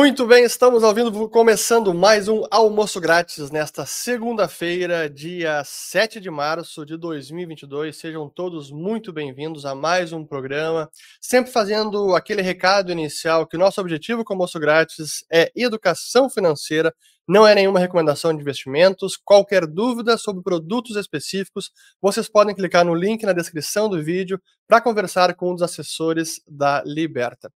Muito 0.00 0.24
bem, 0.28 0.44
estamos 0.44 0.84
vivo, 0.94 1.28
começando 1.28 1.92
mais 1.92 2.28
um 2.28 2.44
almoço 2.52 3.00
grátis 3.00 3.50
nesta 3.50 3.84
segunda-feira, 3.84 5.10
dia 5.10 5.60
7 5.64 6.20
de 6.20 6.30
março 6.30 6.86
de 6.86 6.96
2022. 6.96 7.96
Sejam 7.96 8.28
todos 8.28 8.70
muito 8.70 9.12
bem-vindos 9.12 9.66
a 9.66 9.74
mais 9.74 10.12
um 10.12 10.24
programa, 10.24 10.88
sempre 11.20 11.50
fazendo 11.50 12.14
aquele 12.14 12.42
recado 12.42 12.92
inicial 12.92 13.44
que 13.44 13.56
nosso 13.56 13.80
objetivo 13.80 14.24
com 14.24 14.34
o 14.34 14.36
almoço 14.36 14.60
grátis 14.60 15.24
é 15.32 15.50
educação 15.56 16.30
financeira, 16.30 16.94
não 17.26 17.44
é 17.44 17.52
nenhuma 17.52 17.80
recomendação 17.80 18.32
de 18.32 18.40
investimentos. 18.40 19.16
Qualquer 19.16 19.66
dúvida 19.66 20.16
sobre 20.16 20.44
produtos 20.44 20.94
específicos, 20.94 21.72
vocês 22.00 22.28
podem 22.28 22.54
clicar 22.54 22.84
no 22.84 22.94
link 22.94 23.24
na 23.24 23.32
descrição 23.32 23.88
do 23.88 24.00
vídeo 24.00 24.40
para 24.68 24.80
conversar 24.80 25.34
com 25.34 25.50
um 25.50 25.54
dos 25.54 25.62
assessores 25.62 26.40
da 26.46 26.84
Liberta. 26.86 27.52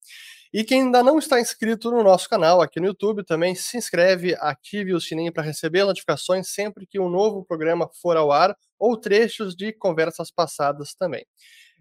E 0.52 0.65
quem 0.65 0.83
ainda 0.83 1.02
não 1.02 1.19
está 1.19 1.41
inscrito 1.41 1.91
no 1.91 2.02
nosso 2.02 2.29
canal 2.29 2.60
aqui 2.60 2.79
no 2.79 2.87
YouTube, 2.87 3.24
também 3.24 3.55
se 3.55 3.79
inscreve, 3.79 4.37
ative 4.38 4.93
o 4.93 5.01
sininho 5.01 5.33
para 5.33 5.43
receber 5.43 5.84
notificações 5.84 6.48
sempre 6.48 6.87
que 6.87 7.01
um 7.01 7.09
novo 7.09 7.43
programa 7.43 7.88
for 8.02 8.19
ao 8.19 8.30
ar 8.30 8.55
ou 8.79 8.96
trechos 8.96 9.57
de 9.57 9.73
conversas 9.73 10.30
passadas 10.30 10.95
também. 10.95 11.24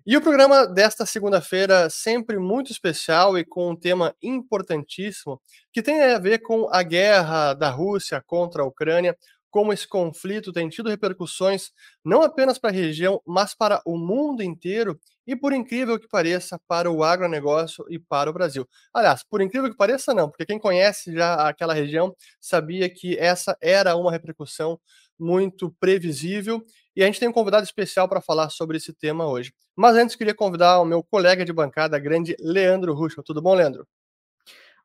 E 0.03 0.17
o 0.17 0.21
programa 0.21 0.65
desta 0.65 1.05
segunda-feira, 1.05 1.87
sempre 1.89 2.39
muito 2.39 2.71
especial 2.71 3.37
e 3.37 3.45
com 3.45 3.69
um 3.69 3.75
tema 3.75 4.15
importantíssimo, 4.23 5.39
que 5.71 5.83
tem 5.83 6.01
a 6.01 6.17
ver 6.17 6.39
com 6.39 6.67
a 6.71 6.81
guerra 6.81 7.53
da 7.53 7.69
Rússia 7.69 8.23
contra 8.25 8.63
a 8.63 8.65
Ucrânia, 8.65 9.15
como 9.51 9.73
esse 9.73 9.87
conflito 9.87 10.53
tem 10.53 10.69
tido 10.69 10.89
repercussões 10.89 11.71
não 12.03 12.23
apenas 12.23 12.57
para 12.57 12.69
a 12.69 12.73
região, 12.73 13.21
mas 13.27 13.53
para 13.53 13.81
o 13.85 13.97
mundo 13.97 14.41
inteiro 14.41 14.99
e, 15.27 15.35
por 15.35 15.53
incrível 15.53 15.99
que 15.99 16.07
pareça, 16.07 16.59
para 16.67 16.89
o 16.89 17.03
agronegócio 17.03 17.85
e 17.89 17.99
para 17.99 18.29
o 18.29 18.33
Brasil. 18.33 18.67
Aliás, 18.93 19.23
por 19.23 19.41
incrível 19.41 19.69
que 19.69 19.77
pareça, 19.77 20.13
não, 20.13 20.29
porque 20.29 20.45
quem 20.45 20.57
conhece 20.57 21.13
já 21.13 21.47
aquela 21.47 21.73
região 21.73 22.15
sabia 22.39 22.89
que 22.89 23.17
essa 23.17 23.55
era 23.61 23.95
uma 23.95 24.11
repercussão 24.11 24.79
muito 25.19 25.69
previsível 25.79 26.63
e 26.95 27.03
a 27.03 27.05
gente 27.05 27.19
tem 27.19 27.29
um 27.29 27.33
convidado 27.33 27.63
especial 27.63 28.09
para 28.09 28.21
falar 28.21 28.49
sobre 28.49 28.77
esse 28.77 28.91
tema 28.93 29.27
hoje. 29.27 29.53
Mas 29.75 29.95
antes, 29.95 30.15
queria 30.15 30.33
convidar 30.33 30.79
o 30.79 30.85
meu 30.85 31.03
colega 31.03 31.45
de 31.45 31.53
bancada, 31.53 31.99
grande 31.99 32.35
Leandro 32.39 32.93
Ruxo. 32.93 33.21
Tudo 33.21 33.41
bom, 33.41 33.53
Leandro? 33.53 33.85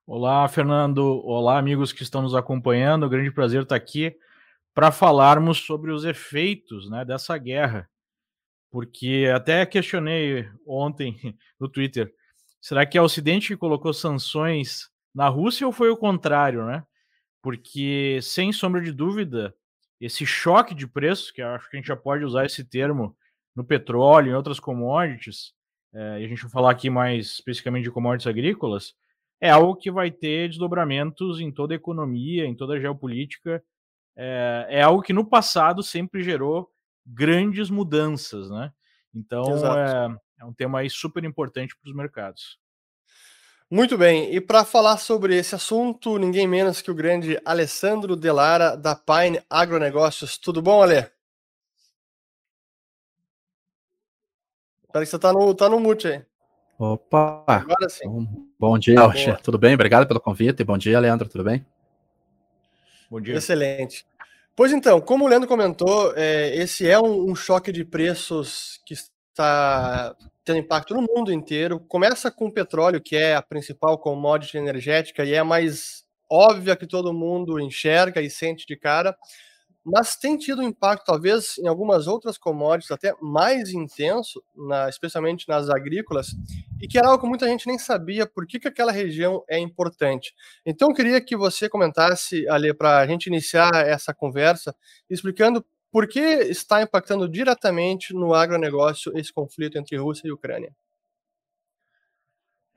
Olá, 0.07 0.47
Fernando. 0.47 1.21
Olá, 1.25 1.59
amigos 1.59 1.93
que 1.93 2.03
estão 2.03 2.23
nos 2.23 2.35
acompanhando. 2.35 3.09
Grande 3.09 3.33
prazer 3.33 3.63
estar 3.63 3.75
aqui 3.75 4.15
para 4.77 4.93
falarmos 4.93 5.61
sobre 5.61 5.91
os 5.91 6.05
efeitos 6.05 6.91
né, 6.91 7.03
dessa 7.03 7.39
guerra. 7.39 7.89
Porque 8.71 9.27
até 9.35 9.65
questionei 9.65 10.47
ontem 10.67 11.17
no 11.59 11.67
Twitter: 11.67 12.13
será 12.61 12.85
que 12.85 12.99
é 12.99 13.01
o 13.01 13.05
Ocidente 13.05 13.49
que 13.49 13.57
colocou 13.57 13.95
sanções 13.95 14.91
na 15.15 15.29
Rússia 15.29 15.67
ou 15.67 15.73
foi 15.73 15.89
o 15.89 15.97
contrário, 15.97 16.67
né? 16.67 16.85
Porque, 17.43 18.19
sem 18.21 18.53
sombra 18.53 18.83
de 18.83 18.93
dúvida, 18.93 19.55
esse 19.99 20.27
choque 20.27 20.75
de 20.75 20.87
preços, 20.87 21.31
que 21.31 21.41
acho 21.41 21.71
que 21.71 21.77
a 21.77 21.81
gente 21.81 21.87
já 21.87 21.97
pode 21.97 22.23
usar 22.23 22.45
esse 22.45 22.63
termo 22.63 23.17
no 23.55 23.65
petróleo 23.65 24.29
e 24.29 24.31
em 24.33 24.35
outras 24.35 24.61
commodities, 24.61 25.55
é, 25.95 26.21
e 26.21 26.25
a 26.27 26.29
gente 26.29 26.43
vai 26.43 26.51
falar 26.51 26.71
aqui 26.73 26.91
mais 26.91 27.29
especificamente 27.29 27.85
de 27.85 27.91
commodities 27.91 28.27
agrícolas, 28.27 28.95
é 29.41 29.49
algo 29.49 29.77
que 29.77 29.91
vai 29.91 30.11
ter 30.11 30.49
desdobramentos 30.49 31.41
em 31.41 31.51
toda 31.51 31.73
a 31.73 31.77
economia, 31.77 32.45
em 32.45 32.55
toda 32.55 32.75
a 32.75 32.81
geopolítica 32.81 33.65
é, 34.17 34.67
é 34.71 34.83
algo 34.83 35.03
que 35.03 35.13
no 35.13 35.25
passado 35.25 35.83
sempre 35.83 36.23
gerou 36.23 36.71
grandes 37.05 37.69
mudanças, 37.69 38.51
né? 38.51 38.73
Então 39.15 39.77
é, 39.77 40.17
é, 40.41 40.45
um 40.45 40.53
tema 40.53 40.81
aí 40.81 40.91
super 40.91 41.23
importante 41.25 41.77
para 41.77 41.89
os 41.89 41.95
mercados. 41.95 42.59
Muito 43.71 43.99
bem, 43.99 44.33
e 44.33 44.41
para 44.41 44.65
falar 44.65 44.97
sobre 44.97 45.37
esse 45.37 45.55
assunto, 45.55 46.19
ninguém 46.19 46.47
menos 46.47 46.81
que 46.81 46.91
o 46.91 46.95
grande 46.95 47.41
Alessandro 47.45 48.15
Delara, 48.15 48.77
da 48.77 48.95
Pine 48.95 49.43
Agronegócios. 49.51 50.39
Tudo 50.39 50.63
bom, 50.63 50.83
Ale? 50.83 51.05
Parece 54.93 55.11
que 55.11 55.11
você 55.11 55.17
está 55.17 55.33
no, 55.33 55.53
tá 55.53 55.69
no 55.69 55.81
mute 55.81 56.07
aí. 56.07 56.25
Opa! 56.79 57.45
Agora 57.49 57.89
sim. 57.89 58.09
Bom, 58.09 58.49
bom 58.59 58.79
dia, 58.79 58.95
tá 58.95 59.37
tudo 59.43 59.59
bem? 59.59 59.75
Obrigado 59.75 60.07
pelo 60.07 60.21
convite. 60.21 60.63
Bom 60.63 60.79
dia, 60.79 61.01
Leandro, 61.01 61.29
tudo 61.29 61.43
bem? 61.43 61.67
Bom 63.11 63.21
dia. 63.21 63.35
Excelente. 63.35 64.07
Pois 64.57 64.73
então, 64.73 65.03
como 65.03 65.27
o 65.27 65.29
Leandro 65.29 65.47
comentou, 65.47 66.15
é, 66.17 66.57
esse 66.57 66.89
é 66.89 66.99
um, 66.99 67.31
um, 67.31 67.35
choque 67.35 67.71
de 67.71 67.85
preços 67.85 68.81
que 68.87 68.95
está 68.95 70.17
tendo 70.43 70.61
impacto 70.61 70.95
no 70.95 71.03
mundo 71.03 71.31
inteiro. 71.31 71.79
Começa 71.79 72.31
com 72.31 72.47
o 72.47 72.53
petróleo, 72.53 72.99
que 72.99 73.15
é 73.15 73.37
a 73.37 73.43
principal 73.43 73.99
commodity 73.99 74.57
energética 74.57 75.27
e 75.27 75.35
é 75.35 75.39
a 75.39 75.45
mais 75.45 76.05
óbvia 76.33 76.75
que 76.75 76.87
todo 76.87 77.13
mundo 77.13 77.61
enxerga 77.61 78.23
e 78.23 78.31
sente 78.31 78.65
de 78.67 78.77
cara 78.79 79.15
mas 79.87 80.17
tem 80.17 80.37
tido 80.37 80.65
impacto, 80.65 81.05
talvez, 81.05 81.59
em 81.59 81.69
algumas 81.69 82.09
outras 82.09 82.37
commodities 82.37 82.91
até 82.91 83.15
mais 83.23 83.71
intenso, 83.71 84.43
na, 84.57 84.89
especialmente 84.89 85.49
nas 85.49 85.71
agrícolas, 85.71 86.35
e 86.83 86.89
que 86.89 86.99
era 86.99 87.07
algo 87.07 87.23
que 87.23 87.29
muita 87.29 87.47
gente 87.47 87.69
nem 87.69 87.79
sabia 87.79 88.27
por 88.27 88.49
que, 88.49 88.59
que 88.59 88.67
aquela 88.67 88.91
região 88.91 89.45
é 89.49 89.61
importante. 89.61 90.35
Então, 90.67 90.89
eu 90.89 90.95
queria 90.95 91.21
que 91.21 91.37
você 91.37 91.69
comentasse, 91.69 92.49
Ali, 92.49 92.75
para 92.75 92.99
a 92.99 93.07
gente 93.07 93.27
iniciar 93.29 93.71
essa 93.87 94.13
conversa, 94.13 94.75
explicando 95.09 95.65
por 95.93 96.09
que 96.09 96.19
está 96.19 96.83
impactando 96.83 97.29
diretamente 97.29 98.13
no 98.13 98.35
agronegócio 98.35 99.17
esse 99.17 99.33
conflito 99.33 99.79
entre 99.79 99.97
Rússia 99.97 100.27
e 100.27 100.33
Ucrânia. 100.33 100.75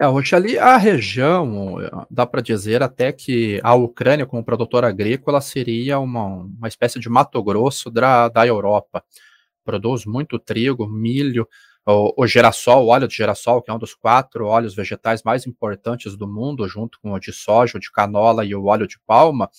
É, 0.01 0.07
hoje 0.07 0.33
ali 0.33 0.57
a 0.57 0.77
região, 0.77 1.75
dá 2.09 2.25
para 2.25 2.41
dizer 2.41 2.81
até 2.81 3.11
que 3.11 3.59
a 3.61 3.75
Ucrânia, 3.75 4.25
como 4.25 4.41
produtora 4.41 4.87
agrícola, 4.87 5.41
seria 5.41 5.99
uma, 5.99 6.25
uma 6.25 6.69
espécie 6.69 6.97
de 7.01 7.09
Mato 7.09 7.43
Grosso 7.43 7.91
da, 7.91 8.29
da 8.29 8.47
Europa. 8.47 9.03
Produz 9.65 10.05
muito 10.05 10.39
trigo, 10.39 10.87
milho, 10.87 11.45
o, 11.85 12.23
o 12.23 12.25
girassol, 12.25 12.85
o 12.85 12.87
óleo 12.87 13.09
de 13.09 13.15
girassol, 13.15 13.61
que 13.61 13.69
é 13.69 13.73
um 13.73 13.77
dos 13.77 13.93
quatro 13.93 14.45
óleos 14.45 14.73
vegetais 14.73 15.21
mais 15.21 15.45
importantes 15.45 16.15
do 16.15 16.25
mundo, 16.25 16.65
junto 16.65 16.97
com 17.01 17.11
o 17.11 17.19
de 17.19 17.33
soja, 17.33 17.77
o 17.77 17.81
de 17.81 17.91
canola 17.91 18.45
e 18.45 18.55
o 18.55 18.67
óleo 18.67 18.87
de 18.87 18.97
palma. 19.05 19.49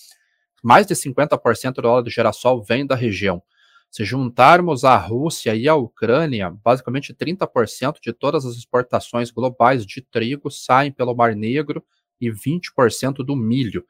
Mais 0.63 0.87
de 0.87 0.95
50% 0.95 1.73
do 1.73 1.87
óleo 1.87 2.05
de 2.05 2.09
girassol 2.09 2.63
vem 2.63 2.83
da 2.83 2.95
região. 2.95 3.43
Se 3.91 4.05
juntarmos 4.05 4.85
a 4.85 4.95
Rússia 4.95 5.53
e 5.53 5.67
a 5.67 5.75
Ucrânia, 5.75 6.49
basicamente 6.49 7.13
30% 7.13 7.97
de 8.01 8.13
todas 8.13 8.45
as 8.45 8.55
exportações 8.55 9.29
globais 9.29 9.85
de 9.85 10.01
trigo 10.01 10.49
saem 10.49 10.93
pelo 10.93 11.13
Mar 11.13 11.35
Negro 11.35 11.83
e 12.19 12.31
20% 12.31 13.15
do 13.15 13.35
milho. 13.35 13.85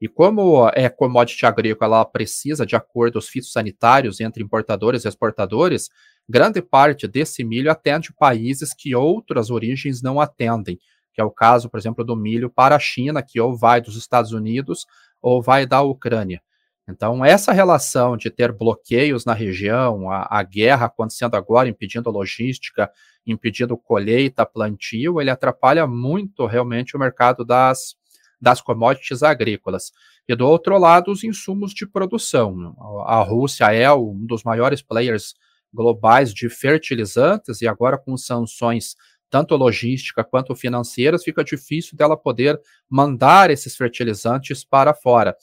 E 0.00 0.06
como 0.06 0.70
é 0.72 0.88
commodity 0.88 1.44
agrícola, 1.46 1.96
ela 1.96 2.04
precisa 2.04 2.64
de 2.64 2.76
acordos 2.76 3.28
fitossanitários 3.28 4.20
entre 4.20 4.40
importadores 4.40 5.04
e 5.04 5.08
exportadores, 5.08 5.90
grande 6.28 6.62
parte 6.62 7.08
desse 7.08 7.42
milho 7.42 7.72
atende 7.72 8.12
países 8.12 8.72
que 8.72 8.94
outras 8.94 9.50
origens 9.50 10.00
não 10.00 10.20
atendem, 10.20 10.78
que 11.12 11.20
é 11.20 11.24
o 11.24 11.30
caso, 11.30 11.68
por 11.68 11.78
exemplo, 11.78 12.04
do 12.04 12.14
milho 12.14 12.48
para 12.48 12.76
a 12.76 12.78
China, 12.78 13.20
que 13.20 13.40
ou 13.40 13.56
vai 13.56 13.80
dos 13.80 13.96
Estados 13.96 14.30
Unidos 14.30 14.86
ou 15.20 15.42
vai 15.42 15.66
da 15.66 15.82
Ucrânia. 15.82 16.40
Então, 16.90 17.24
essa 17.24 17.52
relação 17.52 18.16
de 18.16 18.30
ter 18.30 18.52
bloqueios 18.52 19.24
na 19.24 19.32
região, 19.32 20.10
a, 20.10 20.26
a 20.30 20.42
guerra 20.42 20.86
acontecendo 20.86 21.34
agora, 21.34 21.68
impedindo 21.68 22.10
logística, 22.10 22.90
impedindo 23.26 23.76
colheita, 23.76 24.46
plantio, 24.46 25.20
ele 25.20 25.30
atrapalha 25.30 25.86
muito 25.86 26.46
realmente 26.46 26.96
o 26.96 27.00
mercado 27.00 27.44
das, 27.44 27.94
das 28.40 28.60
commodities 28.60 29.22
agrícolas. 29.22 29.92
E 30.28 30.34
do 30.34 30.46
outro 30.46 30.78
lado, 30.78 31.10
os 31.10 31.24
insumos 31.24 31.72
de 31.72 31.86
produção. 31.86 32.74
A 33.06 33.20
Rússia 33.22 33.72
é 33.72 33.92
um 33.92 34.24
dos 34.26 34.42
maiores 34.42 34.82
players 34.82 35.34
globais 35.72 36.32
de 36.34 36.48
fertilizantes 36.48 37.62
e 37.62 37.68
agora 37.68 37.96
com 37.96 38.16
sanções 38.16 38.96
tanto 39.30 39.54
logística 39.54 40.24
quanto 40.24 40.54
financeiras, 40.56 41.22
fica 41.22 41.44
difícil 41.44 41.96
dela 41.96 42.16
poder 42.16 42.60
mandar 42.88 43.48
esses 43.48 43.76
fertilizantes 43.76 44.64
para 44.64 44.92
fora. 44.92 45.36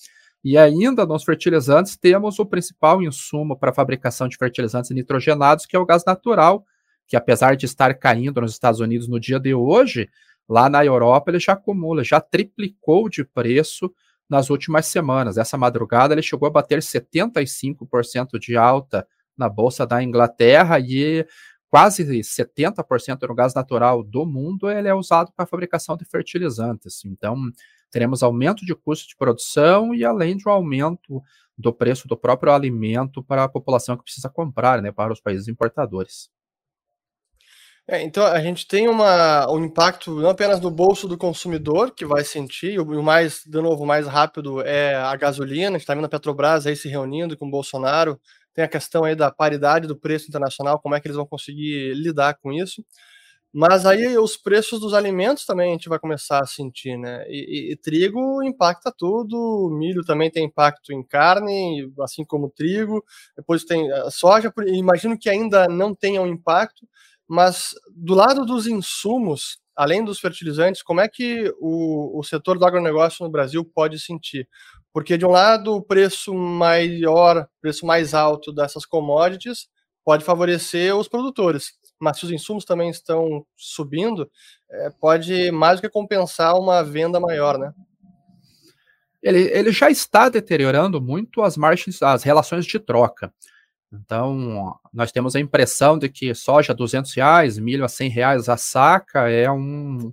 E 0.50 0.58
ainda 0.58 1.06
nos 1.06 1.26
fertilizantes 1.26 1.98
temos 1.98 2.40
o 2.40 2.46
principal 2.46 3.04
insumo 3.04 3.60
para 3.60 3.72
a 3.72 3.74
fabricação 3.74 4.30
de 4.30 4.38
fertilizantes 4.38 4.92
nitrogenados, 4.92 5.66
que 5.66 5.76
é 5.76 5.80
o 5.80 5.86
gás 5.86 6.06
natural, 6.06 6.66
que 7.06 7.18
apesar 7.18 7.58
de 7.58 7.66
estar 7.66 7.94
caindo 7.96 8.40
nos 8.40 8.54
Estados 8.54 8.80
Unidos 8.80 9.10
no 9.10 9.20
dia 9.20 9.42
de 9.42 9.54
hoje, 9.54 10.10
lá 10.48 10.70
na 10.70 10.86
Europa 10.86 11.32
ele 11.32 11.40
já 11.42 11.52
acumula, 11.52 12.02
já 12.02 12.22
triplicou 12.22 13.10
de 13.10 13.26
preço 13.26 13.94
nas 14.30 14.50
últimas 14.50 14.86
semanas. 14.86 15.38
Essa 15.38 15.58
madrugada 15.58 16.14
ele 16.14 16.22
chegou 16.22 16.48
a 16.48 16.50
bater 16.50 16.80
75% 16.80 18.40
de 18.40 18.56
alta 18.56 19.06
na 19.38 19.50
bolsa 19.50 19.86
da 19.86 20.02
Inglaterra 20.02 20.80
e 20.80 21.28
quase 21.68 22.06
70% 22.06 23.18
do 23.20 23.36
gás 23.36 23.54
natural 23.54 24.02
do 24.02 24.26
mundo 24.26 24.72
ele 24.72 24.88
é 24.88 24.94
usado 24.94 25.30
para 25.36 25.44
a 25.44 25.48
fabricação 25.48 25.98
de 25.98 26.06
fertilizantes. 26.06 27.04
Então, 27.04 27.36
teremos 27.92 28.24
aumento 28.24 28.66
de 28.66 28.76
custo 28.76 29.08
de 29.08 29.16
produção 29.16 29.94
e 29.94 30.04
além 30.04 30.38
um 30.46 30.50
aumento 30.50 31.22
do 31.58 31.74
preço 31.74 32.08
do 32.08 32.16
próprio 32.16 32.54
alimento 32.54 33.24
para 33.24 33.44
a 33.44 33.50
população 33.50 33.98
que 33.98 34.04
precisa 34.04 34.30
comprar, 34.30 34.82
né, 34.82 34.92
para 34.92 35.12
os 35.12 35.20
países 35.20 35.48
importadores. 35.48 36.30
É, 37.90 38.02
então 38.04 38.26
a 38.26 38.42
gente 38.42 38.68
tem 38.68 38.90
uma, 38.90 39.50
um 39.50 39.64
impacto 39.64 40.14
não 40.20 40.30
apenas 40.30 40.60
no 40.60 40.70
bolso 40.70 41.08
do 41.08 41.18
consumidor, 41.18 41.96
que 41.96 42.06
vai 42.06 42.22
sentir, 42.26 42.78
o 42.80 43.02
mais, 43.02 43.44
de 43.46 43.62
novo, 43.62 43.86
mais 43.86 44.06
rápido 44.06 44.62
é 44.62 44.94
a 44.96 45.16
gasolina. 45.16 45.70
A 45.70 45.72
gente 45.72 45.82
está 45.82 45.96
vendo 45.96 46.04
a 46.04 46.10
Petrobras 46.10 46.68
aí 46.68 46.76
se 46.76 46.90
reunindo 46.90 47.38
com 47.38 47.48
o 47.48 47.52
Bolsonaro. 47.52 48.20
Tem 48.54 48.66
a 48.66 48.68
questão 48.68 49.06
aí 49.06 49.16
da 49.16 49.32
paridade 49.32 49.88
do 49.88 49.96
preço 49.96 50.28
internacional, 50.28 50.82
como 50.82 50.96
é 50.96 51.00
que 51.00 51.08
eles 51.08 51.16
vão 51.16 51.26
conseguir 51.26 51.94
lidar 51.94 52.34
com 52.42 52.52
isso. 52.52 52.84
Mas 53.60 53.88
aí 53.88 54.16
os 54.20 54.38
preços 54.38 54.80
dos 54.80 54.94
alimentos 54.94 55.44
também 55.44 55.70
a 55.70 55.72
gente 55.72 55.90
vai 55.90 55.98
começar 55.98 56.40
a 56.40 56.46
sentir, 56.46 56.96
né? 56.96 57.26
E, 57.28 57.72
e, 57.72 57.74
e, 57.74 57.76
trigo 57.76 58.44
impacta 58.44 58.94
tudo, 58.96 59.72
milho 59.72 60.04
também 60.06 60.30
tem 60.30 60.46
impacto 60.46 60.94
em 60.94 61.02
carne, 61.04 61.92
assim 62.02 62.24
como 62.24 62.52
trigo. 62.52 63.04
Depois 63.36 63.64
tem 63.64 63.92
a 63.92 64.12
soja, 64.12 64.54
imagino 64.68 65.18
que 65.18 65.28
ainda 65.28 65.68
não 65.68 65.96
tenha 65.96 66.22
um 66.22 66.28
impacto, 66.28 66.88
mas 67.28 67.72
do 67.96 68.14
lado 68.14 68.46
dos 68.46 68.68
insumos, 68.68 69.58
além 69.76 70.06
dos 70.06 70.20
fertilizantes, 70.20 70.84
como 70.84 71.02
é 71.02 71.08
que 71.08 71.52
o, 71.60 72.20
o 72.20 72.24
setor 72.24 72.60
do 72.60 72.66
agronegócio 72.66 73.26
no 73.26 73.32
Brasil 73.32 73.66
pode 73.66 74.00
sentir? 74.00 74.48
Porque 74.94 75.18
de 75.18 75.26
um 75.26 75.32
lado 75.32 75.74
o 75.74 75.82
preço 75.82 76.32
maior, 76.32 77.48
preço 77.60 77.88
mais 77.88 78.14
alto 78.14 78.54
dessas 78.54 78.86
commodities 78.86 79.68
pode 80.06 80.24
favorecer 80.24 80.96
os 80.96 81.08
produtores 81.08 81.72
mas 82.00 82.18
se 82.18 82.26
os 82.26 82.32
insumos 82.32 82.66
também 82.66 82.90
estão 82.90 83.46
subindo, 83.56 84.30
é, 84.70 84.90
pode 84.90 85.52
mais 85.52 85.80
do 85.80 85.82
que 85.82 85.90
compensar 85.90 86.56
uma 86.56 86.84
venda 86.84 87.20
maior, 87.20 87.58
né? 87.58 87.74
Ele, 89.22 89.40
ele 89.52 89.72
já 89.72 89.90
está 89.90 90.30
deteriorando 90.30 91.02
muito 91.02 91.42
as 91.42 91.58
margens, 91.58 92.02
as 92.02 92.24
relações 92.24 92.66
de 92.66 92.80
troca. 92.80 93.34
Então, 93.92 94.78
nós 94.94 95.12
temos 95.12 95.36
a 95.36 95.40
impressão 95.40 95.98
de 95.98 96.10
que 96.10 96.34
soja 96.36 96.74
a 96.74 96.76
200 96.76 97.14
reais, 97.14 97.58
milho 97.58 97.86
a 97.86 97.88
100 97.88 98.10
reais 98.10 98.50
a 98.50 98.58
saca 98.58 99.30
é, 99.30 99.50
um, 99.50 100.12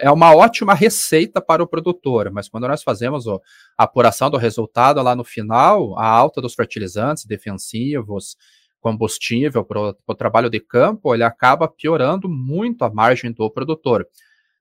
é 0.00 0.10
uma 0.10 0.34
ótima 0.34 0.72
receita 0.72 1.40
para 1.40 1.62
o 1.62 1.66
produtor, 1.66 2.30
mas 2.30 2.48
quando 2.48 2.68
nós 2.68 2.82
fazemos 2.82 3.26
a 3.26 3.38
apuração 3.76 4.30
do 4.30 4.36
resultado 4.36 5.02
lá 5.02 5.16
no 5.16 5.24
final, 5.24 5.98
a 5.98 6.06
alta 6.06 6.40
dos 6.40 6.54
fertilizantes 6.54 7.24
defensivos, 7.24 8.36
combustível 8.80 9.64
para 9.64 9.94
o 10.06 10.14
trabalho 10.14 10.50
de 10.50 10.60
campo, 10.60 11.14
ele 11.14 11.24
acaba 11.24 11.68
piorando 11.68 12.28
muito 12.28 12.84
a 12.84 12.90
margem 12.90 13.32
do 13.32 13.50
produtor. 13.50 14.06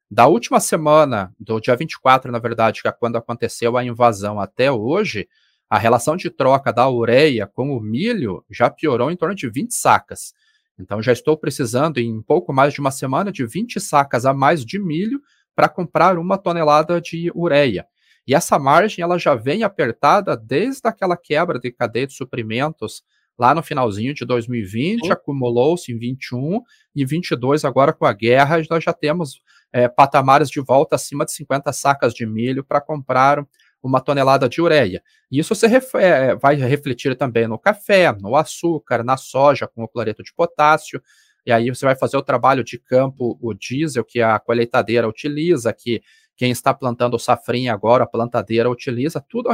Da 0.09 0.27
última 0.27 0.59
semana, 0.59 1.33
do 1.39 1.59
dia 1.59 1.75
24, 1.75 2.31
na 2.31 2.39
verdade, 2.39 2.81
que 2.81 2.87
é 2.87 2.91
quando 2.91 3.17
aconteceu 3.17 3.75
a 3.75 3.83
invasão 3.83 4.39
até 4.39 4.71
hoje, 4.71 5.27
a 5.69 5.77
relação 5.77 6.15
de 6.15 6.29
troca 6.29 6.71
da 6.71 6.89
ureia 6.89 7.45
com 7.45 7.75
o 7.75 7.81
milho 7.81 8.43
já 8.49 8.69
piorou 8.69 9.11
em 9.11 9.17
torno 9.17 9.35
de 9.35 9.49
20 9.49 9.73
sacas. 9.73 10.33
Então 10.79 11.01
já 11.01 11.11
estou 11.11 11.37
precisando, 11.37 11.97
em 11.97 12.21
pouco 12.21 12.53
mais 12.53 12.73
de 12.73 12.79
uma 12.79 12.91
semana, 12.91 13.31
de 13.31 13.45
20 13.45 13.79
sacas 13.79 14.25
a 14.25 14.33
mais 14.33 14.63
de 14.63 14.79
milho 14.79 15.21
para 15.55 15.67
comprar 15.67 16.17
uma 16.17 16.37
tonelada 16.37 17.01
de 17.01 17.31
ureia. 17.35 17.85
E 18.25 18.35
essa 18.35 18.59
margem 18.59 19.03
ela 19.03 19.17
já 19.17 19.35
vem 19.35 19.63
apertada 19.63 20.37
desde 20.37 20.87
aquela 20.87 21.17
quebra 21.17 21.59
de 21.59 21.71
cadeia 21.71 22.07
de 22.07 22.13
suprimentos 22.13 23.03
lá 23.37 23.53
no 23.53 23.61
finalzinho 23.61 24.13
de 24.13 24.25
2020, 24.25 25.03
uhum. 25.03 25.11
acumulou-se 25.11 25.91
em 25.91 25.97
21 25.97 26.61
e 26.95 27.05
22 27.05 27.63
agora 27.63 27.93
com 27.93 28.05
a 28.05 28.13
guerra, 28.13 28.61
nós 28.69 28.83
já 28.83 28.93
temos 28.93 29.41
é, 29.71 29.87
patamares 29.87 30.49
de 30.49 30.59
volta 30.59 30.95
acima 30.95 31.25
de 31.25 31.31
50 31.33 31.71
sacas 31.71 32.13
de 32.13 32.25
milho 32.25 32.63
para 32.63 32.81
comprar 32.81 33.45
uma 33.81 34.01
tonelada 34.01 34.49
de 34.49 34.61
ureia. 34.61 35.03
E 35.31 35.39
isso 35.39 35.53
se 35.53 35.67
ref 35.67 35.93
é, 35.95 36.35
vai 36.35 36.55
refletir 36.55 37.15
também 37.15 37.47
no 37.47 37.59
café, 37.59 38.11
no 38.11 38.35
açúcar, 38.35 39.03
na 39.03 39.17
soja 39.17 39.67
com 39.67 39.83
o 39.83 39.87
cloreto 39.87 40.23
de 40.23 40.33
potássio, 40.33 41.01
e 41.45 41.51
aí 41.51 41.69
você 41.69 41.85
vai 41.85 41.95
fazer 41.95 42.17
o 42.17 42.21
trabalho 42.21 42.63
de 42.63 42.77
campo, 42.77 43.37
o 43.41 43.53
diesel 43.53 44.03
que 44.03 44.21
a 44.21 44.37
colheitadeira 44.37 45.07
utiliza, 45.07 45.71
que 45.71 46.01
quem 46.35 46.51
está 46.51 46.73
plantando 46.73 47.15
o 47.15 47.19
safrinha 47.19 47.73
agora, 47.73 48.03
a 48.03 48.07
plantadeira 48.07 48.69
utiliza, 48.69 49.19
tudo 49.21 49.49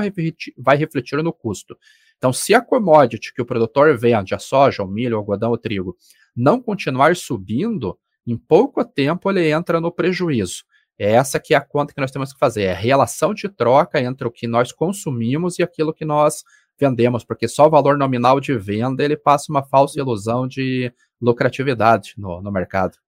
vai 0.57 0.75
refletir 0.75 1.23
no 1.23 1.31
custo. 1.31 1.77
Então, 2.23 2.31
se 2.31 2.55
a 2.55 2.61
commodity 2.61 3.33
que 3.33 3.41
o 3.41 3.45
produtor 3.45 3.97
vende, 3.97 4.33
a 4.33 4.39
soja, 4.39 4.81
o 4.81 4.87
milho, 4.87 5.17
o 5.17 5.19
algodão, 5.19 5.51
o 5.51 5.57
trigo, 5.57 5.97
não 6.33 6.61
continuar 6.61 7.17
subindo, 7.17 7.99
em 8.25 8.37
pouco 8.37 8.85
tempo 8.85 9.29
ele 9.29 9.51
entra 9.51 9.81
no 9.81 9.91
prejuízo. 9.91 10.63
É 10.97 11.11
essa 11.11 11.37
que 11.37 11.53
é 11.53 11.57
a 11.57 11.61
conta 11.61 11.93
que 11.93 11.99
nós 11.99 12.11
temos 12.11 12.31
que 12.31 12.39
fazer, 12.39 12.61
é 12.61 12.71
a 12.71 12.77
relação 12.77 13.33
de 13.33 13.49
troca 13.49 14.01
entre 14.01 14.25
o 14.25 14.31
que 14.31 14.47
nós 14.47 14.71
consumimos 14.71 15.59
e 15.59 15.63
aquilo 15.63 15.93
que 15.93 16.05
nós 16.05 16.45
vendemos, 16.79 17.25
porque 17.25 17.45
só 17.45 17.67
o 17.67 17.69
valor 17.69 17.97
nominal 17.97 18.39
de 18.39 18.57
venda 18.57 19.03
ele 19.03 19.17
passa 19.17 19.51
uma 19.51 19.61
falsa 19.61 19.99
ilusão 19.99 20.47
de 20.47 20.93
lucratividade 21.19 22.13
no, 22.17 22.41
no 22.41 22.53
mercado. 22.53 22.99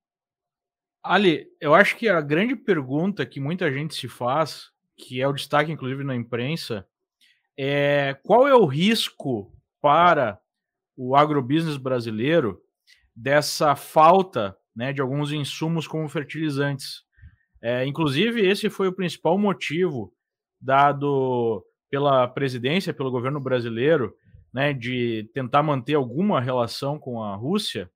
Ali, 1.01 1.47
eu 1.61 1.73
acho 1.73 1.95
que 1.95 2.09
a 2.09 2.19
grande 2.19 2.53
pergunta 2.53 3.25
que 3.25 3.39
muita 3.39 3.71
gente 3.71 3.95
se 3.95 4.09
faz, 4.09 4.71
que 4.97 5.21
é 5.21 5.27
o 5.27 5.31
destaque 5.31 5.71
inclusive 5.71 6.03
na 6.03 6.17
imprensa, 6.17 6.85
é, 7.57 8.17
qual 8.23 8.47
é 8.47 8.55
o 8.55 8.65
risco 8.65 9.51
para 9.81 10.39
o 10.97 11.15
agrobusiness 11.15 11.77
brasileiro 11.77 12.59
dessa 13.15 13.75
falta 13.75 14.55
né, 14.75 14.91
de 14.91 15.01
alguns 15.01 15.31
insumos 15.31 15.87
como 15.87 16.09
fertilizantes? 16.09 17.03
É, 17.61 17.85
inclusive, 17.85 18.45
esse 18.45 18.69
foi 18.69 18.87
o 18.87 18.95
principal 18.95 19.37
motivo 19.37 20.13
dado 20.59 21.65
pela 21.89 22.27
presidência, 22.27 22.93
pelo 22.93 23.11
governo 23.11 23.39
brasileiro, 23.39 24.13
né, 24.53 24.73
de 24.73 25.29
tentar 25.33 25.63
manter 25.63 25.95
alguma 25.95 26.41
relação 26.41 26.99
com 26.99 27.23
a 27.23 27.35
Rússia. 27.35 27.89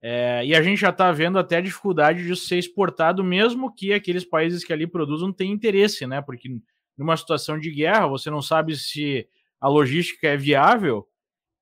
É, 0.00 0.44
e 0.44 0.54
a 0.54 0.60
gente 0.60 0.80
já 0.80 0.90
está 0.90 1.12
vendo 1.12 1.38
até 1.38 1.56
a 1.56 1.60
dificuldade 1.60 2.26
de 2.26 2.36
ser 2.36 2.58
exportado, 2.58 3.22
mesmo 3.22 3.72
que 3.72 3.92
aqueles 3.92 4.24
países 4.24 4.64
que 4.64 4.72
ali 4.72 4.86
produzam 4.86 5.32
tenham 5.32 5.54
interesse, 5.54 6.06
né? 6.06 6.20
Porque 6.20 6.48
numa 6.96 7.16
situação 7.16 7.58
de 7.58 7.70
guerra, 7.70 8.06
você 8.06 8.30
não 8.30 8.42
sabe 8.42 8.76
se 8.76 9.28
a 9.60 9.68
logística 9.68 10.28
é 10.28 10.36
viável. 10.36 11.08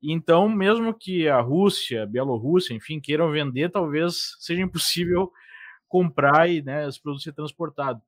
Então, 0.03 0.49
mesmo 0.49 0.95
que 0.95 1.29
a 1.29 1.41
Rússia, 1.41 2.03
a 2.03 2.07
Bielorrússia, 2.07 2.75
enfim, 2.75 2.99
queiram 3.01 3.31
vender, 3.31 3.71
talvez 3.71 4.37
seja 4.39 4.63
impossível 4.63 5.31
comprar 5.87 6.49
e 6.49 6.63
né, 6.63 6.87
os 6.87 6.99
produtos 6.99 7.25
ser 7.25 7.33
transportados. 7.33 8.03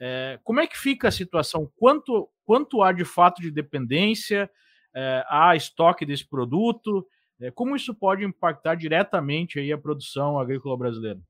É, 0.00 0.38
como 0.44 0.60
é 0.60 0.66
que 0.66 0.78
fica 0.78 1.08
a 1.08 1.12
situação? 1.12 1.70
Quanto, 1.76 2.28
quanto 2.44 2.82
há 2.82 2.92
de 2.92 3.04
fato 3.04 3.42
de 3.42 3.50
dependência? 3.50 4.50
É, 4.94 5.24
há 5.28 5.56
estoque 5.56 6.06
desse 6.06 6.26
produto? 6.26 7.06
É, 7.40 7.50
como 7.50 7.76
isso 7.76 7.94
pode 7.94 8.24
impactar 8.24 8.74
diretamente 8.74 9.58
aí 9.58 9.72
a 9.72 9.78
produção 9.78 10.38
agrícola 10.38 10.76
brasileira? 10.76 11.20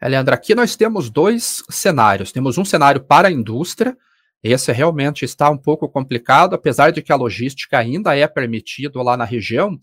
É, 0.00 0.08
Leandro, 0.08 0.34
aqui 0.34 0.54
nós 0.54 0.76
temos 0.76 1.10
dois 1.10 1.62
cenários. 1.70 2.32
Temos 2.32 2.58
um 2.58 2.64
cenário 2.64 3.02
para 3.02 3.28
a 3.28 3.32
indústria, 3.32 3.96
esse 4.44 4.70
realmente 4.70 5.24
está 5.24 5.48
um 5.48 5.56
pouco 5.56 5.88
complicado, 5.88 6.54
apesar 6.54 6.92
de 6.92 7.00
que 7.00 7.10
a 7.10 7.16
logística 7.16 7.78
ainda 7.78 8.14
é 8.14 8.28
permitida 8.28 9.02
lá 9.02 9.16
na 9.16 9.24
região. 9.24 9.78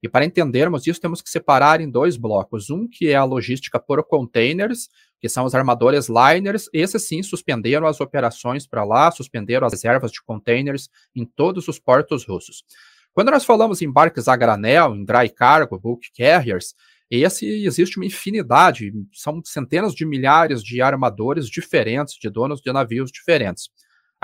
E 0.00 0.08
para 0.08 0.24
entendermos 0.24 0.86
isso, 0.86 1.00
temos 1.00 1.20
que 1.20 1.28
separar 1.28 1.80
em 1.80 1.90
dois 1.90 2.16
blocos. 2.16 2.70
Um 2.70 2.86
que 2.86 3.08
é 3.08 3.16
a 3.16 3.24
logística 3.24 3.80
por 3.80 4.04
containers, 4.04 4.88
que 5.20 5.28
são 5.28 5.44
os 5.44 5.52
armadores 5.52 6.08
liners. 6.08 6.68
Esses 6.72 7.08
sim 7.08 7.24
suspenderam 7.24 7.88
as 7.88 8.00
operações 8.00 8.68
para 8.68 8.84
lá, 8.84 9.10
suspenderam 9.10 9.66
as 9.66 9.72
reservas 9.72 10.12
de 10.12 10.22
containers 10.22 10.88
em 11.16 11.24
todos 11.24 11.66
os 11.66 11.80
portos 11.80 12.24
russos. 12.24 12.62
Quando 13.12 13.32
nós 13.32 13.44
falamos 13.44 13.82
em 13.82 13.90
barcos 13.90 14.28
a 14.28 14.36
granel, 14.36 14.94
em 14.94 15.04
dry 15.04 15.28
cargo, 15.28 15.78
bulk 15.78 16.08
carriers, 16.16 16.74
esse 17.10 17.46
existe 17.64 17.96
uma 17.96 18.06
infinidade, 18.06 18.92
são 19.12 19.40
centenas 19.44 19.94
de 19.94 20.06
milhares 20.06 20.62
de 20.62 20.80
armadores 20.80 21.48
diferentes, 21.48 22.14
de 22.14 22.30
donos 22.30 22.60
de 22.60 22.72
navios 22.72 23.10
diferentes. 23.10 23.70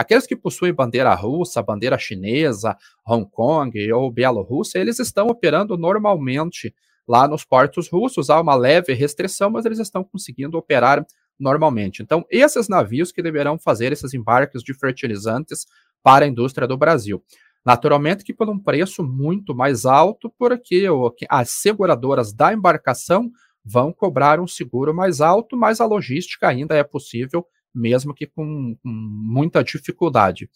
Aqueles 0.01 0.27
que 0.27 0.35
possuem 0.35 0.73
bandeira 0.73 1.15
russa, 1.15 1.63
bandeira 1.63 1.99
chinesa, 1.99 2.75
Hong 3.07 3.31
Kong 3.31 3.93
ou 3.93 4.11
Bielorrússia, 4.11 4.79
eles 4.79 4.99
estão 4.99 5.27
operando 5.27 5.77
normalmente 5.77 6.75
lá 7.07 7.29
nos 7.29 7.45
portos 7.45 7.87
russos. 7.87 8.31
Há 8.31 8.41
uma 8.41 8.55
leve 8.55 8.95
restrição, 8.95 9.51
mas 9.51 9.67
eles 9.67 9.79
estão 9.79 10.03
conseguindo 10.03 10.57
operar 10.57 11.05
normalmente. 11.39 12.03
Então, 12.03 12.25
esses 12.31 12.67
navios 12.67 13.13
que 13.13 13.23
deverão 13.23 13.59
fazer 13.59 13.93
esses 13.93 14.15
embarques 14.15 14.63
de 14.63 14.73
fertilizantes 14.73 15.67
para 16.03 16.25
a 16.25 16.29
indústria 16.29 16.67
do 16.67 16.79
Brasil. 16.79 17.23
Naturalmente 17.63 18.25
que 18.25 18.33
por 18.33 18.49
um 18.49 18.59
preço 18.59 19.05
muito 19.05 19.55
mais 19.55 19.85
alto, 19.85 20.33
porque 20.39 20.83
as 21.29 21.51
seguradoras 21.51 22.33
da 22.33 22.55
embarcação 22.55 23.31
vão 23.63 23.93
cobrar 23.93 24.41
um 24.41 24.47
seguro 24.47 24.95
mais 24.95 25.21
alto, 25.21 25.59
mas 25.59 25.79
a 25.79 25.85
logística 25.85 26.49
ainda 26.49 26.75
é 26.75 26.83
possível 26.83 27.45
mesmo 27.75 28.15
que 28.15 28.27
com, 28.27 28.77
com 28.83 28.89
muita 28.89 29.63
dificuldade. 29.63 30.49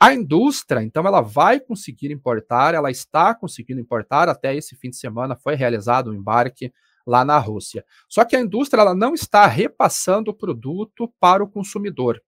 A 0.00 0.12
indústria, 0.12 0.82
então, 0.82 1.06
ela 1.06 1.20
vai 1.20 1.60
conseguir 1.60 2.10
importar, 2.10 2.74
ela 2.74 2.90
está 2.90 3.34
conseguindo 3.34 3.80
importar, 3.80 4.28
até 4.28 4.54
esse 4.54 4.76
fim 4.76 4.90
de 4.90 4.96
semana 4.96 5.36
foi 5.36 5.54
realizado 5.54 6.10
um 6.10 6.14
embarque 6.14 6.72
lá 7.06 7.24
na 7.24 7.38
Rússia. 7.38 7.84
Só 8.08 8.24
que 8.24 8.34
a 8.34 8.40
indústria 8.40 8.80
ela 8.80 8.94
não 8.94 9.14
está 9.14 9.46
repassando 9.46 10.30
o 10.30 10.34
produto 10.34 11.12
para 11.20 11.44
o 11.44 11.48
consumidor. 11.48 12.20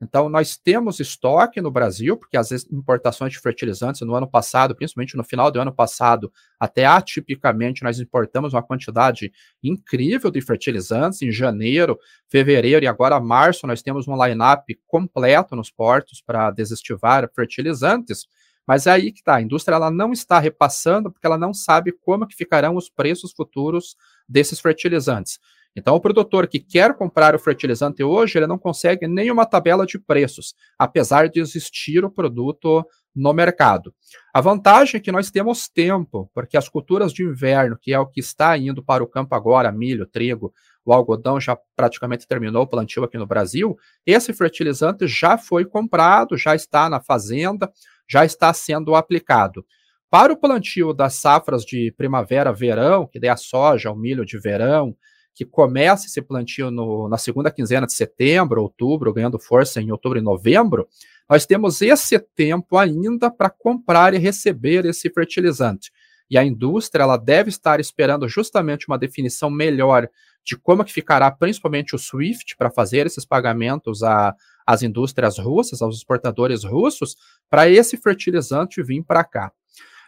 Então, 0.00 0.28
nós 0.28 0.58
temos 0.58 1.00
estoque 1.00 1.60
no 1.60 1.70
Brasil, 1.70 2.18
porque 2.18 2.36
as 2.36 2.52
importações 2.70 3.32
de 3.32 3.40
fertilizantes 3.40 4.02
no 4.02 4.14
ano 4.14 4.28
passado, 4.28 4.76
principalmente 4.76 5.16
no 5.16 5.24
final 5.24 5.50
do 5.50 5.58
ano 5.58 5.72
passado, 5.72 6.30
até 6.60 6.84
atipicamente, 6.84 7.82
nós 7.82 7.98
importamos 7.98 8.52
uma 8.52 8.62
quantidade 8.62 9.32
incrível 9.62 10.30
de 10.30 10.42
fertilizantes. 10.42 11.22
Em 11.22 11.32
janeiro, 11.32 11.98
fevereiro 12.28 12.84
e 12.84 12.88
agora 12.88 13.18
março, 13.18 13.66
nós 13.66 13.80
temos 13.80 14.06
um 14.06 14.22
line-up 14.22 14.78
completo 14.86 15.56
nos 15.56 15.70
portos 15.70 16.20
para 16.20 16.50
desestivar 16.50 17.30
fertilizantes. 17.34 18.26
Mas 18.66 18.86
é 18.86 18.90
aí 18.90 19.12
que 19.12 19.20
está, 19.20 19.36
a 19.36 19.42
indústria 19.42 19.76
ela 19.76 19.90
não 19.90 20.12
está 20.12 20.38
repassando 20.38 21.10
porque 21.10 21.26
ela 21.26 21.38
não 21.38 21.54
sabe 21.54 21.92
como 21.92 22.26
que 22.26 22.34
ficarão 22.34 22.76
os 22.76 22.90
preços 22.90 23.32
futuros 23.32 23.96
desses 24.28 24.60
fertilizantes. 24.60 25.38
Então, 25.76 25.94
o 25.94 26.00
produtor 26.00 26.48
que 26.48 26.58
quer 26.58 26.94
comprar 26.96 27.34
o 27.34 27.38
fertilizante 27.38 28.02
hoje, 28.02 28.38
ele 28.38 28.46
não 28.46 28.58
consegue 28.58 29.06
nenhuma 29.06 29.44
tabela 29.44 29.84
de 29.84 29.98
preços, 29.98 30.54
apesar 30.78 31.28
de 31.28 31.38
existir 31.38 32.02
o 32.02 32.10
produto 32.10 32.82
no 33.14 33.32
mercado. 33.34 33.94
A 34.32 34.40
vantagem 34.40 34.98
é 34.98 35.00
que 35.02 35.12
nós 35.12 35.30
temos 35.30 35.68
tempo, 35.68 36.30
porque 36.34 36.56
as 36.56 36.68
culturas 36.68 37.12
de 37.12 37.22
inverno, 37.24 37.78
que 37.80 37.92
é 37.92 37.98
o 37.98 38.06
que 38.06 38.20
está 38.20 38.56
indo 38.56 38.82
para 38.82 39.04
o 39.04 39.06
campo 39.06 39.34
agora, 39.34 39.70
milho, 39.70 40.06
trigo, 40.06 40.52
o 40.82 40.92
algodão 40.92 41.38
já 41.38 41.58
praticamente 41.74 42.26
terminou 42.26 42.62
o 42.62 42.66
plantio 42.66 43.04
aqui 43.04 43.18
no 43.18 43.26
Brasil, 43.26 43.76
esse 44.06 44.32
fertilizante 44.32 45.06
já 45.06 45.36
foi 45.36 45.66
comprado, 45.66 46.38
já 46.38 46.54
está 46.54 46.88
na 46.88 47.00
fazenda, 47.00 47.70
já 48.08 48.24
está 48.24 48.52
sendo 48.52 48.94
aplicado. 48.94 49.64
Para 50.08 50.32
o 50.32 50.36
plantio 50.36 50.94
das 50.94 51.14
safras 51.14 51.64
de 51.64 51.92
primavera, 51.96 52.52
verão, 52.52 53.06
que 53.06 53.18
é 53.20 53.28
a 53.28 53.36
soja, 53.36 53.90
o 53.90 53.96
milho 53.96 54.24
de 54.24 54.38
verão, 54.38 54.96
que 55.36 55.44
começa 55.44 56.06
esse 56.06 56.22
plantio 56.22 56.70
no, 56.70 57.10
na 57.10 57.18
segunda 57.18 57.50
quinzena 57.50 57.86
de 57.86 57.92
setembro, 57.92 58.62
outubro, 58.62 59.12
ganhando 59.12 59.38
força 59.38 59.82
em 59.82 59.92
outubro 59.92 60.18
e 60.18 60.22
novembro, 60.22 60.88
nós 61.28 61.44
temos 61.44 61.82
esse 61.82 62.18
tempo 62.18 62.78
ainda 62.78 63.30
para 63.30 63.50
comprar 63.50 64.14
e 64.14 64.18
receber 64.18 64.86
esse 64.86 65.10
fertilizante. 65.10 65.92
E 66.30 66.38
a 66.38 66.44
indústria 66.44 67.02
ela 67.02 67.18
deve 67.18 67.50
estar 67.50 67.78
esperando 67.80 68.26
justamente 68.26 68.88
uma 68.88 68.98
definição 68.98 69.50
melhor 69.50 70.08
de 70.42 70.56
como 70.56 70.82
que 70.82 70.92
ficará 70.92 71.30
principalmente 71.30 71.94
o 71.94 71.98
SWIFT 71.98 72.56
para 72.56 72.70
fazer 72.70 73.04
esses 73.06 73.26
pagamentos 73.26 74.02
a, 74.02 74.34
às 74.66 74.82
indústrias 74.82 75.38
russas, 75.38 75.82
aos 75.82 75.98
exportadores 75.98 76.64
russos, 76.64 77.14
para 77.50 77.68
esse 77.68 77.98
fertilizante 77.98 78.82
vir 78.82 79.02
para 79.02 79.22
cá. 79.22 79.52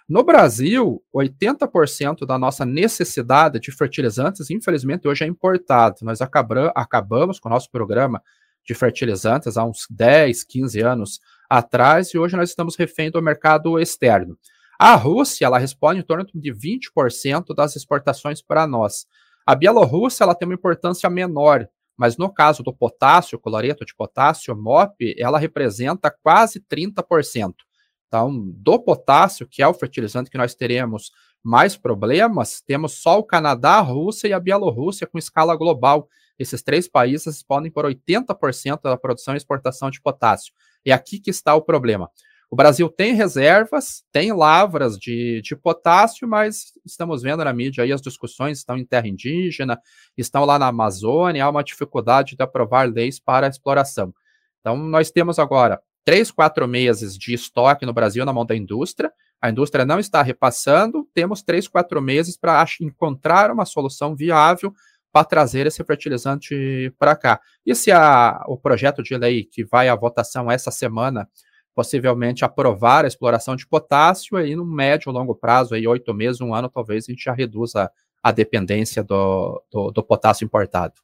No 0.09 0.25
Brasil, 0.25 1.05
80% 1.15 2.25
da 2.25 2.39
nossa 2.39 2.65
necessidade 2.65 3.61
de 3.61 3.71
fertilizantes, 3.71 4.49
infelizmente, 4.49 5.07
hoje 5.07 5.23
é 5.23 5.27
importado. 5.27 5.97
Nós 6.01 6.21
acabamos, 6.23 7.39
com 7.39 7.51
o 7.51 7.53
nosso 7.53 7.71
programa 7.71 8.23
de 8.65 8.73
fertilizantes 8.75 9.59
há 9.59 9.65
uns 9.67 9.87
10, 9.91 10.45
15 10.45 10.81
anos 10.81 11.21
atrás 11.49 12.15
e 12.15 12.19
hoje 12.19 12.39
nós 12.39 12.49
estamos 12.49 12.75
refém 12.75 13.11
do 13.11 13.21
mercado 13.21 13.79
externo. 13.79 14.39
A 14.79 14.95
Rússia, 14.95 15.45
ela 15.45 15.59
responde 15.59 16.01
em 16.01 16.03
torno 16.03 16.25
de 16.35 16.55
20% 16.55 17.55
das 17.55 17.77
exportações 17.77 18.41
para 18.41 18.67
nós. 18.67 19.07
A 19.45 19.55
Bielorrússia, 19.55 20.25
ela 20.25 20.35
tem 20.35 20.49
uma 20.49 20.55
importância 20.55 21.11
menor, 21.11 21.69
mas 21.95 22.17
no 22.17 22.33
caso 22.33 22.63
do 22.63 22.73
potássio, 22.73 23.39
cloreto 23.39 23.85
de 23.85 23.95
potássio, 23.95 24.57
MOP, 24.57 25.15
ela 25.19 25.39
representa 25.39 26.11
quase 26.11 26.61
30%. 26.61 27.68
Então, 28.09 28.51
do 28.57 28.79
potássio, 28.79 29.47
que 29.47 29.63
é 29.63 29.69
o 29.69 29.75
fertilizante 29.75 30.31
que 30.31 30.39
nós 30.39 30.55
teremos 30.55 31.13
mais 31.43 31.77
problemas, 31.77 32.61
temos 32.61 32.95
só 32.95 33.19
o 33.19 33.25
Canadá, 33.25 33.75
a 33.75 33.81
Rússia 33.81 34.29
e 34.29 34.33
a 34.33 34.41
Bielorrússia 34.41 35.07
com 35.07 35.19
escala 35.19 35.55
global. 35.55 36.09
Esses 36.39 36.63
três 36.63 36.89
países 36.89 37.27
respondem 37.27 37.71
por 37.71 37.85
80% 37.85 38.81
da 38.83 38.97
produção 38.97 39.35
e 39.35 39.37
exportação 39.37 39.91
de 39.91 40.01
potássio. 40.01 40.53
É 40.85 40.93
aqui 40.93 41.21
que 41.21 41.31
está 41.31 41.55
o 41.55 41.63
problema. 41.63 42.11
O 42.51 42.57
Brasil 42.57 42.89
tem 42.89 43.13
reservas, 43.13 44.03
tem 44.11 44.33
lavras 44.33 44.97
de, 44.97 45.43
de 45.43 45.55
potássio, 45.55 46.27
mas 46.27 46.73
estamos 46.87 47.23
vendo 47.23 47.45
na 47.45 47.53
mídia 47.53 47.85
aí 47.85 47.93
as 47.93 48.01
discussões 48.01 48.57
estão 48.57 48.79
em 48.79 48.87
terra 48.87 49.07
indígena, 49.07 49.79
estão 50.17 50.47
lá 50.47 50.59
na 50.59 50.69
Amazônia, 50.69 51.45
há 51.45 51.51
uma 51.51 51.63
dificuldade 51.63 52.37
de 52.37 52.43
aprovar 52.43 52.89
leis 52.91 53.21
para 53.21 53.47
a 53.47 53.51
exploração. 53.51 54.15
Então, 54.61 54.79
nós 54.79 55.11
temos 55.11 55.39
agora 55.39 55.79
três, 56.05 56.31
quatro 56.31 56.67
meses 56.67 57.17
de 57.17 57.35
estoque 57.35 57.85
no 57.85 57.93
Brasil 57.93 58.25
na 58.25 58.33
mão 58.33 58.47
da 58.47 58.57
indústria, 58.57 59.13
a 59.41 59.51
indústria 59.51 59.85
não 59.85 60.01
está 60.01 60.21
repassando, 60.23 61.09
temos 61.15 61.43
três, 61.43 61.69
quatro 61.69 62.03
meses 62.03 62.37
para 62.37 62.65
encontrar 62.81 63.51
uma 63.51 63.65
solução 63.65 64.17
viável 64.17 64.73
para 65.13 65.25
trazer 65.25 65.67
esse 65.67 65.83
fertilizante 65.85 66.93
para 66.99 67.17
cá. 67.17 67.41
E 67.65 67.75
se 67.75 67.91
a, 67.91 68.45
o 68.47 68.57
projeto 68.57 69.03
de 69.03 69.17
lei 69.17 69.45
que 69.45 69.65
vai 69.65 69.89
à 69.89 69.95
votação 69.95 70.51
essa 70.51 70.71
semana 70.71 71.29
possivelmente 71.75 72.45
aprovar 72.45 73.05
a 73.05 73.09
exploração 73.09 73.55
de 73.55 73.65
potássio, 73.65 74.37
aí 74.37 74.57
no 74.57 74.65
médio, 74.65 75.13
longo 75.13 75.35
prazo, 75.35 75.75
aí 75.75 75.87
oito 75.87 76.13
meses, 76.13 76.41
um 76.41 76.53
ano, 76.53 76.69
talvez 76.69 77.05
a 77.09 77.13
gente 77.13 77.23
já 77.23 77.33
reduza 77.33 77.89
a 78.21 78.33
dependência 78.33 79.05
do, 79.05 79.63
do, 79.71 79.93
do 79.93 80.03
potássio 80.03 80.45
importado. 80.45 80.95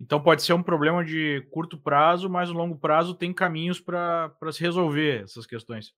Então 0.00 0.20
pode 0.20 0.42
ser 0.42 0.52
um 0.52 0.62
problema 0.62 1.04
de 1.04 1.46
curto 1.50 1.78
prazo, 1.78 2.28
mas 2.28 2.48
no 2.50 2.56
longo 2.56 2.76
prazo 2.76 3.14
tem 3.14 3.32
caminhos 3.32 3.80
para 3.80 4.30
se 4.52 4.60
resolver 4.60 5.22
essas 5.22 5.46
questões. 5.46 5.92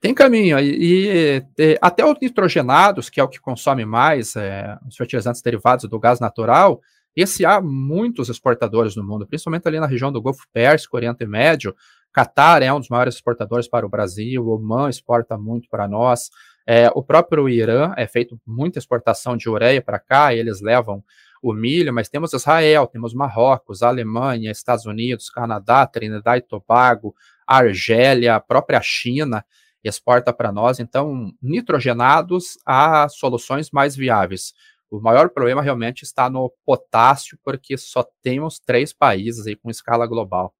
Tem 0.00 0.14
caminho, 0.14 0.58
e, 0.60 1.42
e, 1.58 1.78
até 1.82 2.04
os 2.04 2.16
nitrogenados, 2.22 3.10
que 3.10 3.20
é 3.20 3.22
o 3.22 3.28
que 3.28 3.40
consome 3.40 3.84
mais, 3.84 4.34
é, 4.36 4.78
os 4.88 4.96
fertilizantes 4.96 5.42
derivados 5.42 5.88
do 5.88 5.98
gás 5.98 6.20
natural, 6.20 6.80
esse 7.16 7.44
há 7.44 7.60
muitos 7.60 8.28
exportadores 8.28 8.94
no 8.94 9.02
mundo, 9.02 9.26
principalmente 9.26 9.66
ali 9.66 9.80
na 9.80 9.86
região 9.86 10.12
do 10.12 10.22
Golfo 10.22 10.46
Pérsico, 10.52 10.96
Oriente 10.96 11.26
Médio. 11.26 11.74
Catar 12.12 12.62
é 12.62 12.72
um 12.72 12.78
dos 12.78 12.88
maiores 12.88 13.16
exportadores 13.16 13.68
para 13.68 13.84
o 13.84 13.88
Brasil, 13.88 14.40
o 14.40 14.54
Oman 14.54 14.88
exporta 14.88 15.36
muito 15.36 15.68
para 15.68 15.88
nós. 15.88 16.30
É, 16.64 16.88
o 16.94 17.02
próprio 17.02 17.48
Irã 17.48 17.92
é 17.96 18.06
feito 18.06 18.40
muita 18.46 18.78
exportação 18.78 19.36
de 19.36 19.48
ureia 19.48 19.82
para 19.82 19.98
cá, 19.98 20.32
eles 20.32 20.60
levam 20.60 21.02
o 21.42 21.52
milho, 21.52 21.92
mas 21.92 22.08
temos 22.08 22.32
Israel, 22.32 22.86
temos 22.86 23.14
Marrocos, 23.14 23.82
Alemanha, 23.82 24.50
Estados 24.50 24.86
Unidos, 24.86 25.30
Canadá, 25.30 25.86
Trinidad 25.86 26.36
e 26.36 26.42
Tobago, 26.42 27.14
Argélia, 27.46 28.36
a 28.36 28.40
própria 28.40 28.80
China 28.82 29.44
exporta 29.82 30.32
para 30.32 30.52
nós. 30.52 30.80
Então, 30.80 31.32
nitrogenados 31.40 32.58
há 32.66 33.08
soluções 33.08 33.70
mais 33.70 33.96
viáveis. 33.96 34.52
O 34.90 35.00
maior 35.00 35.28
problema 35.30 35.62
realmente 35.62 36.02
está 36.02 36.30
no 36.30 36.52
potássio, 36.64 37.38
porque 37.44 37.76
só 37.76 38.04
temos 38.22 38.58
três 38.58 38.92
países 38.92 39.46
aí 39.46 39.54
com 39.54 39.70
escala 39.70 40.06
global. 40.06 40.54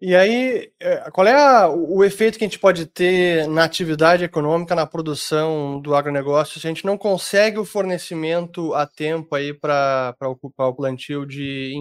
E 0.00 0.14
aí, 0.14 0.70
é, 0.78 1.10
qual 1.10 1.26
é 1.26 1.32
a, 1.32 1.68
o 1.70 2.04
efeito 2.04 2.38
que 2.38 2.44
a 2.44 2.46
gente 2.46 2.58
pode 2.58 2.84
ter 2.86 3.48
na 3.48 3.64
atividade 3.64 4.24
econômica, 4.24 4.74
na 4.74 4.86
produção 4.86 5.80
do 5.80 5.94
agronegócio, 5.94 6.60
se 6.60 6.66
a 6.66 6.70
gente 6.70 6.84
não 6.84 6.98
consegue 6.98 7.58
o 7.58 7.64
fornecimento 7.64 8.74
a 8.74 8.86
tempo 8.86 9.34
aí 9.34 9.54
para 9.54 10.14
ocupar 10.24 10.68
o 10.68 10.74
plantio 10.76 11.24
de, 11.24 11.74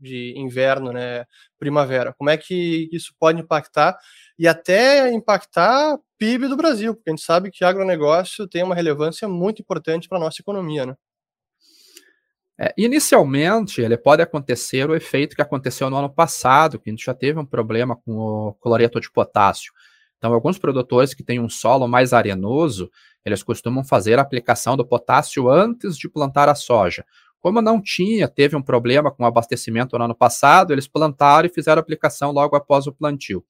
de 0.00 0.32
inverno, 0.38 0.92
né, 0.94 1.26
primavera? 1.58 2.14
Como 2.16 2.30
é 2.30 2.38
que 2.38 2.88
isso 2.90 3.12
pode 3.20 3.42
impactar 3.42 3.98
e 4.38 4.48
até 4.48 5.10
impactar 5.12 5.98
PIB 6.18 6.48
do 6.48 6.56
Brasil? 6.56 6.94
Porque 6.94 7.10
a 7.10 7.12
gente 7.12 7.24
sabe 7.24 7.50
que 7.50 7.64
agronegócio 7.66 8.48
tem 8.48 8.62
uma 8.62 8.74
relevância 8.74 9.28
muito 9.28 9.60
importante 9.60 10.08
para 10.08 10.16
a 10.16 10.20
nossa 10.22 10.40
economia, 10.40 10.86
né? 10.86 10.94
É, 12.60 12.74
inicialmente, 12.76 13.80
ele 13.80 13.96
pode 13.96 14.20
acontecer 14.20 14.90
o 14.90 14.96
efeito 14.96 15.36
que 15.36 15.42
aconteceu 15.42 15.88
no 15.88 15.96
ano 15.96 16.10
passado, 16.10 16.78
que 16.78 16.90
a 16.90 16.92
gente 16.92 17.04
já 17.04 17.14
teve 17.14 17.38
um 17.38 17.46
problema 17.46 17.94
com 17.94 18.16
o 18.16 18.54
cloreto 18.54 19.00
de 19.00 19.10
potássio. 19.10 19.72
Então, 20.16 20.34
alguns 20.34 20.58
produtores 20.58 21.14
que 21.14 21.22
têm 21.22 21.38
um 21.38 21.48
solo 21.48 21.86
mais 21.86 22.12
arenoso, 22.12 22.90
eles 23.24 23.44
costumam 23.44 23.84
fazer 23.84 24.18
a 24.18 24.22
aplicação 24.22 24.76
do 24.76 24.84
potássio 24.84 25.48
antes 25.48 25.96
de 25.96 26.08
plantar 26.08 26.48
a 26.48 26.54
soja. 26.56 27.04
Como 27.38 27.62
não 27.62 27.80
tinha, 27.80 28.26
teve 28.26 28.56
um 28.56 28.62
problema 28.62 29.12
com 29.12 29.22
o 29.22 29.26
abastecimento 29.26 29.96
no 29.96 30.04
ano 30.04 30.14
passado, 30.14 30.72
eles 30.72 30.88
plantaram 30.88 31.46
e 31.46 31.52
fizeram 31.52 31.78
a 31.78 31.82
aplicação 31.82 32.32
logo 32.32 32.56
após 32.56 32.88
o 32.88 32.92
plantio. 32.92 33.44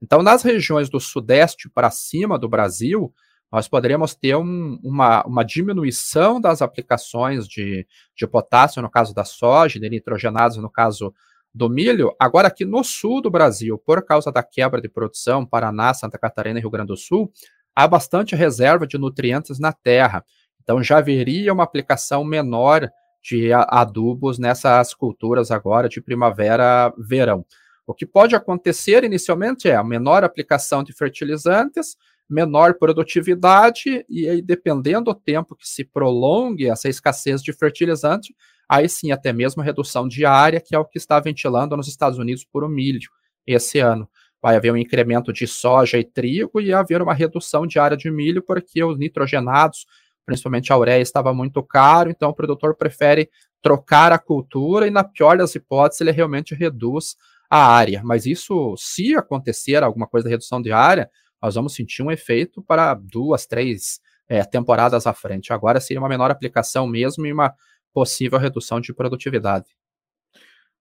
Então, 0.00 0.22
nas 0.22 0.42
regiões 0.44 0.88
do 0.88 1.00
sudeste 1.00 1.68
para 1.68 1.90
cima 1.90 2.38
do 2.38 2.48
Brasil, 2.48 3.12
nós 3.56 3.68
poderíamos 3.68 4.14
ter 4.14 4.36
um, 4.36 4.78
uma, 4.84 5.24
uma 5.24 5.42
diminuição 5.42 6.38
das 6.38 6.60
aplicações 6.60 7.48
de, 7.48 7.86
de 8.14 8.26
potássio, 8.26 8.82
no 8.82 8.90
caso 8.90 9.14
da 9.14 9.24
soja, 9.24 9.80
de 9.80 9.88
nitrogenados, 9.88 10.58
no 10.58 10.68
caso 10.68 11.14
do 11.54 11.70
milho. 11.70 12.14
Agora, 12.20 12.48
aqui 12.48 12.66
no 12.66 12.84
sul 12.84 13.22
do 13.22 13.30
Brasil, 13.30 13.78
por 13.78 14.04
causa 14.04 14.30
da 14.30 14.42
quebra 14.42 14.78
de 14.78 14.90
produção, 14.90 15.46
Paraná, 15.46 15.94
Santa 15.94 16.18
Catarina 16.18 16.58
e 16.58 16.60
Rio 16.60 16.68
Grande 16.70 16.88
do 16.88 16.98
Sul, 16.98 17.32
há 17.74 17.88
bastante 17.88 18.36
reserva 18.36 18.86
de 18.86 18.98
nutrientes 18.98 19.58
na 19.58 19.72
terra. 19.72 20.22
Então, 20.62 20.82
já 20.82 20.98
haveria 20.98 21.50
uma 21.50 21.64
aplicação 21.64 22.22
menor 22.24 22.90
de 23.22 23.54
adubos 23.54 24.38
nessas 24.38 24.92
culturas 24.92 25.50
agora 25.50 25.88
de 25.88 26.02
primavera, 26.02 26.92
verão. 26.98 27.42
O 27.86 27.94
que 27.94 28.04
pode 28.04 28.36
acontecer 28.36 29.02
inicialmente 29.02 29.66
é 29.66 29.76
a 29.76 29.82
menor 29.82 30.24
aplicação 30.24 30.84
de 30.84 30.92
fertilizantes, 30.92 31.96
menor 32.28 32.74
produtividade, 32.74 34.04
e 34.08 34.28
aí, 34.28 34.42
dependendo 34.42 35.12
do 35.12 35.14
tempo 35.14 35.54
que 35.54 35.68
se 35.68 35.84
prolongue 35.84 36.68
essa 36.68 36.88
escassez 36.88 37.42
de 37.42 37.52
fertilizante, 37.52 38.34
aí 38.68 38.88
sim 38.88 39.12
até 39.12 39.32
mesmo 39.32 39.62
redução 39.62 40.08
diária, 40.08 40.60
que 40.60 40.74
é 40.74 40.78
o 40.78 40.84
que 40.84 40.98
está 40.98 41.20
ventilando 41.20 41.76
nos 41.76 41.88
Estados 41.88 42.18
Unidos 42.18 42.44
por 42.44 42.68
milho 42.68 43.10
esse 43.46 43.78
ano. 43.78 44.08
Vai 44.42 44.56
haver 44.56 44.72
um 44.72 44.76
incremento 44.76 45.32
de 45.32 45.46
soja 45.46 45.98
e 45.98 46.04
trigo 46.04 46.60
e 46.60 46.72
haver 46.72 47.00
uma 47.00 47.14
redução 47.14 47.66
diária 47.66 47.96
de 47.96 48.10
milho, 48.10 48.42
porque 48.42 48.82
os 48.82 48.98
nitrogenados, 48.98 49.86
principalmente 50.24 50.72
a 50.72 50.76
ureia, 50.76 51.00
estava 51.00 51.32
muito 51.32 51.62
caro, 51.62 52.10
então 52.10 52.30
o 52.30 52.34
produtor 52.34 52.74
prefere 52.74 53.30
trocar 53.62 54.12
a 54.12 54.18
cultura 54.18 54.86
e, 54.86 54.90
na 54.90 55.04
pior 55.04 55.38
das 55.38 55.54
hipóteses, 55.54 56.00
ele 56.00 56.10
realmente 56.10 56.54
reduz 56.54 57.16
a 57.48 57.66
área. 57.66 58.02
Mas 58.04 58.26
isso, 58.26 58.74
se 58.76 59.14
acontecer 59.14 59.82
alguma 59.82 60.06
coisa 60.06 60.24
de 60.24 60.30
redução 60.30 60.60
de 60.60 60.72
área, 60.72 61.08
nós 61.40 61.54
vamos 61.54 61.74
sentir 61.74 62.02
um 62.02 62.10
efeito 62.10 62.62
para 62.62 62.94
duas, 62.94 63.46
três 63.46 64.00
é, 64.28 64.44
temporadas 64.44 65.06
à 65.06 65.12
frente. 65.12 65.52
Agora 65.52 65.80
seria 65.80 66.00
uma 66.00 66.08
menor 66.08 66.30
aplicação 66.30 66.86
mesmo 66.86 67.26
e 67.26 67.32
uma 67.32 67.54
possível 67.92 68.38
redução 68.38 68.80
de 68.80 68.92
produtividade. 68.92 69.76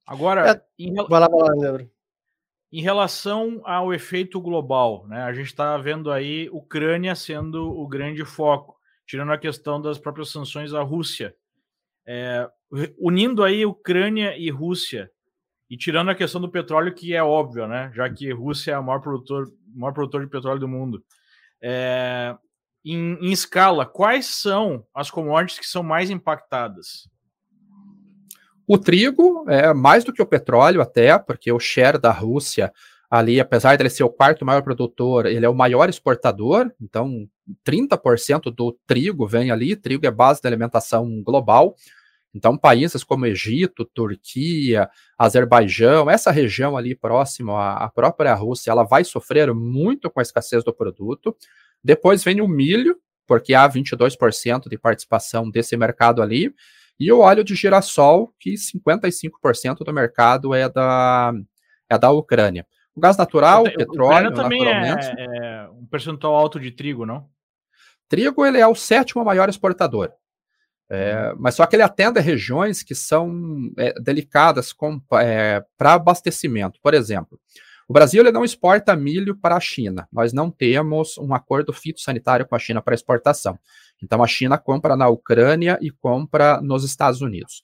Agora, 0.05 0.51
é, 0.51 0.61
em, 0.77 0.93
vai 0.93 1.19
lá, 1.19 1.27
vai 1.27 1.71
lá, 1.71 1.85
em 2.71 2.81
relação 2.81 3.61
ao 3.63 3.93
efeito 3.93 4.41
global, 4.41 5.07
né, 5.07 5.23
a 5.23 5.33
gente 5.33 5.47
está 5.47 5.77
vendo 5.77 6.11
aí 6.11 6.49
Ucrânia 6.51 7.15
sendo 7.15 7.71
o 7.71 7.87
grande 7.87 8.25
foco, 8.25 8.75
tirando 9.07 9.31
a 9.31 9.37
questão 9.37 9.81
das 9.81 9.97
próprias 9.97 10.29
sanções 10.29 10.73
à 10.73 10.81
Rússia. 10.81 11.35
É, 12.05 12.49
unindo 12.99 13.43
aí 13.43 13.65
Ucrânia 13.65 14.37
e 14.37 14.49
Rússia, 14.49 15.09
e 15.69 15.77
tirando 15.77 16.09
a 16.09 16.15
questão 16.15 16.39
do 16.39 16.51
petróleo, 16.51 16.93
que 16.93 17.15
é 17.15 17.23
óbvio, 17.23 17.67
né? 17.67 17.91
Já 17.93 18.09
que 18.09 18.31
Rússia 18.31 18.73
é 18.73 18.79
o 18.79 18.83
maior 18.83 18.99
produtor, 18.99 19.51
maior 19.73 19.93
produtor 19.93 20.21
de 20.21 20.29
petróleo 20.29 20.59
do 20.59 20.67
mundo. 20.67 21.03
É, 21.61 22.35
em, 22.83 23.17
em, 23.19 23.31
escala, 23.31 23.85
quais 23.85 24.27
são 24.27 24.85
as 24.93 25.09
commodities 25.09 25.59
que 25.59 25.65
são 25.65 25.81
mais 25.81 26.09
impactadas? 26.09 27.09
O 28.67 28.77
trigo 28.77 29.45
é 29.47 29.73
mais 29.73 30.03
do 30.03 30.13
que 30.13 30.21
o 30.21 30.25
petróleo, 30.25 30.81
até, 30.81 31.17
porque 31.17 31.51
o 31.51 31.59
share 31.59 31.99
da 31.99 32.11
Rússia 32.11 32.71
ali, 33.09 33.39
apesar 33.39 33.77
dele 33.77 33.89
ser 33.89 34.03
o 34.03 34.09
quarto 34.09 34.45
maior 34.45 34.61
produtor, 34.61 35.25
ele 35.25 35.45
é 35.45 35.49
o 35.49 35.53
maior 35.53 35.89
exportador, 35.89 36.71
então 36.81 37.27
30% 37.65 38.53
do 38.53 38.77
trigo 38.85 39.27
vem 39.27 39.51
ali, 39.51 39.75
trigo 39.75 40.05
é 40.05 40.11
base 40.11 40.41
da 40.41 40.49
alimentação 40.49 41.21
global. 41.23 41.75
Então, 42.35 42.57
países 42.57 43.01
como 43.01 43.25
Egito, 43.25 43.85
Turquia, 43.85 44.89
Azerbaijão, 45.17 46.09
essa 46.09 46.31
região 46.31 46.75
ali 46.75 46.93
próximo 46.93 47.55
à, 47.55 47.89
própria 47.89 48.33
Rússia, 48.33 48.71
ela 48.71 48.83
vai 48.83 49.05
sofrer 49.05 49.53
muito 49.53 50.09
com 50.11 50.19
a 50.19 50.21
escassez 50.21 50.61
do 50.61 50.73
produto. 50.73 51.33
Depois 51.81 52.25
vem 52.25 52.41
o 52.41 52.47
milho, 52.47 52.97
porque 53.25 53.53
há 53.53 53.67
22% 53.69 54.67
de 54.67 54.77
participação 54.77 55.49
desse 55.49 55.77
mercado 55.77 56.21
ali, 56.21 56.53
e 56.99 57.09
o 57.09 57.19
óleo 57.19 57.41
de 57.41 57.55
girassol, 57.55 58.33
que 58.37 58.55
55% 58.55 59.85
do 59.85 59.93
mercado 59.93 60.53
é 60.53 60.67
da, 60.67 61.31
é 61.89 61.97
da 61.97 62.11
Ucrânia. 62.11 62.67
O 62.93 62.99
gás 62.99 63.15
natural, 63.15 63.63
o 63.63 63.73
petróleo, 63.73 64.33
também 64.33 64.61
naturalmente. 64.61 65.07
É, 65.17 65.23
é 65.23 65.69
um 65.69 65.85
percentual 65.85 66.35
alto 66.35 66.59
de 66.59 66.71
trigo, 66.71 67.05
não? 67.05 67.29
Trigo 68.09 68.45
ele 68.45 68.59
é 68.59 68.67
o 68.67 68.75
sétimo 68.75 69.23
maior 69.23 69.47
exportador. 69.47 70.11
É, 70.89 71.33
mas 71.37 71.55
só 71.55 71.65
que 71.65 71.75
ele 71.75 71.83
atende 71.83 72.19
a 72.19 72.21
regiões 72.21 72.83
que 72.83 72.93
são 72.93 73.71
é, 73.77 73.93
delicadas 73.99 74.73
é, 75.19 75.63
para 75.77 75.93
abastecimento. 75.93 76.79
Por 76.81 76.93
exemplo, 76.93 77.39
o 77.87 77.93
Brasil 77.93 78.21
ele 78.21 78.31
não 78.31 78.43
exporta 78.43 78.95
milho 78.95 79.35
para 79.35 79.55
a 79.55 79.59
China. 79.59 80.07
Nós 80.11 80.33
não 80.33 80.49
temos 80.49 81.17
um 81.17 81.33
acordo 81.33 81.71
fitossanitário 81.73 82.45
com 82.45 82.55
a 82.55 82.59
China 82.59 82.81
para 82.81 82.95
exportação. 82.95 83.57
Então 84.01 84.23
a 84.23 84.27
China 84.27 84.57
compra 84.57 84.95
na 84.95 85.07
Ucrânia 85.07 85.77
e 85.81 85.91
compra 85.91 86.59
nos 86.61 86.83
Estados 86.83 87.21
Unidos. 87.21 87.63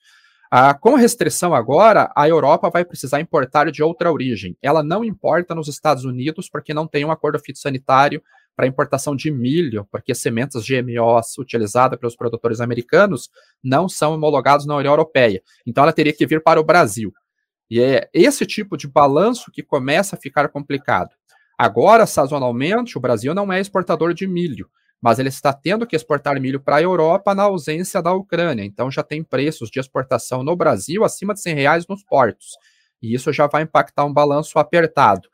Ah, 0.54 0.74
com 0.74 0.96
restrição 0.96 1.56
agora, 1.56 2.12
a 2.16 2.28
Europa 2.28 2.70
vai 2.70 2.84
precisar 2.84 3.22
importar 3.22 3.72
de 3.72 3.82
outra 3.82 4.12
origem. 4.12 4.58
Ela 4.62 4.84
não 4.84 5.04
importa 5.04 5.56
nos 5.56 5.68
Estados 5.70 6.04
Unidos 6.04 6.50
porque 6.50 6.74
não 6.74 6.86
tem 6.86 7.06
um 7.06 7.12
acordo 7.12 7.40
fitossanitário 7.40 8.22
para 8.55 8.67
importação 8.67 9.15
de 9.15 9.31
milho, 9.31 9.88
porque 9.91 10.13
sementes 10.13 10.64
GMOs 10.68 11.37
utilizadas 11.37 12.00
pelos 12.00 12.16
produtores 12.16 12.61
americanos 12.61 13.29
não 13.64 13.90
são 13.90 14.14
homologados 14.14 14.66
na 14.66 14.75
União 14.75 14.92
Europeia. 14.92 15.42
Então 15.66 15.83
ela 15.83 15.94
teria 15.94 16.14
que 16.14 16.25
vir 16.25 16.44
para 16.44 16.59
o 16.59 16.64
Brasil. 16.64 17.14
E 17.70 17.81
é 17.81 18.09
esse 18.14 18.46
tipo 18.46 18.75
de 18.75 18.87
balanço 18.87 19.51
que 19.51 19.64
começa 19.64 20.16
a 20.16 20.20
ficar 20.20 20.50
complicado. 20.50 21.11
Agora, 21.57 22.05
sazonalmente, 22.05 22.98
o 22.98 23.01
Brasil 23.01 23.33
não 23.33 23.51
é 23.53 23.61
exportador 23.61 24.14
de 24.14 24.27
milho, 24.27 24.70
mas 25.01 25.20
ele 25.20 25.29
está 25.29 25.53
tendo 25.53 25.87
que 25.87 25.96
exportar 25.96 26.40
milho 26.42 26.59
para 26.59 26.77
a 26.77 26.81
Europa 26.81 27.33
na 27.33 27.44
ausência 27.44 28.01
da 28.01 28.11
Ucrânia. 28.14 28.66
Então 28.66 28.92
já 28.92 29.01
tem 29.01 29.24
preços 29.24 29.70
de 29.70 29.79
exportação 29.79 30.44
no 30.44 30.55
Brasil 30.55 31.03
acima 31.03 31.33
de 31.33 31.42
100 31.42 31.55
reais 31.55 31.87
nos 31.87 32.03
portos. 32.03 32.57
E 33.01 33.16
isso 33.16 33.31
já 33.31 33.48
vai 33.48 33.64
impactar 33.64 34.05
um 34.05 34.14
balanço 34.14 34.59
apertado. 34.59 35.29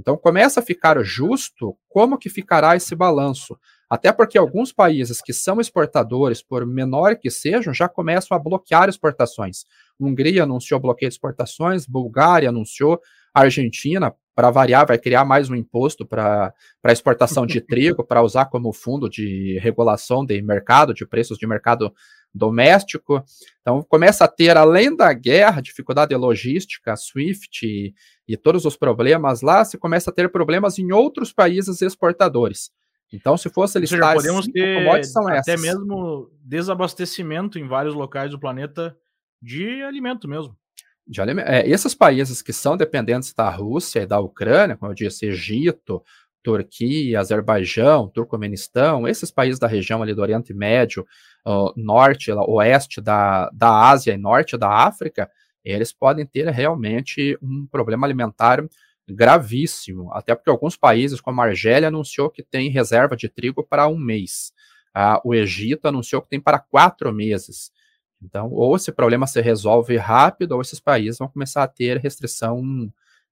Então 0.00 0.16
começa 0.16 0.60
a 0.60 0.62
ficar 0.62 1.02
justo 1.04 1.76
como 1.88 2.16
que 2.16 2.30
ficará 2.30 2.74
esse 2.74 2.94
balanço. 2.94 3.56
Até 3.88 4.10
porque 4.10 4.38
alguns 4.38 4.72
países 4.72 5.20
que 5.20 5.32
são 5.32 5.60
exportadores, 5.60 6.42
por 6.42 6.64
menor 6.64 7.16
que 7.16 7.30
sejam, 7.30 7.74
já 7.74 7.86
começam 7.88 8.34
a 8.34 8.40
bloquear 8.40 8.88
exportações. 8.88 9.64
Hungria 9.98 10.44
anunciou 10.44 10.80
bloqueio 10.80 11.10
de 11.10 11.14
exportações, 11.14 11.86
Bulgária 11.86 12.48
anunciou, 12.48 12.98
a 13.34 13.42
Argentina, 13.42 14.14
para 14.34 14.50
variar, 14.50 14.86
vai 14.86 14.96
criar 14.96 15.24
mais 15.24 15.50
um 15.50 15.54
imposto 15.54 16.06
para 16.06 16.54
exportação 16.86 17.44
de 17.44 17.60
trigo, 17.62 18.02
para 18.02 18.22
usar 18.22 18.46
como 18.46 18.72
fundo 18.72 19.08
de 19.08 19.58
regulação 19.60 20.24
de 20.24 20.40
mercado, 20.40 20.94
de 20.94 21.04
preços 21.04 21.36
de 21.36 21.46
mercado 21.46 21.92
doméstico. 22.34 23.24
Então, 23.60 23.82
começa 23.82 24.24
a 24.24 24.28
ter, 24.28 24.56
além 24.56 24.94
da 24.94 25.12
guerra, 25.12 25.60
dificuldade 25.60 26.14
logística, 26.14 26.96
SWIFT 26.96 27.66
e, 27.66 27.94
e 28.26 28.36
todos 28.36 28.64
os 28.64 28.76
problemas 28.76 29.42
lá, 29.42 29.64
se 29.64 29.76
começa 29.76 30.10
a 30.10 30.12
ter 30.12 30.30
problemas 30.30 30.78
em 30.78 30.92
outros 30.92 31.32
países 31.32 31.82
exportadores. 31.82 32.70
Então, 33.12 33.36
se 33.36 33.50
fosse 33.50 33.78
listar 33.78 34.16
seja, 34.16 34.32
podemos 34.32 34.46
ter 34.46 34.88
até 35.30 35.56
mesmo 35.56 36.30
desabastecimento 36.44 37.58
em 37.58 37.66
vários 37.66 37.94
locais 37.94 38.30
do 38.30 38.38
planeta 38.38 38.96
de 39.42 39.82
alimento 39.82 40.28
mesmo. 40.28 40.56
De. 41.06 41.20
É, 41.20 41.68
esses 41.68 41.92
países 41.92 42.40
que 42.40 42.52
são 42.52 42.76
dependentes 42.76 43.32
da 43.34 43.50
Rússia 43.50 44.00
e 44.00 44.06
da 44.06 44.20
Ucrânia, 44.20 44.76
como 44.76 44.92
eu 44.92 44.94
disse, 44.94 45.26
Egito, 45.26 46.02
Turquia, 46.42 47.20
Azerbaijão, 47.20 48.08
Turcomenistão, 48.08 49.06
esses 49.06 49.30
países 49.30 49.58
da 49.58 49.66
região 49.66 50.02
ali 50.02 50.14
do 50.14 50.22
Oriente 50.22 50.54
Médio, 50.54 51.06
uh, 51.46 51.72
norte, 51.76 52.32
oeste 52.32 53.00
da, 53.00 53.50
da 53.50 53.88
Ásia 53.88 54.12
e 54.12 54.16
norte 54.16 54.56
da 54.56 54.68
África, 54.68 55.30
eles 55.64 55.92
podem 55.92 56.24
ter 56.24 56.48
realmente 56.48 57.38
um 57.42 57.66
problema 57.70 58.06
alimentar 58.06 58.64
gravíssimo, 59.08 60.12
até 60.12 60.34
porque 60.34 60.50
alguns 60.50 60.76
países, 60.76 61.20
como 61.20 61.40
a 61.40 61.44
Argélia, 61.44 61.88
anunciou 61.88 62.30
que 62.30 62.42
tem 62.42 62.70
reserva 62.70 63.16
de 63.16 63.28
trigo 63.28 63.62
para 63.62 63.88
um 63.88 63.98
mês. 63.98 64.52
Uh, 64.96 65.28
o 65.28 65.34
Egito 65.34 65.86
anunciou 65.86 66.22
que 66.22 66.28
tem 66.28 66.40
para 66.40 66.58
quatro 66.58 67.12
meses. 67.12 67.70
Então, 68.22 68.50
ou 68.50 68.76
esse 68.76 68.92
problema 68.92 69.26
se 69.26 69.40
resolve 69.40 69.96
rápido, 69.96 70.52
ou 70.52 70.60
esses 70.60 70.80
países 70.80 71.18
vão 71.18 71.28
começar 71.28 71.62
a 71.62 71.68
ter 71.68 71.98
restrição 71.98 72.62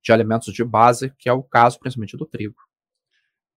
de 0.02 0.12
alimentos 0.12 0.52
de 0.52 0.64
base, 0.64 1.12
que 1.18 1.28
é 1.28 1.32
o 1.32 1.42
caso 1.42 1.78
principalmente 1.78 2.16
do 2.16 2.26
trigo. 2.26 2.67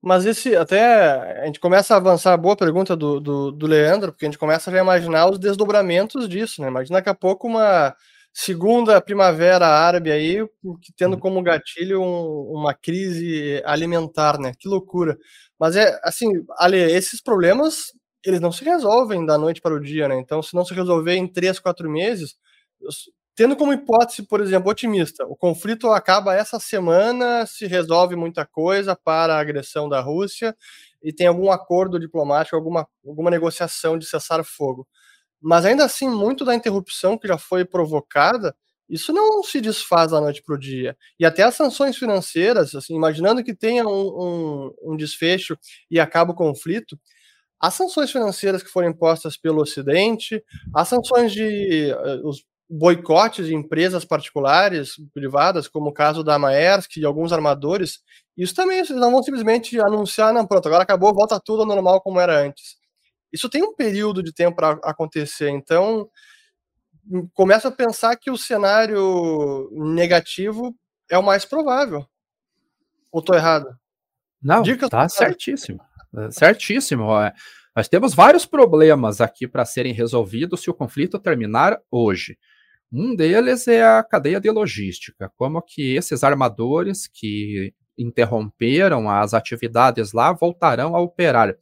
Mas 0.01 0.25
esse, 0.25 0.55
até, 0.55 1.41
a 1.43 1.45
gente 1.45 1.59
começa 1.59 1.93
a 1.93 1.97
avançar, 1.97 2.35
boa 2.37 2.55
pergunta 2.55 2.95
do, 2.95 3.19
do, 3.19 3.51
do 3.51 3.67
Leandro, 3.67 4.11
porque 4.11 4.25
a 4.25 4.29
gente 4.29 4.39
começa 4.39 4.71
a 4.71 4.79
imaginar 4.79 5.29
os 5.29 5.37
desdobramentos 5.37 6.27
disso, 6.27 6.61
né? 6.61 6.69
Imagina 6.69 6.97
daqui 6.97 7.09
a 7.09 7.13
pouco 7.13 7.47
uma 7.47 7.95
segunda 8.33 8.99
primavera 9.01 9.67
árabe 9.67 10.11
aí, 10.11 10.39
tendo 10.97 11.19
como 11.19 11.43
gatilho 11.43 12.01
um, 12.01 12.51
uma 12.51 12.73
crise 12.73 13.61
alimentar, 13.65 14.39
né? 14.39 14.53
Que 14.57 14.67
loucura. 14.67 15.17
Mas 15.59 15.75
é, 15.75 15.99
assim, 16.03 16.31
Ale, 16.57 16.77
esses 16.77 17.21
problemas 17.21 17.91
eles 18.23 18.39
não 18.39 18.51
se 18.51 18.63
resolvem 18.63 19.25
da 19.25 19.37
noite 19.37 19.61
para 19.61 19.73
o 19.73 19.79
dia, 19.79 20.07
né? 20.07 20.17
Então, 20.19 20.41
se 20.41 20.55
não 20.55 20.63
se 20.65 20.73
resolver 20.73 21.15
em 21.15 21.27
três, 21.27 21.59
quatro 21.59 21.89
meses, 21.89 22.35
tendo 23.41 23.55
como 23.55 23.73
hipótese, 23.73 24.21
por 24.21 24.39
exemplo, 24.39 24.69
otimista, 24.69 25.25
o 25.25 25.35
conflito 25.35 25.89
acaba 25.89 26.35
essa 26.35 26.59
semana, 26.59 27.43
se 27.47 27.65
resolve 27.65 28.15
muita 28.15 28.45
coisa 28.45 28.95
para 28.95 29.33
a 29.33 29.39
agressão 29.39 29.89
da 29.89 29.99
Rússia 29.99 30.55
e 31.01 31.11
tem 31.11 31.25
algum 31.25 31.51
acordo 31.51 31.99
diplomático, 31.99 32.55
alguma, 32.55 32.87
alguma 33.03 33.31
negociação 33.31 33.97
de 33.97 34.05
cessar 34.05 34.43
fogo. 34.43 34.87
Mas 35.41 35.65
ainda 35.65 35.83
assim, 35.83 36.07
muito 36.07 36.45
da 36.45 36.53
interrupção 36.53 37.17
que 37.17 37.27
já 37.27 37.35
foi 37.35 37.65
provocada, 37.65 38.55
isso 38.87 39.11
não 39.11 39.41
se 39.41 39.59
desfaz 39.59 40.11
da 40.11 40.21
noite 40.21 40.43
para 40.43 40.53
o 40.53 40.59
dia. 40.59 40.95
E 41.19 41.25
até 41.25 41.41
as 41.41 41.55
sanções 41.55 41.97
financeiras, 41.97 42.75
assim, 42.75 42.93
imaginando 42.95 43.43
que 43.43 43.55
tenha 43.55 43.87
um, 43.87 44.69
um, 44.83 44.91
um 44.93 44.95
desfecho 44.95 45.57
e 45.89 45.99
acaba 45.99 46.31
o 46.31 46.35
conflito, 46.35 46.95
as 47.59 47.73
sanções 47.73 48.11
financeiras 48.11 48.61
que 48.61 48.69
foram 48.69 48.89
impostas 48.89 49.35
pelo 49.35 49.61
Ocidente, 49.63 50.43
as 50.75 50.87
sanções 50.87 51.31
de 51.31 51.91
uh, 51.91 52.27
os 52.27 52.43
boicotes 52.71 53.47
de 53.47 53.53
empresas 53.53 54.05
particulares, 54.05 54.93
privadas, 55.13 55.67
como 55.67 55.89
o 55.89 55.93
caso 55.93 56.23
da 56.23 56.39
Maersk 56.39 56.95
e 56.95 57.05
alguns 57.05 57.33
armadores, 57.33 57.99
isso 58.37 58.55
também 58.55 58.77
eles 58.77 58.89
não 58.91 59.11
vão 59.11 59.21
simplesmente 59.21 59.77
anunciar, 59.79 60.33
não, 60.33 60.47
pronto, 60.47 60.67
agora 60.67 60.83
acabou, 60.83 61.13
volta 61.13 61.37
tudo 61.37 61.63
ao 61.63 61.67
normal 61.67 61.99
como 61.99 62.19
era 62.19 62.39
antes. 62.39 62.77
Isso 63.31 63.49
tem 63.49 63.61
um 63.61 63.75
período 63.75 64.23
de 64.23 64.33
tempo 64.33 64.55
para 64.55 64.79
acontecer, 64.83 65.49
então 65.49 66.09
começo 67.33 67.67
a 67.67 67.71
pensar 67.71 68.15
que 68.15 68.31
o 68.31 68.37
cenário 68.37 69.69
negativo 69.73 70.73
é 71.09 71.17
o 71.17 71.23
mais 71.23 71.43
provável. 71.43 72.05
Ou 73.11 73.19
estou 73.19 73.35
errado? 73.35 73.67
Não, 74.41 74.61
Dicas 74.61 74.89
tá 74.89 75.09
certíssimo. 75.09 75.81
É, 76.15 76.31
certíssimo. 76.31 77.09
Nós 77.75 77.89
temos 77.89 78.13
vários 78.13 78.45
problemas 78.45 79.19
aqui 79.19 79.45
para 79.47 79.65
serem 79.65 79.93
resolvidos 79.93 80.61
se 80.61 80.69
o 80.69 80.73
conflito 80.73 81.19
terminar 81.19 81.77
hoje. 81.91 82.37
Um 82.91 83.15
deles 83.15 83.67
é 83.67 83.83
a 83.83 84.03
cadeia 84.03 84.39
de 84.39 84.51
logística, 84.51 85.31
como 85.37 85.61
que 85.61 85.95
esses 85.95 86.23
armadores 86.23 87.07
que 87.07 87.73
interromperam 87.97 89.09
as 89.09 89.33
atividades 89.33 90.11
lá 90.11 90.33
voltarão 90.33 90.95
a 90.95 90.99
operar. 90.99 91.55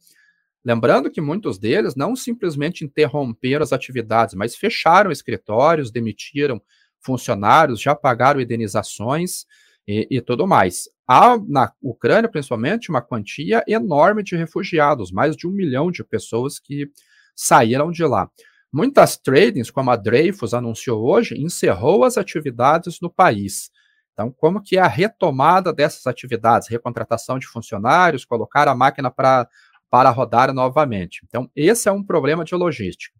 Lembrando 0.64 1.10
que 1.10 1.20
muitos 1.20 1.58
deles 1.58 1.94
não 1.94 2.16
simplesmente 2.16 2.84
interromperam 2.84 3.62
as 3.62 3.72
atividades, 3.72 4.34
mas 4.34 4.56
fecharam 4.56 5.10
escritórios, 5.10 5.90
demitiram 5.90 6.60
funcionários, 7.00 7.80
já 7.80 7.94
pagaram 7.94 8.40
indenizações 8.40 9.46
e, 9.86 10.06
e 10.10 10.20
tudo 10.20 10.46
mais. 10.46 10.88
Há 11.06 11.38
na 11.48 11.72
Ucrânia, 11.80 12.28
principalmente, 12.28 12.90
uma 12.90 13.00
quantia 13.00 13.64
enorme 13.66 14.22
de 14.22 14.36
refugiados, 14.36 15.10
mais 15.10 15.36
de 15.36 15.46
um 15.46 15.50
milhão 15.50 15.90
de 15.90 16.04
pessoas 16.04 16.58
que 16.58 16.90
saíram 17.34 17.90
de 17.90 18.04
lá. 18.04 18.30
Muitas 18.72 19.16
tradings, 19.16 19.70
como 19.70 19.90
a 19.90 19.96
Dreyfus 19.96 20.54
anunciou 20.54 21.04
hoje, 21.04 21.36
encerrou 21.36 22.04
as 22.04 22.16
atividades 22.16 23.00
no 23.00 23.10
país. 23.10 23.70
Então, 24.12 24.30
como 24.30 24.62
que 24.62 24.76
é 24.76 24.80
a 24.80 24.86
retomada 24.86 25.72
dessas 25.72 26.06
atividades? 26.06 26.68
Recontratação 26.68 27.38
de 27.38 27.46
funcionários, 27.46 28.24
colocar 28.24 28.68
a 28.68 28.74
máquina 28.74 29.10
para 29.10 30.10
rodar 30.10 30.52
novamente. 30.52 31.22
Então, 31.26 31.50
esse 31.56 31.88
é 31.88 31.92
um 31.92 32.04
problema 32.04 32.44
de 32.44 32.54
logística. 32.54 33.18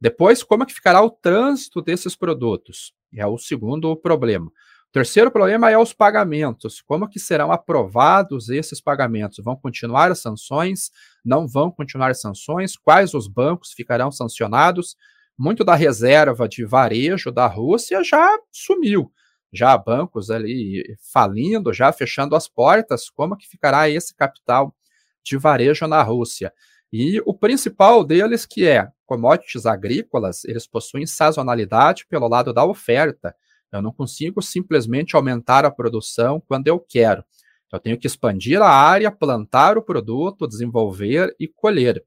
Depois, 0.00 0.42
como 0.42 0.62
é 0.62 0.66
que 0.66 0.74
ficará 0.74 1.02
o 1.02 1.10
trânsito 1.10 1.82
desses 1.82 2.14
produtos? 2.14 2.94
É 3.14 3.26
o 3.26 3.38
segundo 3.38 3.96
problema. 3.96 4.50
Terceiro 4.96 5.30
problema 5.30 5.70
é 5.70 5.76
os 5.76 5.92
pagamentos. 5.92 6.80
Como 6.80 7.06
que 7.06 7.20
serão 7.20 7.52
aprovados 7.52 8.48
esses 8.48 8.80
pagamentos? 8.80 9.44
Vão 9.44 9.54
continuar 9.54 10.10
as 10.10 10.20
sanções? 10.20 10.90
Não 11.22 11.46
vão 11.46 11.70
continuar 11.70 12.12
as 12.12 12.20
sanções? 12.22 12.78
Quais 12.78 13.12
os 13.12 13.28
bancos 13.28 13.74
ficarão 13.74 14.10
sancionados? 14.10 14.96
Muito 15.38 15.62
da 15.64 15.74
reserva 15.74 16.48
de 16.48 16.64
varejo 16.64 17.30
da 17.30 17.46
Rússia 17.46 18.02
já 18.02 18.38
sumiu. 18.50 19.12
Já 19.52 19.76
bancos 19.76 20.30
ali 20.30 20.82
falindo, 21.12 21.74
já 21.74 21.92
fechando 21.92 22.34
as 22.34 22.48
portas. 22.48 23.10
Como 23.10 23.36
que 23.36 23.46
ficará 23.46 23.90
esse 23.90 24.14
capital 24.14 24.74
de 25.22 25.36
varejo 25.36 25.86
na 25.86 26.02
Rússia? 26.02 26.50
E 26.90 27.20
o 27.26 27.34
principal 27.34 28.02
deles, 28.02 28.46
que 28.46 28.66
é 28.66 28.88
commodities 29.04 29.66
agrícolas, 29.66 30.42
eles 30.46 30.66
possuem 30.66 31.04
sazonalidade 31.06 32.06
pelo 32.08 32.26
lado 32.28 32.50
da 32.50 32.64
oferta. 32.64 33.36
Eu 33.72 33.82
não 33.82 33.92
consigo 33.92 34.40
simplesmente 34.40 35.16
aumentar 35.16 35.64
a 35.64 35.70
produção 35.70 36.42
quando 36.46 36.68
eu 36.68 36.78
quero. 36.78 37.24
Eu 37.72 37.80
tenho 37.80 37.98
que 37.98 38.06
expandir 38.06 38.62
a 38.62 38.68
área, 38.68 39.10
plantar 39.10 39.76
o 39.76 39.82
produto, 39.82 40.46
desenvolver 40.46 41.34
e 41.38 41.48
colher. 41.48 42.02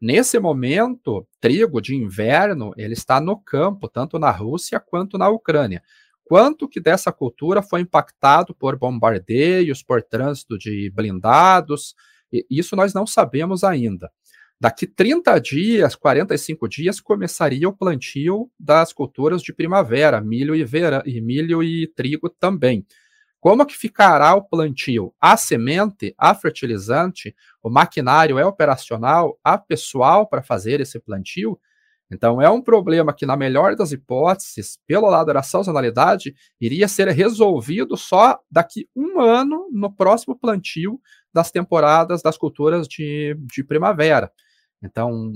Nesse 0.00 0.38
momento, 0.38 1.26
trigo 1.40 1.80
de 1.80 1.94
inverno, 1.94 2.72
ele 2.76 2.92
está 2.92 3.20
no 3.20 3.38
campo, 3.38 3.88
tanto 3.88 4.18
na 4.18 4.30
Rússia 4.30 4.78
quanto 4.80 5.16
na 5.16 5.28
Ucrânia. 5.28 5.82
Quanto 6.24 6.68
que 6.68 6.80
dessa 6.80 7.12
cultura 7.12 7.62
foi 7.62 7.80
impactado 7.80 8.54
por 8.54 8.76
bombardeios, 8.76 9.82
por 9.82 10.02
trânsito 10.02 10.58
de 10.58 10.90
blindados, 10.94 11.94
isso 12.50 12.74
nós 12.74 12.92
não 12.92 13.06
sabemos 13.06 13.62
ainda. 13.62 14.10
Daqui 14.64 14.86
30 14.86 15.38
dias, 15.40 15.94
45 15.94 16.66
dias, 16.66 16.98
começaria 16.98 17.68
o 17.68 17.72
plantio 17.76 18.50
das 18.58 18.94
culturas 18.94 19.42
de 19.42 19.52
primavera, 19.52 20.22
milho 20.22 20.54
e, 20.54 20.64
vera, 20.64 21.02
e 21.04 21.20
milho 21.20 21.62
e 21.62 21.86
trigo 21.86 22.30
também. 22.30 22.86
Como 23.38 23.66
que 23.66 23.76
ficará 23.76 24.34
o 24.34 24.40
plantio? 24.40 25.12
Há 25.20 25.36
semente, 25.36 26.14
há 26.16 26.34
fertilizante, 26.34 27.36
o 27.62 27.68
maquinário 27.68 28.38
é 28.38 28.46
operacional, 28.46 29.38
há 29.44 29.58
pessoal 29.58 30.26
para 30.26 30.42
fazer 30.42 30.80
esse 30.80 30.98
plantio? 30.98 31.60
Então, 32.10 32.40
é 32.40 32.48
um 32.48 32.62
problema 32.62 33.12
que, 33.12 33.26
na 33.26 33.36
melhor 33.36 33.76
das 33.76 33.92
hipóteses, 33.92 34.78
pelo 34.86 35.10
lado 35.10 35.30
da 35.30 35.42
sazonalidade, 35.42 36.34
iria 36.58 36.88
ser 36.88 37.08
resolvido 37.08 37.98
só 37.98 38.38
daqui 38.50 38.88
um 38.96 39.20
ano 39.20 39.68
no 39.70 39.94
próximo 39.94 40.34
plantio 40.34 40.98
das 41.34 41.50
temporadas 41.50 42.22
das 42.22 42.38
culturas 42.38 42.88
de, 42.88 43.36
de 43.54 43.62
primavera. 43.62 44.32
Então, 44.84 45.32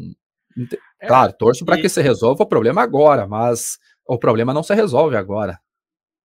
é, 1.01 1.07
claro, 1.07 1.33
torço 1.33 1.65
para 1.65 1.81
que 1.81 1.89
se 1.89 2.03
resolva 2.03 2.43
o 2.43 2.49
problema 2.49 2.83
agora, 2.83 3.27
mas 3.27 3.79
o 4.07 4.19
problema 4.19 4.53
não 4.53 4.63
se 4.63 4.75
resolve 4.75 5.17
agora. 5.17 5.59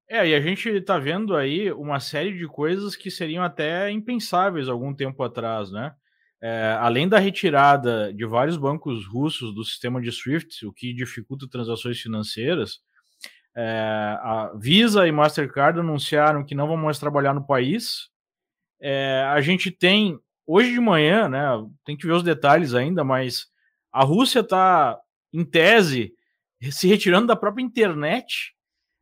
É, 0.09 0.27
e 0.27 0.35
a 0.35 0.41
gente 0.41 0.69
está 0.69 0.99
vendo 0.99 1.35
aí 1.35 1.71
uma 1.71 1.99
série 1.99 2.37
de 2.37 2.45
coisas 2.47 2.95
que 2.95 3.09
seriam 3.09 3.43
até 3.43 3.89
impensáveis 3.89 4.67
algum 4.67 4.93
tempo 4.93 5.23
atrás, 5.23 5.71
né? 5.71 5.93
É, 6.41 6.77
além 6.79 7.07
da 7.07 7.19
retirada 7.19 8.13
de 8.13 8.25
vários 8.25 8.57
bancos 8.57 9.07
russos 9.07 9.55
do 9.55 9.63
sistema 9.63 10.01
de 10.01 10.11
SWIFT, 10.11 10.65
o 10.65 10.73
que 10.73 10.93
dificulta 10.93 11.47
transações 11.49 12.01
financeiras, 12.01 12.81
é, 13.55 14.17
a 14.19 14.51
Visa 14.59 15.07
e 15.07 15.11
Mastercard 15.11 15.79
anunciaram 15.79 16.43
que 16.43 16.53
não 16.53 16.67
vão 16.67 16.75
mais 16.75 16.99
trabalhar 16.99 17.33
no 17.33 17.45
país. 17.45 18.09
É, 18.81 19.23
a 19.27 19.39
gente 19.39 19.71
tem 19.71 20.19
hoje 20.45 20.71
de 20.71 20.79
manhã, 20.79 21.27
né? 21.27 21.45
Tem 21.85 21.95
que 21.95 22.05
ver 22.05 22.13
os 22.13 22.23
detalhes 22.23 22.73
ainda, 22.73 23.03
mas 23.03 23.47
a 23.91 24.03
Rússia 24.03 24.39
está, 24.39 24.99
em 25.31 25.43
tese, 25.43 26.13
se 26.71 26.87
retirando 26.87 27.27
da 27.27 27.35
própria 27.35 27.63
internet, 27.63 28.53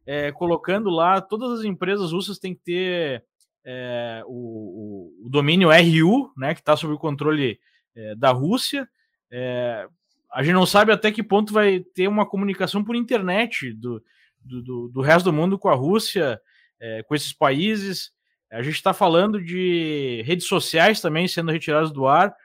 é, 0.05 0.31
colocando 0.31 0.89
lá 0.89 1.21
todas 1.21 1.59
as 1.59 1.65
empresas 1.65 2.11
russas 2.11 2.39
têm 2.39 2.55
que 2.55 2.61
ter 2.61 3.23
é, 3.63 4.23
o, 4.25 5.13
o, 5.25 5.29
domínio 5.29 5.69
RU, 5.69 6.31
né? 6.35 6.53
Que 6.53 6.61
está 6.61 6.75
sob 6.75 6.93
o 6.93 6.99
controle 6.99 7.59
é, 7.95 8.15
da 8.15 8.31
Rússia. 8.31 8.87
É, 9.31 9.87
a 10.31 10.43
gente 10.43 10.53
não 10.53 10.65
sabe 10.65 10.91
até 10.91 11.11
que 11.11 11.21
ponto 11.21 11.53
vai 11.53 11.79
ter 11.79 12.07
uma 12.07 12.25
comunicação 12.25 12.83
por 12.83 12.95
internet 12.95 13.73
do, 13.73 14.03
do, 14.41 14.89
do 14.89 15.01
resto 15.01 15.25
do 15.25 15.33
mundo 15.33 15.59
com 15.59 15.69
a 15.69 15.75
Rússia, 15.75 16.39
é, 16.79 17.03
com 17.03 17.13
esses 17.13 17.33
países. 17.33 18.11
A 18.51 18.61
gente 18.61 18.75
está 18.75 18.93
falando 18.93 19.41
de 19.41 20.21
redes 20.25 20.45
sociais 20.47 20.99
também 20.99 21.27
sendo 21.27 21.51
retiradas 21.51 21.91
do 21.91 22.05
ar. 22.05 22.35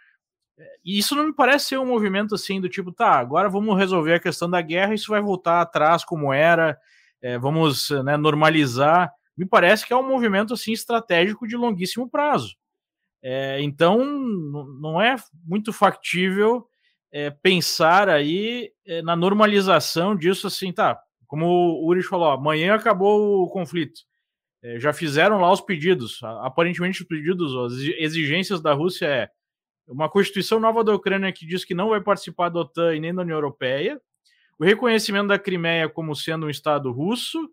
E 0.84 0.98
isso 0.98 1.14
não 1.14 1.26
me 1.26 1.34
parece 1.34 1.66
ser 1.66 1.78
um 1.78 1.86
movimento 1.86 2.34
assim 2.34 2.60
do 2.60 2.68
tipo, 2.68 2.92
tá, 2.92 3.18
agora 3.18 3.48
vamos 3.48 3.76
resolver 3.76 4.14
a 4.14 4.20
questão 4.20 4.48
da 4.48 4.62
guerra, 4.62 4.94
isso 4.94 5.10
vai 5.10 5.20
voltar 5.20 5.60
atrás 5.60 6.04
como 6.04 6.32
era, 6.32 6.78
é, 7.20 7.36
vamos 7.38 7.90
né, 7.90 8.16
normalizar. 8.16 9.12
Me 9.36 9.44
parece 9.44 9.84
que 9.84 9.92
é 9.92 9.96
um 9.96 10.08
movimento 10.08 10.54
assim 10.54 10.72
estratégico 10.72 11.46
de 11.46 11.56
longuíssimo 11.56 12.08
prazo. 12.08 12.56
É, 13.22 13.60
então, 13.60 14.04
não 14.80 15.02
é 15.02 15.16
muito 15.44 15.72
factível 15.72 16.66
é, 17.12 17.30
pensar 17.30 18.08
aí 18.08 18.70
é, 18.86 19.02
na 19.02 19.16
normalização 19.16 20.14
disso 20.14 20.46
assim, 20.46 20.72
tá? 20.72 20.98
Como 21.26 21.46
o 21.46 21.86
Uri 21.88 22.02
falou, 22.02 22.30
amanhã 22.30 22.74
acabou 22.74 23.42
o 23.42 23.50
conflito. 23.50 24.00
É, 24.62 24.80
já 24.80 24.92
fizeram 24.92 25.40
lá 25.40 25.52
os 25.52 25.60
pedidos. 25.60 26.20
Aparentemente, 26.40 27.02
os 27.02 27.08
pedidos, 27.08 27.54
as 27.56 27.78
exigências 27.98 28.60
da 28.60 28.72
Rússia 28.72 29.06
é 29.06 29.30
uma 29.86 30.08
constituição 30.08 30.58
nova 30.58 30.82
da 30.82 30.94
Ucrânia 30.94 31.32
que 31.32 31.46
diz 31.46 31.64
que 31.64 31.74
não 31.74 31.90
vai 31.90 32.00
participar 32.00 32.48
da 32.48 32.60
OTAN 32.60 32.96
e 32.96 33.00
nem 33.00 33.14
da 33.14 33.22
União 33.22 33.36
Europeia, 33.36 34.00
o 34.58 34.64
reconhecimento 34.64 35.28
da 35.28 35.38
Crimeia 35.38 35.88
como 35.88 36.14
sendo 36.14 36.46
um 36.46 36.50
estado 36.50 36.90
russo 36.90 37.48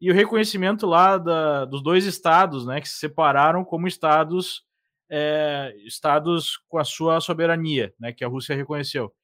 e 0.00 0.10
o 0.10 0.14
reconhecimento 0.14 0.86
lá 0.86 1.16
da, 1.16 1.64
dos 1.64 1.82
dois 1.82 2.04
estados, 2.04 2.66
né, 2.66 2.80
que 2.80 2.88
se 2.88 2.96
separaram 2.96 3.64
como 3.64 3.86
estados 3.86 4.64
é, 5.08 5.72
estados 5.84 6.58
com 6.68 6.78
a 6.78 6.84
sua 6.84 7.20
soberania, 7.20 7.94
né, 7.98 8.12
que 8.12 8.24
a 8.24 8.28
Rússia 8.28 8.56
reconheceu. 8.56 9.14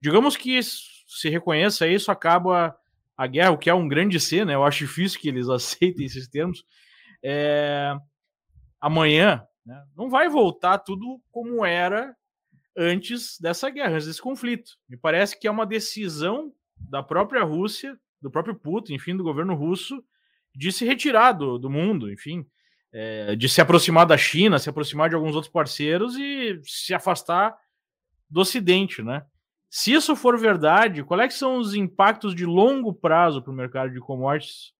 Digamos 0.00 0.36
que 0.36 0.60
se 0.62 1.28
reconheça 1.28 1.88
isso, 1.88 2.10
acaba 2.10 2.76
a 3.16 3.26
guerra, 3.26 3.52
o 3.52 3.58
que 3.58 3.70
é 3.70 3.74
um 3.74 3.88
grande 3.88 4.18
C, 4.18 4.44
né? 4.44 4.54
Eu 4.54 4.64
acho 4.64 4.86
difícil 4.86 5.20
que 5.20 5.28
eles 5.28 5.48
aceitem 5.50 6.06
esses 6.06 6.28
termos, 6.28 6.64
é, 7.22 7.94
amanhã 8.80 9.42
né, 9.64 9.82
não 9.96 10.10
vai 10.10 10.28
voltar 10.28 10.78
tudo 10.78 11.20
como 11.30 11.64
era 11.64 12.14
antes 12.76 13.38
dessa 13.40 13.70
guerra, 13.70 13.94
antes 13.94 14.06
desse 14.06 14.20
conflito. 14.20 14.72
Me 14.88 14.96
parece 14.96 15.38
que 15.38 15.46
é 15.46 15.50
uma 15.50 15.64
decisão 15.64 16.52
da 16.76 17.02
própria 17.02 17.42
Rússia, 17.44 17.98
do 18.20 18.30
próprio 18.30 18.54
Putin, 18.54 18.94
enfim, 18.94 19.16
do 19.16 19.24
governo 19.24 19.54
russo, 19.54 20.04
de 20.54 20.70
se 20.72 20.84
retirar 20.84 21.32
do, 21.32 21.58
do 21.58 21.70
mundo, 21.70 22.12
enfim, 22.12 22.46
é, 22.92 23.34
de 23.36 23.48
se 23.48 23.60
aproximar 23.60 24.06
da 24.06 24.16
China, 24.16 24.58
se 24.58 24.68
aproximar 24.68 25.08
de 25.08 25.14
alguns 25.14 25.34
outros 25.34 25.52
parceiros 25.52 26.16
e 26.16 26.60
se 26.64 26.94
afastar 26.94 27.56
do 28.28 28.40
Ocidente, 28.40 29.02
né? 29.02 29.24
Se 29.76 29.92
isso 29.92 30.14
for 30.14 30.38
verdade, 30.38 31.02
quais 31.02 31.34
é 31.34 31.36
são 31.36 31.56
os 31.56 31.74
impactos 31.74 32.32
de 32.32 32.46
longo 32.46 32.94
prazo 32.94 33.42
para 33.42 33.50
o 33.52 33.56
mercado 33.56 33.92
de 33.92 33.98
commodities 33.98 34.72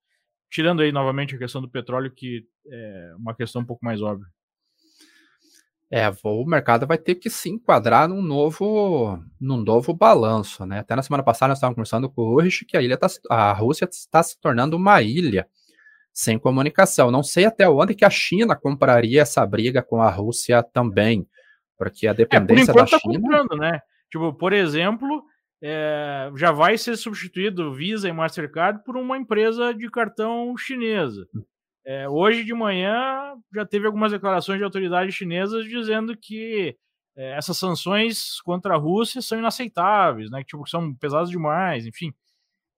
tirando 0.48 0.82
aí 0.82 0.92
novamente 0.92 1.34
a 1.34 1.38
questão 1.38 1.60
do 1.60 1.68
petróleo, 1.68 2.12
que 2.12 2.46
é 2.64 3.12
uma 3.18 3.34
questão 3.34 3.62
um 3.62 3.64
pouco 3.64 3.84
mais 3.84 4.00
óbvia. 4.00 4.28
É, 5.90 6.08
o 6.22 6.44
mercado 6.44 6.86
vai 6.86 6.96
ter 6.96 7.16
que 7.16 7.28
se 7.28 7.50
enquadrar 7.50 8.08
num 8.08 8.22
novo, 8.22 9.20
num 9.40 9.56
novo 9.56 9.92
balanço, 9.92 10.64
né? 10.64 10.78
Até 10.78 10.94
na 10.94 11.02
semana 11.02 11.24
passada 11.24 11.48
nós 11.48 11.58
estávamos 11.58 11.74
conversando 11.74 12.08
com 12.08 12.22
o 12.22 12.34
Urich 12.34 12.64
que 12.64 12.76
a, 12.76 12.80
ilha 12.80 12.96
tá, 12.96 13.08
a 13.28 13.52
Rússia 13.52 13.88
está 13.90 14.22
se 14.22 14.40
tornando 14.40 14.76
uma 14.76 15.02
ilha 15.02 15.48
sem 16.12 16.38
comunicação. 16.38 17.10
Não 17.10 17.24
sei 17.24 17.46
até 17.46 17.68
onde 17.68 17.96
que 17.96 18.04
a 18.04 18.10
China 18.10 18.54
compraria 18.54 19.22
essa 19.22 19.44
briga 19.44 19.82
com 19.82 20.00
a 20.00 20.08
Rússia 20.08 20.62
também, 20.62 21.26
porque 21.76 22.06
a 22.06 22.12
dependência 22.12 22.70
é, 22.70 22.74
por 22.74 22.84
da 22.84 22.86
tá 22.86 22.98
China... 23.00 23.20
Comprando, 23.20 23.56
né? 23.56 23.80
Tipo, 24.14 24.32
por 24.32 24.52
exemplo, 24.52 25.24
é, 25.60 26.30
já 26.36 26.52
vai 26.52 26.78
ser 26.78 26.96
substituído 26.96 27.74
Visa 27.74 28.08
e 28.08 28.12
Mastercard 28.12 28.84
por 28.84 28.96
uma 28.96 29.18
empresa 29.18 29.74
de 29.74 29.90
cartão 29.90 30.56
chinesa. 30.56 31.26
Hum. 31.34 31.42
É, 31.84 32.08
hoje 32.08 32.44
de 32.44 32.54
manhã 32.54 33.34
já 33.52 33.66
teve 33.66 33.88
algumas 33.88 34.12
declarações 34.12 34.58
de 34.58 34.64
autoridades 34.64 35.16
chinesas 35.16 35.64
dizendo 35.64 36.16
que 36.16 36.76
é, 37.16 37.36
essas 37.36 37.58
sanções 37.58 38.40
contra 38.42 38.74
a 38.74 38.78
Rússia 38.78 39.20
são 39.20 39.36
inaceitáveis, 39.36 40.30
né? 40.30 40.44
Que 40.44 40.50
tipo, 40.50 40.64
são 40.64 40.94
pesadas 40.94 41.28
demais, 41.28 41.84
enfim. 41.84 42.14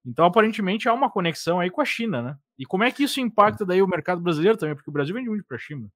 Então, 0.06 0.24
aparentemente, 0.24 0.88
há 0.88 0.94
uma 0.94 1.10
conexão 1.10 1.60
aí 1.60 1.68
com 1.68 1.82
a 1.82 1.84
China, 1.84 2.22
né? 2.22 2.38
E 2.58 2.64
como 2.64 2.82
é 2.82 2.90
que 2.90 3.02
isso 3.02 3.20
impacta 3.20 3.66
daí 3.66 3.82
o 3.82 3.86
mercado 3.86 4.22
brasileiro 4.22 4.56
também? 4.56 4.74
Porque 4.74 4.88
o 4.88 4.92
Brasil 4.92 5.14
vende 5.14 5.28
muito 5.28 5.44
para 5.44 5.58
a 5.58 5.60
China. 5.60 5.86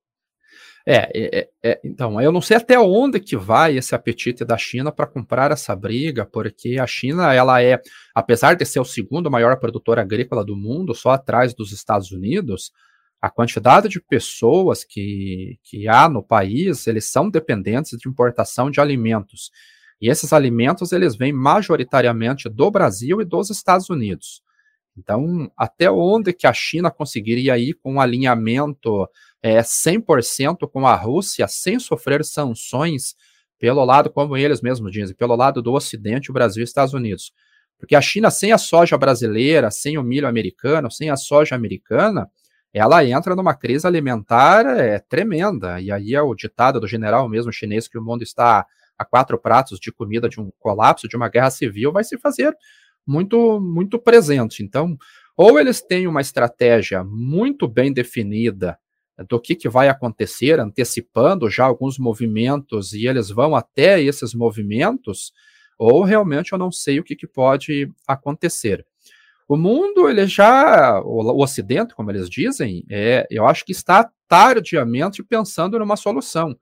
É, 0.87 1.39
é, 1.41 1.49
é, 1.63 1.81
então, 1.85 2.21
eu 2.21 2.33
não 2.33 2.41
sei 2.41 2.57
até 2.57 2.79
onde 2.79 3.21
que 3.21 3.37
vai 3.37 3.77
esse 3.77 3.95
apetite 3.95 4.45
da 4.45 4.57
China 4.57 4.91
para 4.91 5.07
comprar 5.07 5.51
essa 5.51 5.77
briga, 5.77 6.25
porque 6.25 6.79
a 6.79 6.87
China, 6.87 7.33
ela 7.35 7.63
é, 7.63 7.81
apesar 8.15 8.55
de 8.55 8.65
ser 8.65 8.81
o 8.81 8.85
segundo 8.85 9.31
maior 9.31 9.59
produtor 9.59 9.99
agrícola 9.99 10.45
do 10.45 10.57
mundo, 10.57 10.95
só 10.95 11.11
atrás 11.11 11.55
dos 11.55 11.71
Estados 11.73 12.11
Unidos, 12.11 12.73
a 13.21 13.29
quantidade 13.29 13.89
de 13.89 14.01
pessoas 14.01 14.83
que, 14.83 15.59
que 15.63 15.87
há 15.87 16.09
no 16.09 16.23
país, 16.23 16.87
eles 16.87 17.05
são 17.05 17.29
dependentes 17.29 17.99
de 17.99 18.09
importação 18.09 18.71
de 18.71 18.81
alimentos. 18.81 19.51
E 20.01 20.09
esses 20.09 20.33
alimentos, 20.33 20.93
eles 20.93 21.15
vêm 21.15 21.33
majoritariamente 21.33 22.49
do 22.49 22.71
Brasil 22.71 23.21
e 23.21 23.25
dos 23.25 23.51
Estados 23.51 23.91
Unidos. 23.91 24.43
Então, 24.97 25.51
até 25.57 25.91
onde 25.91 26.33
que 26.33 26.47
a 26.47 26.53
China 26.53 26.91
conseguiria 26.91 27.59
ir 27.59 27.75
com 27.75 27.95
um 27.95 28.01
alinhamento 28.01 29.07
é, 29.43 29.61
100% 29.61 30.69
com 30.71 30.87
a 30.87 30.95
Rússia, 30.95 31.49
sem 31.49 31.79
sofrer 31.79 32.25
sanções 32.25 33.15
pelo 33.59 33.85
lado, 33.85 34.11
como 34.11 34.37
eles 34.37 34.61
mesmos 34.61 34.91
dizem, 34.91 35.15
pelo 35.15 35.37
lado 35.37 35.61
do 35.61 35.73
Ocidente, 35.73 36.31
o 36.31 36.35
Brasil 36.35 36.63
e 36.63 36.65
Estados 36.65 36.95
Unidos. 36.95 37.33
Porque 37.79 37.95
a 37.95 38.01
China, 38.01 38.31
sem 38.31 38.53
a 38.53 38.59
soja 38.59 38.97
brasileira, 38.97 39.71
sem 39.71 39.97
o 39.99 40.03
milho 40.03 40.29
americano, 40.29 40.91
sem 40.91 41.11
a 41.11 41.17
soja 41.17 41.55
americana, 41.55 42.31
ela 42.73 43.05
entra 43.05 43.35
numa 43.35 43.55
crise 43.55 43.87
alimentar 43.87 44.67
é, 44.79 44.99
tremenda. 44.99 45.81
E 45.81 45.91
aí 45.91 46.15
é 46.15 46.23
o 46.23 46.35
ditado 46.35 46.79
do 46.79 46.87
general 46.87 47.29
mesmo 47.29 47.53
chinês 47.53 47.89
que 47.89 47.99
o 47.99 48.03
mundo 48.03 48.23
está 48.23 48.67
a 48.97 49.05
quatro 49.05 49.39
pratos 49.39 49.81
de 49.81 49.91
comida 49.91 50.29
de 50.29 50.41
um 50.41 50.51
colapso, 50.59 51.09
de 51.09 51.17
uma 51.17 51.29
guerra 51.29 51.51
civil, 51.51 51.91
vai 51.91 52.05
se 52.05 52.19
fazer 52.19 52.55
muito, 53.07 53.59
muito 53.61 53.99
presente. 53.99 54.63
Então, 54.63 54.97
ou 55.37 55.59
eles 55.59 55.81
têm 55.81 56.07
uma 56.07 56.21
estratégia 56.21 57.03
muito 57.03 57.67
bem 57.67 57.93
definida 57.93 58.79
do 59.29 59.41
que, 59.41 59.55
que 59.55 59.69
vai 59.69 59.89
acontecer, 59.89 60.59
antecipando 60.59 61.51
já 61.51 61.65
alguns 61.65 61.99
movimentos 61.99 62.93
e 62.93 63.07
eles 63.07 63.31
vão 63.31 63.55
até 63.55 64.01
esses 64.01 64.35
movimentos, 64.35 65.33
ou 65.79 66.03
realmente 66.03 66.53
eu 66.53 66.59
não 66.59 66.71
sei 66.71 67.01
o 67.01 67.05
que, 67.05 67.17
que 67.17 67.27
pode 67.27 67.91
acontecer. 68.07 68.87
O 69.49 69.57
mundo, 69.57 70.09
ele 70.09 70.27
já, 70.27 71.01
o, 71.01 71.43
Ocidente, 71.43 71.95
como 71.95 72.11
eles 72.11 72.31
dizem, 72.31 72.85
é, 72.89 73.27
eu 73.31 73.47
acho 73.47 73.65
que 73.65 73.73
está 73.73 74.09
tardiamente 74.29 75.25
pensando 75.25 75.77
numa 75.77 75.97
solução. 75.97 76.57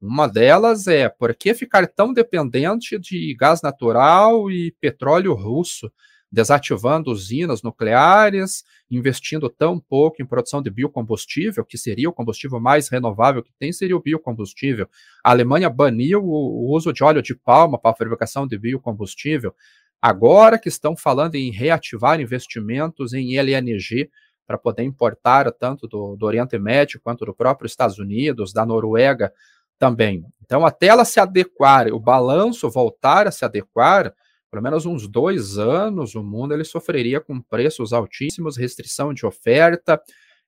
Uma 0.00 0.26
delas 0.26 0.86
é 0.86 1.10
por 1.10 1.34
que 1.34 1.52
ficar 1.52 1.86
tão 1.86 2.14
dependente 2.14 2.98
de 2.98 3.36
gás 3.38 3.60
natural 3.60 4.50
e 4.50 4.74
petróleo 4.80 5.34
russo, 5.34 5.92
desativando 6.30 7.10
usinas 7.10 7.62
nucleares, 7.62 8.64
investindo 8.90 9.48
tão 9.48 9.80
pouco 9.80 10.22
em 10.22 10.26
produção 10.26 10.62
de 10.62 10.70
biocombustível, 10.70 11.64
que 11.64 11.76
seria 11.76 12.08
o 12.08 12.12
combustível 12.12 12.60
mais 12.60 12.88
renovável 12.88 13.42
que 13.42 13.52
tem, 13.58 13.72
seria 13.72 13.96
o 13.96 14.02
biocombustível. 14.02 14.88
A 15.24 15.30
Alemanha 15.30 15.68
baniu 15.68 16.22
o, 16.22 16.72
uso 16.74 16.92
de 16.92 17.02
óleo 17.02 17.22
de 17.22 17.34
palma 17.34 17.78
para 17.78 17.90
a 17.90 17.96
fabricação 17.96 18.46
de 18.46 18.56
biocombustível. 18.56 19.54
Agora 20.00 20.58
que 20.58 20.68
estão 20.68 20.96
falando 20.96 21.34
em 21.34 21.50
reativar 21.50 22.20
investimentos 22.20 23.12
em 23.12 23.36
LNG 23.36 24.08
para 24.46 24.56
poder 24.56 24.84
importar 24.84 25.50
tanto 25.52 25.86
do, 25.86 26.16
do 26.16 26.26
Oriente 26.26 26.58
Médio 26.58 27.00
quanto 27.02 27.24
do 27.24 27.34
próprio 27.34 27.66
Estados 27.66 27.98
Unidos, 27.98 28.52
da 28.52 28.64
Noruega 28.64 29.32
também. 29.78 30.24
Então, 30.42 30.66
até 30.66 30.86
ela 30.86 31.04
se 31.04 31.18
adequar, 31.18 31.88
o 31.88 31.98
balanço 31.98 32.68
voltar 32.70 33.26
a 33.26 33.30
se 33.30 33.44
adequar, 33.44 34.12
pelo 34.50 34.62
menos 34.62 34.84
uns 34.84 35.06
dois 35.06 35.58
anos, 35.58 36.14
o 36.14 36.22
mundo 36.22 36.52
ele 36.52 36.64
sofreria 36.64 37.20
com 37.20 37.40
preços 37.40 37.92
altíssimos, 37.92 38.56
restrição 38.56 39.14
de 39.14 39.24
oferta, 39.24 40.00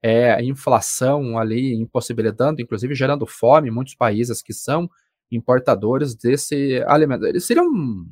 é, 0.02 0.42
inflação 0.42 1.38
ali, 1.38 1.74
impossibilitando, 1.74 2.60
inclusive 2.60 2.94
gerando 2.94 3.24
fome 3.26 3.68
em 3.68 3.72
muitos 3.72 3.94
países 3.94 4.42
que 4.42 4.52
são 4.52 4.90
importadores 5.30 6.14
desse 6.16 6.82
alimento. 6.86 7.24
Ele 7.24 7.40
seria 7.40 7.62
um, 7.62 8.10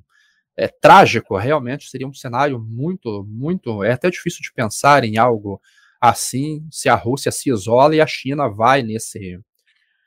é, 0.56 0.68
trágico, 0.68 1.36
realmente 1.36 1.90
seria 1.90 2.06
um 2.06 2.14
cenário 2.14 2.60
muito, 2.60 3.24
muito. 3.28 3.82
É 3.82 3.92
até 3.92 4.08
difícil 4.08 4.40
de 4.42 4.52
pensar 4.52 5.04
em 5.04 5.18
algo 5.18 5.60
assim, 6.00 6.66
se 6.70 6.88
a 6.88 6.94
Rússia 6.94 7.32
se 7.32 7.50
isola 7.50 7.94
e 7.96 8.00
a 8.00 8.06
China 8.06 8.48
vai 8.48 8.82
nesse, 8.82 9.38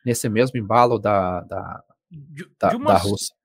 nesse 0.05 0.29
mesmo 0.29 0.57
embalo 0.57 0.97
da, 0.97 1.41
da, 1.41 1.83
de, 2.09 2.47
da, 2.59 2.69
de 2.69 2.75
uma, 2.77 2.93
da 2.93 2.97
Rússia. 2.97 3.35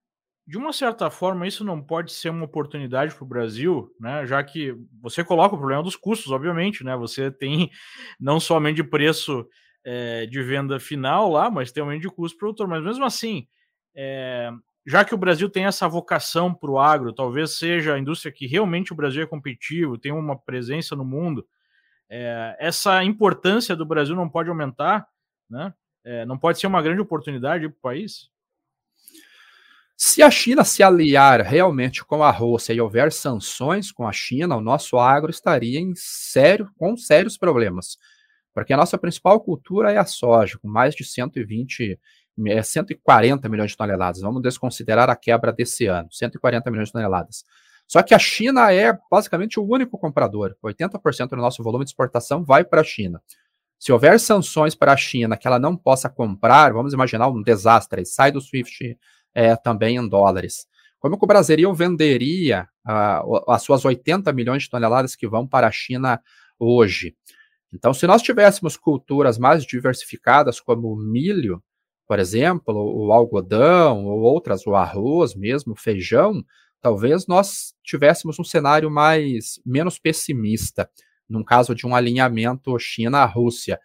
De 0.49 0.57
uma 0.57 0.73
certa 0.73 1.11
forma, 1.11 1.47
isso 1.47 1.63
não 1.63 1.83
pode 1.83 2.11
ser 2.11 2.31
uma 2.31 2.47
oportunidade 2.47 3.15
para 3.15 3.23
o 3.23 3.27
Brasil, 3.27 3.95
né? 4.01 4.25
Já 4.25 4.43
que 4.43 4.75
você 4.99 5.23
coloca 5.23 5.55
o 5.55 5.59
problema 5.59 5.83
dos 5.83 5.95
custos, 5.95 6.33
obviamente, 6.33 6.83
né? 6.83 6.97
Você 6.97 7.31
tem 7.31 7.71
não 8.19 8.41
somente 8.41 8.83
preço 8.83 9.47
é, 9.85 10.25
de 10.25 10.43
venda 10.43 10.81
final 10.81 11.31
lá, 11.31 11.51
mas 11.51 11.71
tem 11.71 11.83
aumento 11.83 12.01
de 12.01 12.09
custo 12.09 12.39
produtor. 12.39 12.67
Mas 12.67 12.83
mesmo 12.83 13.05
assim, 13.05 13.47
é, 13.95 14.51
já 14.87 15.05
que 15.05 15.15
o 15.15 15.19
Brasil 15.19 15.51
tem 15.51 15.67
essa 15.67 15.87
vocação 15.87 16.55
para 16.55 16.71
o 16.71 16.79
agro, 16.79 17.13
talvez 17.13 17.59
seja 17.59 17.93
a 17.93 17.99
indústria 17.99 18.33
que 18.33 18.47
realmente 18.47 18.91
o 18.91 18.97
Brasil 18.97 19.23
é 19.23 19.27
competitivo, 19.27 19.99
tem 19.99 20.13
uma 20.13 20.35
presença 20.35 20.97
no 20.97 21.05
mundo, 21.05 21.47
é, 22.09 22.57
essa 22.59 23.05
importância 23.05 23.77
do 23.77 23.85
Brasil 23.85 24.17
não 24.17 24.31
pode 24.31 24.49
aumentar, 24.49 25.07
né? 25.51 25.75
Não 26.27 26.39
pode 26.39 26.59
ser 26.59 26.67
uma 26.67 26.81
grande 26.81 27.03
oportunidade 27.03 27.69
para 27.69 27.77
o 27.77 27.81
país? 27.83 28.31
Se 30.01 30.23
a 30.23 30.31
China 30.31 30.63
se 30.63 30.81
aliar 30.81 31.41
realmente 31.41 32.05
com 32.05 32.23
a 32.23 32.31
Rússia 32.31 32.73
e 32.73 32.81
houver 32.81 33.11
sanções 33.11 33.91
com 33.91 34.07
a 34.07 34.13
China, 34.13 34.55
o 34.55 34.61
nosso 34.61 34.97
agro 34.97 35.29
estaria 35.29 35.81
em 35.81 35.93
sério, 35.97 36.71
com 36.79 36.97
sérios 36.97 37.37
problemas. 37.37 37.99
Porque 38.55 38.73
a 38.73 38.77
nossa 38.77 38.97
principal 38.97 39.41
cultura 39.41 39.93
é 39.93 39.99
a 39.99 40.05
soja, 40.05 40.57
com 40.57 40.69
mais 40.69 40.95
de 40.95 41.03
120 41.03 41.99
é 42.47 42.63
140 42.63 43.49
milhões 43.49 43.73
de 43.73 43.77
toneladas. 43.77 44.21
Vamos 44.21 44.41
desconsiderar 44.41 45.11
a 45.11 45.17
quebra 45.17 45.53
desse 45.53 45.87
ano, 45.87 46.09
140 46.13 46.71
milhões 46.71 46.91
de 46.91 46.93
toneladas. 46.93 47.43
Só 47.85 48.01
que 48.01 48.15
a 48.15 48.21
China 48.21 48.73
é 48.73 48.97
basicamente 49.11 49.59
o 49.59 49.65
único 49.65 49.99
comprador. 49.99 50.57
80% 50.65 51.31
do 51.31 51.37
nosso 51.39 51.61
volume 51.61 51.85
de 51.85 51.91
exportação 51.91 52.45
vai 52.45 52.63
para 52.63 52.83
a 52.83 52.85
China. 52.85 53.21
Se 53.81 53.91
houver 53.91 54.21
sanções 54.21 54.77
para 54.77 54.93
a 54.93 54.97
China 54.97 55.37
que 55.37 55.49
ela 55.49 55.59
não 55.59 55.77
possa 55.77 56.09
comprar, 56.09 56.73
vamos 56.73 56.93
imaginar 56.93 57.27
um 57.27 57.43
desastre, 57.43 58.07
sai 58.07 58.31
do 58.31 58.41
SWIFT 58.41 58.97
é, 59.35 59.55
também 59.57 59.97
em 59.97 60.09
dólares. 60.09 60.67
Como 60.99 61.17
que 61.17 61.25
o 61.25 61.29
Brasil 61.29 61.73
venderia 61.75 62.69
uh, 62.87 63.51
as 63.51 63.63
suas 63.63 63.85
80 63.85 64.33
milhões 64.33 64.65
de 64.65 64.71
toneladas 64.71 65.15
que 65.15 65.29
vão 65.29 65.47
para 65.47 65.69
a 65.69 65.73
China 65.73 66.21
hoje? 66.59 67.15
Então, 67.73 67.95
se 67.95 68.07
nós 68.07 68.23
tivéssemos 68.23 68.77
culturas 68.77 69.39
mais 69.39 69.65
diversificadas, 69.65 70.61
como 70.61 70.93
o 70.93 70.97
milho, 70.97 71.63
por 72.07 72.19
exemplo, 72.19 72.75
o 72.75 73.13
algodão 73.13 74.07
ou 74.07 74.21
outras, 74.21 74.67
o 74.67 74.75
arroz 74.75 75.35
mesmo, 75.35 75.75
o 75.75 75.77
feijão, 75.77 76.43
talvez 76.81 77.27
nós 77.27 77.75
tivéssemos 77.85 78.39
um 78.39 78.45
cenário 78.45 78.91
mais 78.91 79.61
menos 79.65 79.99
pessimista, 79.99 80.91
num 81.29 81.45
caso 81.45 81.75
de 81.75 81.87
um 81.87 81.95
alinhamento 81.95 82.79
China-Rússia. 82.79 83.79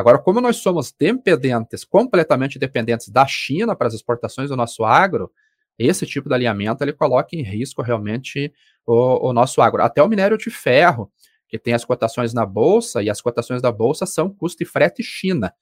Agora, 0.00 0.18
como 0.18 0.40
nós 0.40 0.56
somos 0.56 0.90
dependentes, 0.98 1.84
completamente 1.84 2.58
dependentes 2.58 3.10
da 3.10 3.26
China 3.26 3.76
para 3.76 3.86
as 3.86 3.92
exportações 3.92 4.48
do 4.48 4.56
nosso 4.56 4.82
agro, 4.82 5.30
esse 5.78 6.06
tipo 6.06 6.28
de 6.28 6.34
alinhamento 6.34 6.82
ele 6.82 6.94
coloca 6.94 7.36
em 7.36 7.42
risco 7.42 7.82
realmente 7.82 8.52
o, 8.86 9.28
o 9.28 9.32
nosso 9.34 9.60
agro. 9.60 9.82
Até 9.82 10.02
o 10.02 10.08
minério 10.08 10.38
de 10.38 10.50
ferro, 10.50 11.12
que 11.46 11.58
tem 11.58 11.74
as 11.74 11.84
cotações 11.84 12.32
na 12.32 12.46
bolsa, 12.46 13.02
e 13.02 13.10
as 13.10 13.20
cotações 13.20 13.60
da 13.60 13.70
bolsa 13.70 14.06
são 14.06 14.30
custo 14.30 14.62
e 14.62 14.66
frete 14.66 15.02
China. 15.02 15.52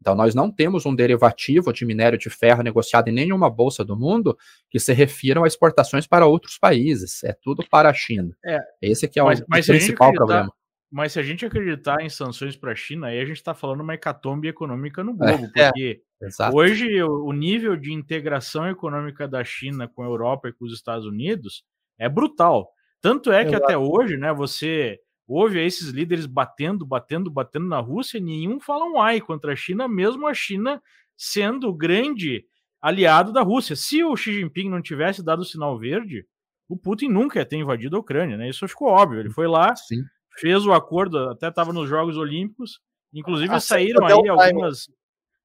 Então, 0.00 0.14
nós 0.14 0.32
não 0.32 0.48
temos 0.48 0.86
um 0.86 0.94
derivativo 0.94 1.72
de 1.72 1.84
minério 1.84 2.16
de 2.16 2.30
ferro 2.30 2.62
negociado 2.62 3.08
em 3.08 3.12
nenhuma 3.12 3.50
bolsa 3.50 3.84
do 3.84 3.96
mundo 3.96 4.38
que 4.70 4.78
se 4.78 4.92
refiram 4.92 5.42
a 5.42 5.48
exportações 5.48 6.06
para 6.06 6.24
outros 6.24 6.56
países. 6.56 7.24
É 7.24 7.32
tudo 7.32 7.64
para 7.68 7.90
a 7.90 7.94
China. 7.94 8.36
É, 8.44 8.60
Esse 8.80 9.06
aqui 9.06 9.18
é 9.18 9.22
mas, 9.24 9.40
o, 9.40 9.44
mas 9.48 9.68
o 9.68 9.72
principal 9.72 10.12
problema. 10.12 10.52
Mas 10.90 11.12
se 11.12 11.20
a 11.20 11.22
gente 11.22 11.44
acreditar 11.44 12.00
em 12.00 12.08
sanções 12.08 12.56
para 12.56 12.72
a 12.72 12.74
China, 12.74 13.08
aí 13.08 13.20
a 13.20 13.24
gente 13.24 13.36
está 13.36 13.54
falando 13.54 13.82
uma 13.82 13.94
hecatombe 13.94 14.48
econômica 14.48 15.04
no 15.04 15.14
globo, 15.16 15.50
é, 15.54 15.68
porque 15.68 16.02
Exato. 16.20 16.56
Hoje, 16.56 17.00
o 17.02 17.32
nível 17.32 17.76
de 17.76 17.92
integração 17.92 18.68
econômica 18.68 19.28
da 19.28 19.44
China 19.44 19.86
com 19.86 20.02
a 20.02 20.06
Europa 20.06 20.48
e 20.48 20.52
com 20.52 20.64
os 20.64 20.72
Estados 20.72 21.06
Unidos 21.06 21.64
é 21.98 22.08
brutal. 22.08 22.68
Tanto 23.00 23.30
é 23.30 23.44
que 23.44 23.50
Exato. 23.50 23.64
até 23.64 23.78
hoje, 23.78 24.16
né, 24.16 24.32
você 24.32 24.98
ouve 25.26 25.64
esses 25.64 25.90
líderes 25.90 26.26
batendo, 26.26 26.84
batendo, 26.84 27.30
batendo 27.30 27.66
na 27.66 27.78
Rússia, 27.78 28.18
e 28.18 28.20
nenhum 28.20 28.58
fala 28.58 28.84
um 28.84 29.00
ai 29.00 29.20
contra 29.20 29.52
a 29.52 29.56
China, 29.56 29.86
mesmo 29.86 30.26
a 30.26 30.34
China 30.34 30.82
sendo 31.16 31.68
o 31.68 31.74
grande 31.74 32.44
aliado 32.80 33.32
da 33.32 33.42
Rússia. 33.42 33.76
Se 33.76 34.02
o 34.02 34.16
Xi 34.16 34.32
Jinping 34.32 34.68
não 34.68 34.82
tivesse 34.82 35.24
dado 35.24 35.40
o 35.40 35.44
sinal 35.44 35.78
verde, 35.78 36.26
o 36.68 36.76
Putin 36.76 37.08
nunca 37.08 37.38
ia 37.38 37.46
ter 37.46 37.56
invadido 37.56 37.96
a 37.96 38.00
Ucrânia, 38.00 38.36
né? 38.36 38.48
Isso 38.48 38.66
ficou 38.66 38.88
óbvio. 38.88 39.20
Ele 39.20 39.30
foi 39.30 39.46
lá, 39.46 39.74
Sim. 39.76 40.02
Fez 40.38 40.64
o 40.64 40.72
acordo, 40.72 41.18
até 41.30 41.48
estava 41.48 41.72
nos 41.72 41.88
Jogos 41.88 42.16
Olímpicos, 42.16 42.80
inclusive 43.12 43.54
ah, 43.54 43.60
saíram 43.60 44.06
aí 44.06 44.28
algumas, 44.28 44.90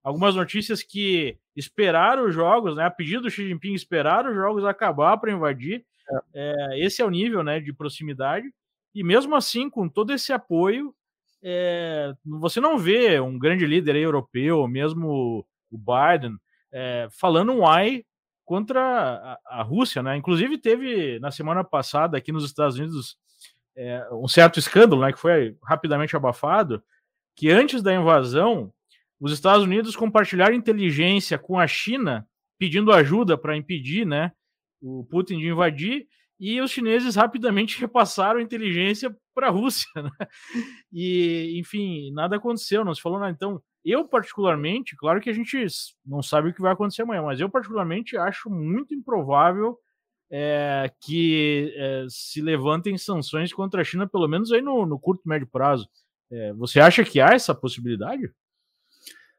algumas 0.03 0.35
notícias 0.35 0.83
que 0.83 1.37
esperaram 1.55 2.25
os 2.25 2.33
jogos, 2.33 2.75
né? 2.75 2.85
A 2.85 2.91
pedido 2.91 3.23
do 3.23 3.29
Xi 3.29 3.47
Jinping 3.47 3.73
esperar 3.73 4.27
os 4.27 4.35
jogos 4.35 4.65
acabar 4.65 5.17
para 5.17 5.31
invadir. 5.31 5.85
É. 6.35 6.73
É, 6.73 6.85
esse 6.85 7.01
é 7.01 7.05
o 7.05 7.09
nível, 7.09 7.43
né, 7.43 7.59
de 7.59 7.73
proximidade. 7.73 8.47
E 8.93 9.03
mesmo 9.03 9.35
assim, 9.35 9.69
com 9.69 9.87
todo 9.89 10.13
esse 10.13 10.31
apoio, 10.31 10.93
é, 11.41 12.13
você 12.23 12.59
não 12.59 12.77
vê 12.77 13.19
um 13.19 13.37
grande 13.37 13.65
líder 13.65 13.95
europeu, 13.95 14.67
mesmo 14.67 15.45
o 15.71 15.77
Biden, 15.77 16.37
é, 16.71 17.07
falando 17.11 17.51
um 17.51 17.67
ai 17.67 18.05
contra 18.45 18.81
a, 18.81 19.59
a, 19.59 19.63
Rússia, 19.63 20.03
né? 20.03 20.15
Inclusive 20.15 20.57
teve 20.57 21.19
na 21.19 21.31
semana 21.31 21.63
passada 21.63 22.17
aqui 22.17 22.31
nos 22.31 22.45
Estados 22.45 22.77
Unidos 22.77 23.17
é, 23.75 24.07
um 24.11 24.27
certo 24.27 24.59
escândalo, 24.59 25.01
né, 25.01 25.11
que 25.11 25.19
foi 25.19 25.57
rapidamente 25.63 26.15
abafado, 26.15 26.83
que 27.35 27.49
antes 27.49 27.81
da 27.81 27.93
invasão 27.93 28.71
os 29.19 29.31
Estados 29.31 29.63
Unidos 29.63 29.95
compartilharam 29.95 30.53
inteligência 30.53 31.37
com 31.37 31.57
a 31.57 31.65
China, 31.65 32.27
pedindo 32.59 32.91
ajuda 32.91 33.37
para 33.37 33.55
impedir 33.55 34.05
né, 34.05 34.31
o 34.81 35.05
Putin 35.09 35.39
de 35.39 35.47
invadir, 35.47 36.07
e 36.39 36.59
os 36.59 36.71
chineses 36.71 37.15
rapidamente 37.15 37.79
repassaram 37.81 38.39
inteligência 38.39 39.15
para 39.33 39.47
a 39.47 39.51
Rússia. 39.51 39.87
Né? 40.03 40.27
E, 40.91 41.57
enfim, 41.59 42.11
nada 42.11 42.35
aconteceu, 42.35 42.83
não 42.83 42.93
se 42.93 43.01
falou 43.01 43.19
nada. 43.19 43.31
Então, 43.31 43.61
eu, 43.85 44.07
particularmente, 44.07 44.95
claro 44.95 45.21
que 45.21 45.29
a 45.29 45.33
gente 45.33 45.65
não 46.05 46.21
sabe 46.21 46.49
o 46.49 46.53
que 46.53 46.61
vai 46.61 46.73
acontecer 46.73 47.01
amanhã, 47.01 47.21
mas 47.21 47.39
eu, 47.39 47.49
particularmente, 47.49 48.17
acho 48.17 48.49
muito 48.49 48.93
improvável 48.93 49.77
é, 50.35 50.91
que 50.99 51.71
é, 51.77 52.05
se 52.09 52.41
levantem 52.41 52.97
sanções 52.97 53.53
contra 53.53 53.81
a 53.81 53.83
China, 53.83 54.07
pelo 54.07 54.27
menos 54.27 54.51
aí 54.51 54.63
no, 54.63 54.83
no 54.83 54.99
curto 54.99 55.21
médio 55.29 55.47
prazo. 55.47 55.87
É, 56.31 56.51
você 56.53 56.79
acha 56.79 57.05
que 57.05 57.21
há 57.21 57.33
essa 57.33 57.53
possibilidade? 57.53 58.31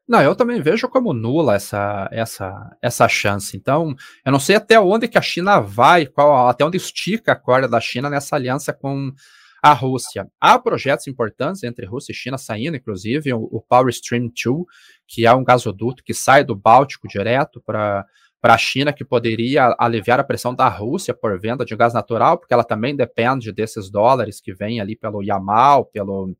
Não, 0.07 0.21
eu 0.21 0.33
também 0.37 0.61
vejo 0.61 0.87
como 0.87 1.11
nula 1.11 1.55
essa, 1.55 2.07
essa, 2.13 2.77
essa 2.81 3.09
chance. 3.09 3.57
Então, 3.57 3.93
eu 4.23 4.31
não 4.31 4.39
sei 4.39 4.55
até 4.55 4.79
onde 4.79 5.09
que 5.09 5.17
a 5.17 5.21
China 5.21 5.59
vai, 5.59 6.05
qual, 6.05 6.47
até 6.47 6.63
onde 6.63 6.77
estica 6.77 7.33
a 7.33 7.35
corda 7.35 7.67
da 7.67 7.81
China 7.81 8.09
nessa 8.09 8.37
aliança 8.37 8.71
com 8.71 9.11
a 9.61 9.73
Rússia. 9.73 10.29
Há 10.39 10.57
projetos 10.57 11.07
importantes 11.07 11.63
entre 11.63 11.85
Rússia 11.85 12.13
e 12.13 12.15
China 12.15 12.37
saindo, 12.37 12.77
inclusive 12.77 13.33
o, 13.33 13.49
o 13.51 13.59
Power 13.59 13.89
Stream 13.89 14.27
2, 14.27 14.63
que 15.05 15.25
é 15.25 15.33
um 15.33 15.43
gasoduto 15.43 16.03
que 16.05 16.13
sai 16.13 16.45
do 16.45 16.55
Báltico 16.55 17.05
direto 17.05 17.61
para 17.65 18.05
para 18.45 18.53
a 18.53 18.59
China, 18.59 18.93
que 18.93 19.03
poderia 19.03 19.75
aliviar 19.79 20.19
a 20.19 20.23
pressão 20.23 20.53
da 20.53 20.67
Rússia 20.67 21.15
por 21.15 21.39
venda 21.39 21.65
de 21.65 21.75
gás 21.75 21.95
natural, 21.95 22.37
porque 22.37 22.53
ela 22.53 22.63
também 22.63 22.95
depende 22.95 23.51
desses 23.51 23.89
dólares 23.89 24.39
que 24.39 24.53
vêm 24.53 24.79
ali 24.79 24.95
pelo 24.95 25.23
Yamal, 25.23 25.85
pelo 25.85 26.31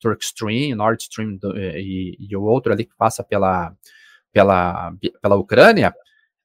Turkstream, 0.00 0.74
Nord 0.74 1.02
Stream 1.02 1.38
eh, 1.56 1.78
e, 1.78 2.16
e, 2.18 2.34
o 2.34 2.44
outro 2.44 2.72
ali 2.72 2.86
que 2.86 2.96
passa 2.96 3.22
pela, 3.22 3.74
pela, 4.32 4.94
pela 5.20 5.36
Ucrânia. 5.36 5.94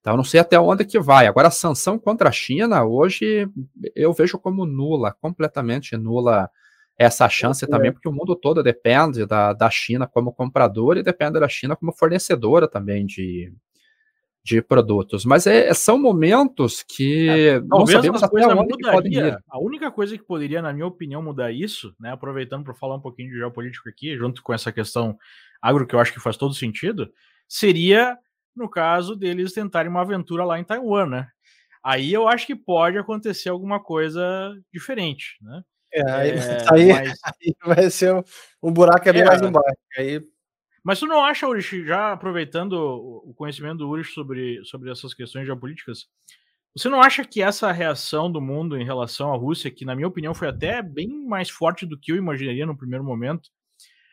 Então, 0.01 0.17
não 0.17 0.23
sei 0.25 0.41
até 0.41 0.59
onde 0.59 0.83
que 0.83 0.99
vai. 0.99 1.27
Agora, 1.27 1.47
a 1.47 1.51
sanção 1.51 1.97
contra 1.97 2.27
a 2.27 2.33
China, 2.33 2.83
hoje, 2.83 3.47
eu 3.95 4.11
vejo 4.11 4.37
como 4.37 4.65
nula, 4.65 5.13
completamente 5.21 5.95
nula 5.95 6.49
essa 6.99 7.29
chance 7.29 7.63
é. 7.63 7.67
também, 7.69 7.93
porque 7.93 8.09
o 8.09 8.11
mundo 8.11 8.35
todo 8.35 8.61
depende 8.61 9.25
da, 9.25 9.53
da 9.53 9.69
China 9.69 10.07
como 10.07 10.33
comprador 10.33 10.97
e 10.97 11.03
depende 11.03 11.39
da 11.39 11.47
China 11.47 11.73
como 11.73 11.93
fornecedora 11.93 12.67
também 12.67 13.05
de, 13.05 13.53
de 14.45 14.61
produtos. 14.61 15.25
Mas 15.25 15.47
é, 15.47 15.73
são 15.73 15.97
momentos 15.97 16.83
que 16.87 17.27
é, 17.27 17.59
não 17.61 17.87
sabemos 17.87 18.21
até 18.21 18.45
onde 18.45 18.75
mudaria, 18.75 19.39
A 19.49 19.59
única 19.59 19.89
coisa 19.89 20.15
que 20.15 20.23
poderia, 20.23 20.61
na 20.61 20.71
minha 20.71 20.85
opinião, 20.85 21.19
mudar 21.19 21.51
isso, 21.51 21.95
né, 21.99 22.11
aproveitando 22.11 22.63
para 22.63 22.75
falar 22.75 22.95
um 22.95 23.01
pouquinho 23.01 23.31
de 23.31 23.37
geopolítica 23.37 23.89
aqui, 23.89 24.15
junto 24.15 24.43
com 24.43 24.53
essa 24.53 24.71
questão 24.71 25.17
agro, 25.59 25.87
que 25.87 25.95
eu 25.95 25.99
acho 25.99 26.13
que 26.13 26.19
faz 26.19 26.37
todo 26.37 26.53
sentido, 26.53 27.11
seria, 27.47 28.15
no 28.55 28.69
caso, 28.69 29.15
deles 29.15 29.51
tentarem 29.51 29.89
uma 29.89 30.01
aventura 30.01 30.45
lá 30.45 30.59
em 30.59 30.63
Taiwan, 30.63 31.07
né? 31.07 31.27
Aí 31.83 32.13
eu 32.13 32.27
acho 32.27 32.45
que 32.45 32.55
pode 32.55 32.99
acontecer 32.99 33.49
alguma 33.49 33.79
coisa 33.79 34.21
diferente, 34.71 35.37
né? 35.41 35.63
É, 35.91 36.11
aí, 36.11 36.29
é, 36.29 36.57
aí, 36.71 36.93
mas... 36.93 37.19
aí 37.23 37.55
vai 37.65 37.89
ser 37.89 38.13
um, 38.13 38.23
um 38.61 38.71
buraco 38.71 39.09
é 39.09 39.13
bem 39.13 39.23
é, 39.23 39.25
mais 39.25 39.41
embaixo. 39.41 39.77
Aí 39.97 40.21
mas 40.85 40.99
tu 40.99 41.07
não 41.07 41.25
acha, 41.25 41.47
Urish, 41.47 41.83
já 41.83 42.11
aproveitando 42.11 42.73
o 42.73 43.33
conhecimento 43.33 43.79
do 43.79 43.89
Urish 43.89 44.13
sobre, 44.13 44.63
sobre 44.65 44.91
essas 44.91 45.15
questões 45.15 45.47
geopolíticas, 45.47 46.05
você 46.77 46.87
não 46.89 47.01
acha 47.01 47.25
que 47.25 47.41
essa 47.41 47.71
reação 47.71 48.31
do 48.31 48.39
mundo 48.39 48.77
em 48.77 48.85
relação 48.85 49.33
à 49.33 49.35
Rússia, 49.35 49.71
que 49.71 49.83
na 49.83 49.95
minha 49.95 50.07
opinião 50.07 50.35
foi 50.35 50.47
até 50.47 50.83
bem 50.83 51.25
mais 51.25 51.49
forte 51.49 51.87
do 51.87 51.97
que 51.97 52.11
eu 52.11 52.15
imaginaria 52.15 52.67
no 52.67 52.77
primeiro 52.77 53.03
momento, 53.03 53.49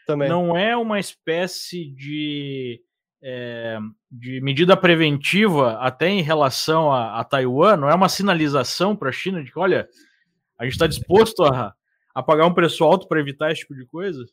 Também. 0.06 0.30
não 0.30 0.56
é 0.56 0.74
uma 0.74 0.98
espécie 0.98 1.90
de, 1.90 2.80
é, 3.22 3.78
de 4.10 4.40
medida 4.40 4.74
preventiva 4.74 5.74
até 5.74 6.08
em 6.08 6.22
relação 6.22 6.90
a, 6.90 7.20
a 7.20 7.24
Taiwan? 7.24 7.76
Não 7.76 7.90
é 7.90 7.94
uma 7.94 8.08
sinalização 8.08 8.96
para 8.96 9.10
a 9.10 9.12
China 9.12 9.44
de 9.44 9.52
que, 9.52 9.58
olha, 9.58 9.86
a 10.58 10.64
gente 10.64 10.72
está 10.72 10.86
disposto 10.86 11.44
a, 11.44 11.74
a 12.14 12.22
pagar 12.22 12.46
um 12.46 12.54
preço 12.54 12.82
alto 12.82 13.06
para 13.06 13.20
evitar 13.20 13.52
esse 13.52 13.60
tipo 13.60 13.74
de 13.74 13.84
coisa? 13.84 14.24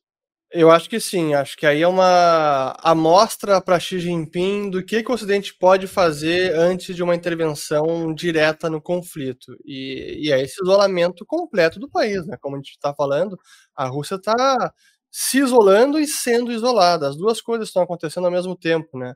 Eu 0.51 0.71
acho 0.71 0.89
que 0.89 0.99
sim, 0.99 1.35
acho 1.35 1.55
que 1.55 1.65
aí 1.65 1.83
é 1.83 1.87
uma 1.87 2.75
amostra 2.81 3.61
para 3.61 3.79
Xi 3.79 3.99
Jinping 3.99 4.71
do 4.71 4.83
que, 4.83 5.03
que 5.03 5.11
o 5.11 5.13
Ocidente 5.13 5.53
pode 5.53 5.85
fazer 5.85 6.55
antes 6.55 6.95
de 6.95 7.03
uma 7.03 7.13
intervenção 7.13 8.11
direta 8.15 8.67
no 8.67 8.81
conflito. 8.81 9.55
E, 9.63 10.25
e 10.25 10.31
é 10.31 10.41
esse 10.41 10.59
isolamento 10.63 11.23
completo 11.23 11.79
do 11.79 11.87
país, 11.87 12.25
né? 12.25 12.35
Como 12.41 12.55
a 12.55 12.59
gente 12.59 12.71
está 12.71 12.91
falando, 12.95 13.37
a 13.75 13.85
Rússia 13.85 14.15
está 14.15 14.73
se 15.11 15.37
isolando 15.37 15.99
e 15.99 16.07
sendo 16.07 16.51
isolada. 16.51 17.07
As 17.07 17.15
duas 17.15 17.39
coisas 17.41 17.67
estão 17.67 17.83
acontecendo 17.83 18.25
ao 18.25 18.31
mesmo 18.31 18.55
tempo, 18.55 18.97
né? 18.97 19.13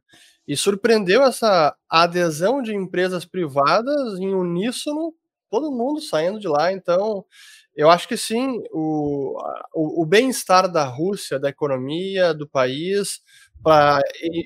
E 0.48 0.56
surpreendeu 0.56 1.24
essa 1.24 1.76
adesão 1.89 2.62
de 2.62 2.76
empresas 2.76 3.26
privadas 3.26 4.19
em 4.19 4.36
uníssono, 4.36 5.12
todo 5.50 5.72
mundo 5.72 6.00
saindo 6.00 6.39
de 6.39 6.48
lá. 6.48 6.72
Então, 6.72 7.26
eu 7.76 7.90
acho 7.90 8.08
que 8.08 8.18
sim, 8.18 8.62
o, 8.72 9.38
o, 9.74 10.04
o 10.04 10.06
bem-estar 10.06 10.72
da 10.72 10.86
Rússia, 10.86 11.40
da 11.40 11.50
economia, 11.50 12.34
do 12.34 12.48
país, 12.48 13.22
para 13.64 14.02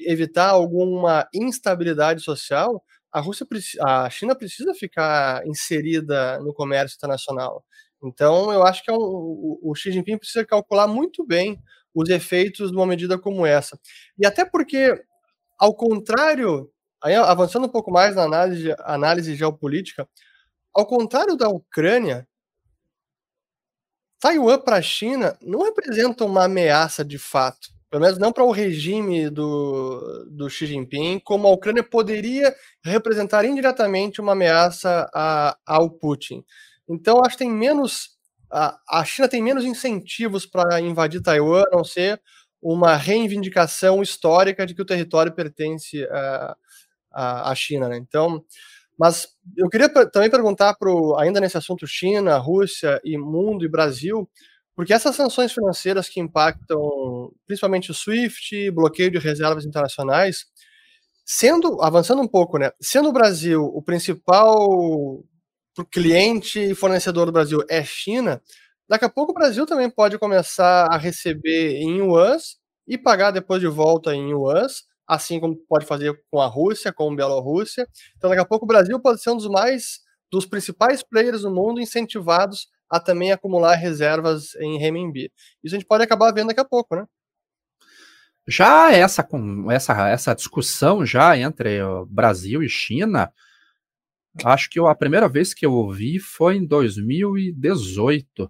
evitar 0.06 0.50
alguma 0.50 1.28
instabilidade 1.34 2.22
social, 2.22 2.84
a 3.12 3.20
Rússia, 3.20 3.46
a 3.82 4.10
China 4.10 4.36
precisa 4.36 4.74
ficar 4.74 5.46
inserida 5.48 6.40
no 6.40 6.54
comércio 6.54 6.96
internacional. 6.96 7.66
Então, 8.04 8.52
eu 8.52 8.63
acho 8.63 8.84
que 8.84 8.92
é 8.92 8.94
um, 8.94 8.98
o, 8.98 9.60
o 9.72 9.76
Xi 9.76 9.92
Jinping 9.92 10.18
precisa 10.18 10.46
calcular 10.46 10.88
muito 10.88 11.26
bem 11.26 11.60
os 11.94 12.10
efeitos 12.10 12.70
de 12.70 12.78
uma 12.78 12.86
medida 12.86 13.18
como 13.18 13.46
essa. 13.46 13.80
E 14.20 14.26
até 14.26 14.46
porque, 14.46 14.94
ao 15.60 15.74
contrário, 15.76 16.72
avançando 17.02 17.66
um 17.66 17.70
pouco 17.70 17.92
mais 17.92 18.16
na 18.16 18.24
análise, 18.24 18.74
análise 18.82 19.36
geopolítica, 19.36 20.08
ao 20.74 20.86
contrário 20.86 21.36
da 21.36 21.50
Ucrânia, 21.50 22.28
Taiwan 24.19 24.60
para 24.60 24.77
a 24.77 24.82
China 24.82 25.38
não 25.41 25.63
representa 25.63 26.25
uma 26.25 26.45
ameaça 26.45 27.06
de 27.06 27.17
fato, 27.17 27.69
pelo 27.89 28.03
menos 28.03 28.17
não 28.17 28.32
para 28.32 28.43
o 28.43 28.51
regime 28.51 29.30
do, 29.30 30.25
do 30.30 30.49
Xi 30.49 30.65
Jinping, 30.65 31.19
como 31.19 31.47
a 31.47 31.51
Ucrânia 31.51 31.84
poderia 31.84 32.53
representar 32.84 33.45
indiretamente 33.45 34.19
uma 34.19 34.34
ameaça 34.34 35.10
a, 35.13 35.58
ao 35.65 35.89
Putin. 35.89 36.43
Então, 36.89 37.21
acho 37.21 37.38
que 37.38 37.43
tem 37.43 37.51
menos. 37.51 38.17
A, 38.49 38.80
a 38.89 39.06
China 39.06 39.27
tem 39.27 39.41
menos 39.41 39.65
incentivos 39.65 40.45
para 40.45 40.80
invadir 40.80 41.22
Taiwan, 41.22 41.63
a 41.63 41.76
não 41.76 41.84
ser 41.84 42.22
uma 42.61 42.95
reivindicação 42.95 44.01
histórica 44.01 44.65
de 44.65 44.74
que 44.74 44.82
o 44.82 44.86
território 44.86 45.32
pertence 45.34 46.07
à 47.11 47.53
China. 47.55 47.88
Né? 47.89 47.97
Então, 47.97 48.43
mas 48.98 49.28
eu 49.56 49.70
queria 49.70 49.88
também 50.10 50.30
perguntar 50.30 50.76
pro, 50.76 51.16
ainda 51.18 51.39
nesse 51.39 51.58
assunto 51.58 51.86
China, 51.86 52.38
Rússia 52.38 53.00
e 53.04 53.18
mundo 53.18 53.64
e 53.64 53.70
Brasil, 53.70 54.28
porque 54.76 54.93
essas 54.93 55.16
sanções 55.16 55.52
financeiras 55.54 56.10
que 56.10 56.20
impactam 56.20 57.32
principalmente 57.45 57.91
o 57.91 57.93
SWIFT, 57.93 58.72
bloqueio 58.72 59.12
de 59.12 59.20
reservas 59.20 59.66
internacionais, 59.66 60.45
sendo 61.26 61.82
avançando 61.82 62.22
um 62.22 62.28
pouco, 62.28 62.58
né? 62.58 62.72
Sendo 62.82 63.10
o 63.10 63.14
Brasil 63.14 63.64
o 63.64 63.82
principal 63.82 65.24
cliente 65.91 66.60
e 66.60 66.76
fornecedor 66.76 67.28
do 67.28 67.32
Brasil 67.32 67.64
é 67.70 67.84
China, 67.84 68.41
daqui 68.89 69.06
a 69.06 69.10
pouco 69.10 69.32
o 69.32 69.36
Brasil 69.36 69.66
também 69.66 69.89
pode 69.89 70.18
começar 70.18 70.88
a 70.91 70.98
receber 70.98 71.78
em 71.78 72.00
yuans 72.00 72.58
e 72.88 72.98
pagar 72.98 73.32
depois 73.32 73.62
de 73.62 73.68
volta 73.68 74.16
em 74.16 74.32
yuans 74.32 74.86
assim 75.08 75.39
como 75.39 75.55
pode 75.68 75.86
fazer 75.86 76.20
com 76.30 76.41
a 76.41 76.47
Rússia, 76.47 76.91
com 76.91 77.12
a 77.12 77.16
Bielorrússia. 77.16 77.88
Então, 78.18 78.30
daqui 78.30 78.41
a 78.41 78.45
pouco 78.45 78.66
o 78.66 78.68
Brasil 78.68 78.99
pode 78.99 79.22
ser 79.22 79.32
um 79.32 79.38
dos 79.38 79.47
mais 79.47 80.01
dos 80.30 80.45
principais 80.45 81.01
players 81.01 81.41
do 81.41 81.51
mundo 81.51 81.80
incentivados 81.80 82.68
a 82.89 82.99
também 82.99 83.32
acumular 83.32 83.76
reservas 83.76 84.55
em 84.55 84.78
renminbi. 84.78 85.32
Isso 85.64 85.76
a 85.76 85.80
gente 85.80 85.88
pode 85.88 86.03
acabar 86.03 86.34
vendo 86.34 86.47
daqui 86.47 86.60
a 86.60 86.66
pouco, 86.66 86.95
né? 86.95 87.05
Já 88.47 88.91
essa, 88.93 89.28
essa, 89.72 90.08
essa 90.08 90.34
discussão 90.34 91.05
já 91.05 91.38
entre 91.38 91.80
Brasil 92.08 92.64
e 92.64 92.70
China, 92.70 93.32
acho 94.43 94.70
que 94.70 94.80
a 94.80 94.95
primeira 94.95 95.28
vez 95.28 95.53
que 95.53 95.66
eu 95.66 95.74
ouvi 95.74 96.18
foi 96.18 96.55
em 96.55 96.66
2018, 96.66 98.49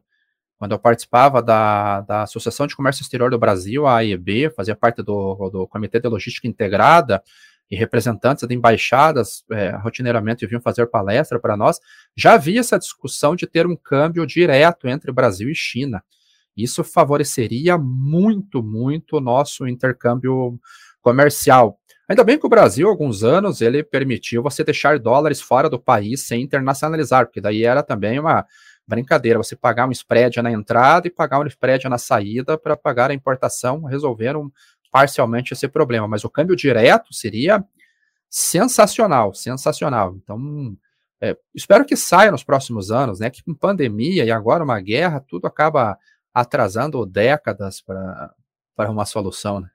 quando 0.58 0.72
eu 0.72 0.80
participava 0.80 1.42
da, 1.42 2.02
da 2.02 2.24
Associação 2.24 2.66
de 2.66 2.76
Comércio 2.76 3.02
Exterior 3.04 3.30
do 3.30 3.38
Brasil, 3.38 3.86
a 3.86 3.98
AEB, 3.98 4.52
fazia 4.56 4.76
parte 4.76 5.04
do, 5.04 5.50
do 5.50 5.68
Comitê 5.68 6.00
de 6.00 6.08
Logística 6.08 6.48
Integrada, 6.48 7.22
e 7.70 7.76
representantes 7.76 8.48
de 8.48 8.56
embaixadas 8.56 9.44
é, 9.52 9.76
rotineiramente 9.76 10.46
vinham 10.48 10.62
fazer 10.62 10.88
palestra 10.88 11.40
para 11.40 11.58
nós, 11.58 11.80
já 12.16 12.34
havia 12.34 12.62
essa 12.62 12.80
discussão 12.80 13.36
de 13.36 13.46
ter 13.46 13.68
um 13.68 13.76
câmbio 13.76 14.26
direto 14.26 14.88
entre 14.88 15.12
Brasil 15.12 15.50
e 15.50 15.56
China. 15.56 16.02
Isso 16.56 16.84
favoreceria 16.84 17.78
muito, 17.78 18.64
muito 18.64 19.18
o 19.18 19.22
nosso 19.22 19.68
intercâmbio 19.68 20.60
comercial. 21.02 21.78
Ainda 22.10 22.24
bem 22.24 22.40
que 22.40 22.46
o 22.46 22.50
Brasil, 22.50 22.88
há 22.88 22.90
alguns 22.90 23.22
anos, 23.22 23.62
ele 23.62 23.84
permitiu 23.84 24.42
você 24.42 24.64
deixar 24.64 24.98
dólares 24.98 25.42
fora 25.42 25.70
do 25.70 25.78
país 25.78 26.26
sem 26.26 26.42
internacionalizar, 26.42 27.26
porque 27.26 27.42
daí 27.42 27.66
era 27.66 27.84
também 27.84 28.18
uma 28.18 28.46
brincadeira, 28.88 29.38
você 29.38 29.56
pagar 29.56 29.88
um 29.88 29.92
spread 29.92 30.42
na 30.42 30.52
entrada 30.52 31.08
e 31.08 31.12
pagar 31.12 31.40
um 31.40 31.48
spread 31.48 31.88
na 31.90 31.98
saída 31.98 32.58
para 32.58 32.78
pagar 32.78 33.12
a 33.12 33.14
importação, 33.14 33.84
resolveram 33.84 34.52
parcialmente 34.90 35.54
esse 35.54 35.68
problema, 35.68 36.08
mas 36.08 36.24
o 36.24 36.30
câmbio 36.30 36.56
direto 36.56 37.14
seria 37.14 37.64
sensacional, 38.30 39.34
sensacional. 39.34 40.16
Então, 40.16 40.76
é, 41.20 41.38
espero 41.54 41.86
que 41.86 41.96
saia 41.96 42.32
nos 42.32 42.44
próximos 42.44 42.92
anos, 42.92 43.20
né? 43.20 43.30
Que 43.30 43.44
com 43.44 43.54
pandemia 43.54 44.24
e 44.24 44.32
agora 44.32 44.64
uma 44.64 44.80
guerra, 44.80 45.20
tudo 45.20 45.48
acaba 45.48 45.98
atrasando 46.34 47.06
décadas 47.06 47.82
para 47.82 48.90
uma 48.90 49.06
solução, 49.06 49.60
né? 49.60 49.70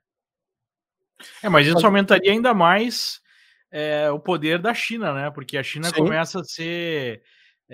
É, 1.41 1.49
mas 1.49 1.67
isso 1.67 1.85
aumentaria 1.85 2.31
ainda 2.31 2.53
mais 2.53 3.21
é, 3.71 4.09
o 4.09 4.19
poder 4.19 4.59
da 4.59 4.73
China, 4.73 5.13
né? 5.13 5.31
Porque 5.31 5.57
a 5.57 5.63
China 5.63 5.89
Sim. 5.89 5.95
começa 5.95 6.39
a 6.39 6.43
ser 6.43 7.21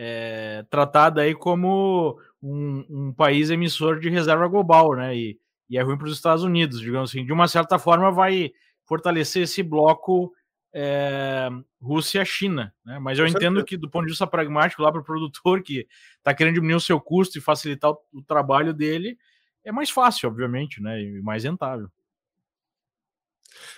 é, 0.02 0.66
tratada 0.70 1.24
aí 1.24 1.36
como 1.36 2.18
um, 2.42 2.86
um, 2.90 3.14
país 3.14 3.50
emissor 3.50 4.00
de 4.00 4.10
reserva 4.10 4.48
global, 4.48 4.96
né? 4.96 5.14
E, 5.14 5.38
e 5.70 5.78
é 5.78 5.82
ruim 5.82 5.98
para 5.98 6.08
os 6.08 6.14
Estados 6.14 6.42
Unidos, 6.42 6.80
digamos 6.80 7.10
assim. 7.10 7.26
De 7.26 7.34
uma 7.34 7.50
certa 7.50 7.78
forma, 7.78 8.10
vai 8.10 8.54
fortalecer 8.86 9.44
esse 9.44 9.62
bloco 9.62 10.34
é, 10.74 11.50
Rússia-China, 11.82 12.74
né? 12.86 12.98
Mas 12.98 13.20
eu 13.20 13.28
entendo 13.28 13.62
que, 13.66 13.76
do 13.76 13.90
ponto 13.90 14.06
de 14.06 14.12
vista 14.12 14.26
pragmático, 14.26 14.82
lá 14.82 14.90
para 14.90 15.02
o 15.02 15.04
produtor 15.04 15.62
que 15.62 15.86
está 16.18 16.34
querendo 16.34 16.54
diminuir 16.54 16.76
o 16.76 16.80
seu 16.80 17.02
custo 17.02 17.38
e 17.38 17.42
facilitar 17.42 17.92
o, 17.92 18.00
o, 18.14 18.24
trabalho 18.24 18.74
dele, 18.74 19.18
é 19.66 19.72
mais 19.72 19.90
fácil, 19.90 20.30
obviamente, 20.30 20.82
né? 20.82 21.02
E 21.02 21.22
mais 21.22 21.44
rentável. 21.44 21.92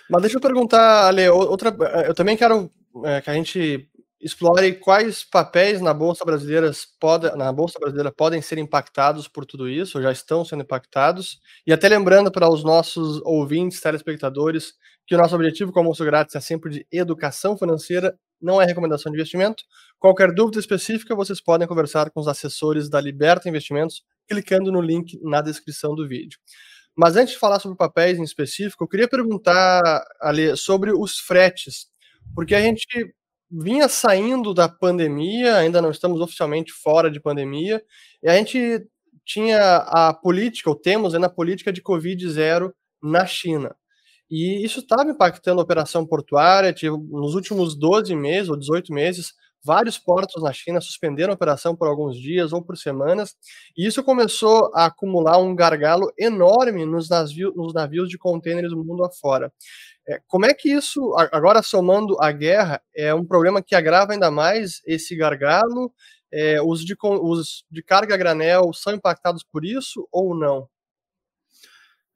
Mas 0.08 0.22
deixa 0.22 0.36
eu 0.36 0.40
perguntar, 0.40 1.08
Ale, 1.08 1.28
outra, 1.30 1.76
eu 2.06 2.14
também 2.14 2.36
quero 2.36 2.70
é, 3.04 3.20
que 3.20 3.30
a 3.30 3.34
gente 3.34 3.90
explore 4.22 4.72
quais 4.74 5.24
papéis 5.24 5.80
na 5.80 5.92
bolsa 5.92 6.24
brasileira 6.24 6.70
pode, 7.00 7.28
na 7.36 7.52
bolsa 7.52 7.78
brasileira 7.78 8.12
podem 8.12 8.40
ser 8.40 8.56
impactados 8.56 9.26
por 9.26 9.44
tudo 9.44 9.68
isso, 9.68 9.98
ou 9.98 10.04
já 10.04 10.12
estão 10.12 10.44
sendo 10.44 10.62
impactados. 10.62 11.40
E 11.66 11.72
até 11.72 11.88
lembrando 11.88 12.30
para 12.30 12.48
os 12.48 12.62
nossos 12.62 13.20
ouvintes, 13.24 13.80
telespectadores, 13.80 14.74
que 15.06 15.14
o 15.14 15.18
nosso 15.18 15.34
objetivo 15.34 15.72
com 15.72 15.80
o 15.80 15.82
almoço 15.82 16.04
grátis 16.04 16.36
é 16.36 16.40
sempre 16.40 16.70
de 16.70 16.86
educação 16.92 17.58
financeira, 17.58 18.16
não 18.40 18.62
é 18.62 18.64
recomendação 18.64 19.10
de 19.10 19.18
investimento. 19.18 19.64
Qualquer 19.98 20.32
dúvida 20.32 20.60
específica, 20.60 21.16
vocês 21.16 21.40
podem 21.40 21.66
conversar 21.66 22.10
com 22.10 22.20
os 22.20 22.28
assessores 22.28 22.88
da 22.88 23.00
Liberta 23.00 23.48
Investimentos, 23.48 24.04
clicando 24.28 24.70
no 24.70 24.80
link 24.80 25.18
na 25.22 25.42
descrição 25.42 25.94
do 25.96 26.06
vídeo. 26.06 26.38
Mas 26.94 27.16
antes 27.16 27.34
de 27.34 27.40
falar 27.40 27.58
sobre 27.58 27.76
papéis 27.76 28.18
em 28.18 28.22
específico, 28.22 28.84
eu 28.84 28.88
queria 28.88 29.08
perguntar, 29.08 30.04
Ali, 30.20 30.56
sobre 30.56 30.92
os 30.92 31.18
fretes, 31.18 31.86
porque 32.34 32.54
a 32.54 32.60
gente 32.60 32.86
vinha 33.52 33.88
saindo 33.88 34.54
da 34.54 34.68
pandemia, 34.68 35.56
ainda 35.56 35.82
não 35.82 35.90
estamos 35.90 36.20
oficialmente 36.20 36.72
fora 36.72 37.10
de 37.10 37.20
pandemia, 37.20 37.82
e 38.22 38.28
a 38.28 38.34
gente 38.36 38.86
tinha 39.24 39.76
a 39.76 40.14
política, 40.14 40.70
ou 40.70 40.76
temos 40.76 41.14
ainda 41.14 41.26
a 41.26 41.30
política 41.30 41.72
de 41.72 41.82
Covid 41.82 42.28
zero 42.30 42.74
na 43.02 43.26
China. 43.26 43.76
E 44.30 44.64
isso 44.64 44.80
estava 44.80 45.10
impactando 45.10 45.60
a 45.60 45.64
operação 45.64 46.06
portuária, 46.06 46.74
nos 47.10 47.34
últimos 47.34 47.76
12 47.76 48.14
meses 48.16 48.48
ou 48.48 48.56
18 48.56 48.92
meses, 48.92 49.34
vários 49.64 49.98
portos 49.98 50.42
na 50.42 50.52
China 50.52 50.80
suspenderam 50.80 51.32
a 51.32 51.34
operação 51.34 51.76
por 51.76 51.86
alguns 51.86 52.16
dias 52.18 52.52
ou 52.52 52.62
por 52.62 52.76
semanas, 52.76 53.36
e 53.76 53.86
isso 53.86 54.02
começou 54.02 54.70
a 54.74 54.86
acumular 54.86 55.38
um 55.38 55.54
gargalo 55.54 56.10
enorme 56.18 56.84
nos 56.84 57.08
navios, 57.08 57.54
nos 57.54 57.72
navios 57.74 58.08
de 58.08 58.18
contêineres 58.18 58.70
do 58.70 58.84
mundo 58.84 59.04
afora. 59.04 59.52
É, 60.08 60.20
como 60.26 60.46
é 60.46 60.52
que 60.52 60.70
isso, 60.72 61.14
agora 61.32 61.62
somando 61.62 62.16
a 62.20 62.32
guerra, 62.32 62.82
é 62.94 63.14
um 63.14 63.24
problema 63.24 63.62
que 63.62 63.74
agrava 63.74 64.12
ainda 64.12 64.30
mais 64.30 64.80
esse 64.86 65.16
gargalo? 65.16 65.92
É, 66.32 66.60
os, 66.62 66.84
de, 66.84 66.96
os 67.00 67.64
de 67.70 67.82
carga 67.82 68.16
granel 68.16 68.72
são 68.72 68.94
impactados 68.94 69.44
por 69.44 69.64
isso 69.64 70.08
ou 70.10 70.34
não? 70.34 70.68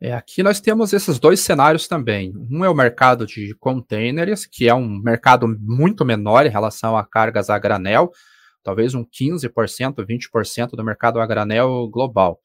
É, 0.01 0.12
aqui 0.12 0.43
nós 0.43 0.61
temos 0.61 0.93
esses 0.93 1.18
dois 1.18 1.41
cenários 1.41 1.89
também. 1.89 2.32
Um 2.51 2.64
é 2.64 2.68
o 2.68 2.74
mercado 2.74 3.26
de 3.26 3.55
containers, 3.59 4.45
que 4.45 4.68
é 4.68 4.74
um 4.74 4.87
mercado 4.87 5.47
muito 5.59 6.05
menor 6.05 6.45
em 6.45 6.51
relação 6.51 6.97
a 6.97 7.07
cargas 7.07 7.49
a 7.49 7.59
granel, 7.59 8.11
talvez 8.62 8.95
um 8.95 9.05
15%, 9.05 10.05
20% 10.05 10.70
do 10.72 10.84
mercado 10.84 11.18
a 11.18 11.26
granel 11.26 11.89
global. 11.89 12.41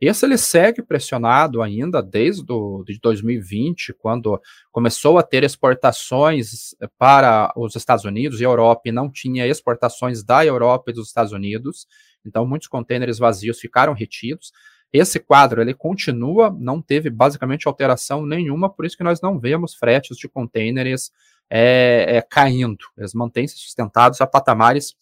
Esse 0.00 0.26
ele 0.26 0.36
segue 0.36 0.82
pressionado 0.82 1.62
ainda 1.62 2.02
desde 2.02 2.44
do, 2.44 2.84
de 2.86 2.98
2020, 3.00 3.94
quando 3.94 4.40
começou 4.70 5.18
a 5.18 5.22
ter 5.22 5.44
exportações 5.44 6.74
para 6.98 7.52
os 7.56 7.74
Estados 7.76 8.04
Unidos 8.04 8.40
e 8.40 8.44
Europa 8.44 8.82
e 8.86 8.92
não 8.92 9.10
tinha 9.10 9.46
exportações 9.46 10.22
da 10.22 10.44
Europa 10.44 10.90
e 10.90 10.94
dos 10.94 11.08
Estados 11.08 11.32
Unidos. 11.32 11.86
Então, 12.26 12.46
muitos 12.46 12.68
contêineres 12.68 13.18
vazios 13.18 13.60
ficaram 13.60 13.92
retidos. 13.92 14.52
Esse 14.92 15.18
quadro 15.18 15.60
ele 15.60 15.74
continua, 15.74 16.54
não 16.56 16.80
teve 16.80 17.10
basicamente 17.10 17.66
alteração 17.66 18.24
nenhuma, 18.24 18.70
por 18.70 18.84
isso 18.84 18.96
que 18.96 19.02
nós 19.02 19.20
não 19.20 19.38
vemos 19.40 19.74
fretes 19.74 20.16
de 20.16 20.28
contêineres 20.28 21.10
é, 21.50 22.16
é, 22.16 22.22
caindo. 22.22 22.84
Eles 22.96 23.14
mantêm-se 23.14 23.56
sustentados 23.56 24.20
a 24.20 24.26
patamares 24.26 24.94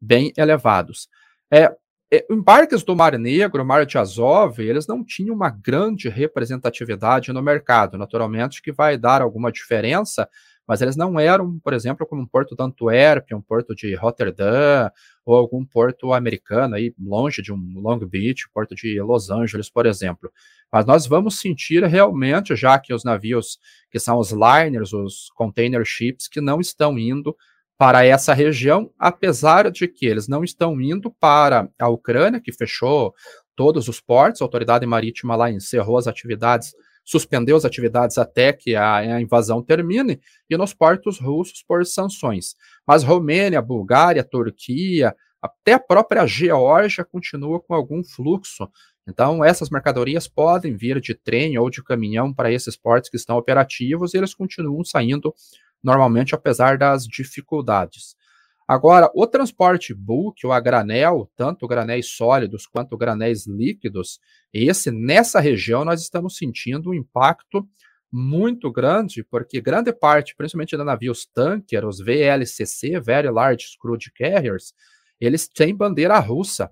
bem 0.00 0.32
elevados. 0.36 1.08
É, 1.50 1.74
é, 2.10 2.26
embarques 2.30 2.82
do 2.82 2.96
Mar 2.96 3.18
Negro, 3.18 3.64
Mar 3.64 3.84
de 3.84 3.98
Azov, 3.98 4.58
eles 4.60 4.86
não 4.86 5.04
tinham 5.04 5.34
uma 5.34 5.50
grande 5.50 6.08
representatividade 6.08 7.32
no 7.32 7.42
mercado, 7.42 7.98
naturalmente 7.98 8.62
que 8.62 8.72
vai 8.72 8.96
dar 8.96 9.20
alguma 9.20 9.52
diferença, 9.52 10.26
mas 10.66 10.80
eles 10.80 10.96
não 10.96 11.18
eram, 11.18 11.58
por 11.60 11.72
exemplo, 11.72 12.06
como 12.06 12.22
um 12.22 12.26
porto 12.26 12.54
de 12.56 12.62
Antuérpia, 12.62 13.36
um 13.36 13.42
porto 13.42 13.74
de 13.74 13.94
Rotterdam, 13.94 14.90
ou 15.24 15.34
algum 15.34 15.64
porto 15.64 16.12
americano 16.12 16.74
aí 16.74 16.94
longe 16.98 17.42
de 17.42 17.52
um 17.52 17.58
Long 17.76 17.98
Beach, 17.98 18.48
porto 18.52 18.74
de 18.74 19.00
Los 19.00 19.30
Angeles, 19.30 19.68
por 19.70 19.84
exemplo. 19.86 20.30
Mas 20.72 20.86
nós 20.86 21.06
vamos 21.06 21.38
sentir 21.40 21.82
realmente, 21.84 22.54
já 22.56 22.78
que 22.78 22.92
os 22.92 23.04
navios 23.04 23.58
que 23.90 23.98
são 23.98 24.18
os 24.18 24.30
liners, 24.30 24.92
os 24.92 25.30
container 25.34 25.82
ships, 25.84 26.28
que 26.28 26.40
não 26.40 26.60
estão 26.60 26.98
indo 26.98 27.34
para 27.78 28.04
essa 28.04 28.34
região, 28.34 28.90
apesar 28.98 29.70
de 29.70 29.86
que 29.86 30.04
eles 30.04 30.26
não 30.26 30.42
estão 30.42 30.80
indo 30.80 31.12
para 31.12 31.68
a 31.78 31.88
Ucrânia, 31.88 32.40
que 32.40 32.52
fechou 32.52 33.14
todos 33.54 33.86
os 33.86 34.00
portos, 34.00 34.42
a 34.42 34.44
autoridade 34.44 34.84
marítima 34.84 35.36
lá 35.36 35.48
encerrou 35.48 35.96
as 35.96 36.08
atividades, 36.08 36.74
suspendeu 37.04 37.56
as 37.56 37.64
atividades 37.64 38.18
até 38.18 38.52
que 38.52 38.74
a, 38.74 38.96
a 38.96 39.22
invasão 39.22 39.62
termine, 39.62 40.20
e 40.50 40.56
nos 40.56 40.74
portos 40.74 41.20
russos 41.20 41.62
por 41.62 41.86
sanções. 41.86 42.56
Mas 42.84 43.04
Romênia, 43.04 43.62
Bulgária, 43.62 44.24
Turquia, 44.24 45.14
até 45.40 45.74
a 45.74 45.80
própria 45.80 46.26
Geórgia 46.26 47.04
continua 47.04 47.60
com 47.60 47.74
algum 47.74 48.02
fluxo. 48.02 48.68
Então, 49.06 49.42
essas 49.42 49.70
mercadorias 49.70 50.26
podem 50.26 50.76
vir 50.76 51.00
de 51.00 51.14
trem 51.14 51.56
ou 51.56 51.70
de 51.70 51.82
caminhão 51.82 52.34
para 52.34 52.52
esses 52.52 52.76
portos 52.76 53.08
que 53.08 53.16
estão 53.16 53.38
operativos 53.38 54.12
e 54.12 54.18
eles 54.18 54.34
continuam 54.34 54.84
saindo 54.84 55.32
normalmente, 55.82 56.34
apesar 56.34 56.78
das 56.78 57.04
dificuldades. 57.04 58.16
Agora, 58.66 59.10
o 59.14 59.26
transporte 59.26 59.94
bulk, 59.94 60.46
ou 60.46 60.52
a 60.52 60.60
granel, 60.60 61.30
tanto 61.34 61.66
granéis 61.66 62.08
sólidos 62.08 62.66
quanto 62.66 62.98
granéis 62.98 63.46
líquidos, 63.46 64.20
esse 64.52 64.90
nessa 64.90 65.40
região 65.40 65.86
nós 65.86 66.02
estamos 66.02 66.36
sentindo 66.36 66.90
um 66.90 66.94
impacto 66.94 67.66
muito 68.12 68.70
grande, 68.70 69.24
porque 69.24 69.60
grande 69.60 69.92
parte, 69.92 70.34
principalmente 70.36 70.76
de 70.76 70.84
navios 70.84 71.26
tanker, 71.26 71.86
os 71.86 71.98
VLCC, 71.98 73.00
Very 73.00 73.30
Large 73.30 73.76
Crude 73.80 74.12
Carriers, 74.12 74.74
eles 75.20 75.48
têm 75.48 75.74
bandeira 75.74 76.18
russa. 76.18 76.70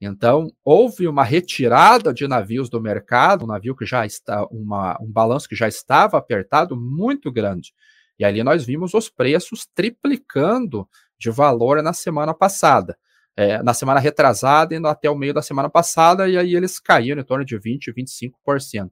Então, 0.00 0.48
houve 0.64 1.08
uma 1.08 1.24
retirada 1.24 2.14
de 2.14 2.28
navios 2.28 2.70
do 2.70 2.80
mercado, 2.80 3.44
um 3.44 3.48
navio 3.48 3.74
que 3.74 3.84
já 3.84 4.06
está, 4.06 4.44
uma, 4.46 4.96
um 5.00 5.10
balanço 5.10 5.48
que 5.48 5.56
já 5.56 5.66
estava 5.66 6.16
apertado 6.16 6.76
muito 6.76 7.32
grande. 7.32 7.72
E 8.18 8.24
ali 8.24 8.42
nós 8.42 8.64
vimos 8.64 8.94
os 8.94 9.08
preços 9.08 9.66
triplicando 9.74 10.88
de 11.18 11.30
valor 11.30 11.82
na 11.82 11.92
semana 11.92 12.34
passada. 12.34 12.96
É, 13.36 13.62
na 13.62 13.72
semana 13.72 14.00
retrasada 14.00 14.74
e 14.74 14.84
até 14.84 15.08
o 15.08 15.14
meio 15.14 15.32
da 15.32 15.40
semana 15.40 15.70
passada, 15.70 16.28
e 16.28 16.36
aí 16.36 16.56
eles 16.56 16.80
caíram 16.80 17.20
em 17.20 17.24
torno 17.24 17.44
de 17.44 17.56
20%, 17.56 17.94
25%. 17.96 18.90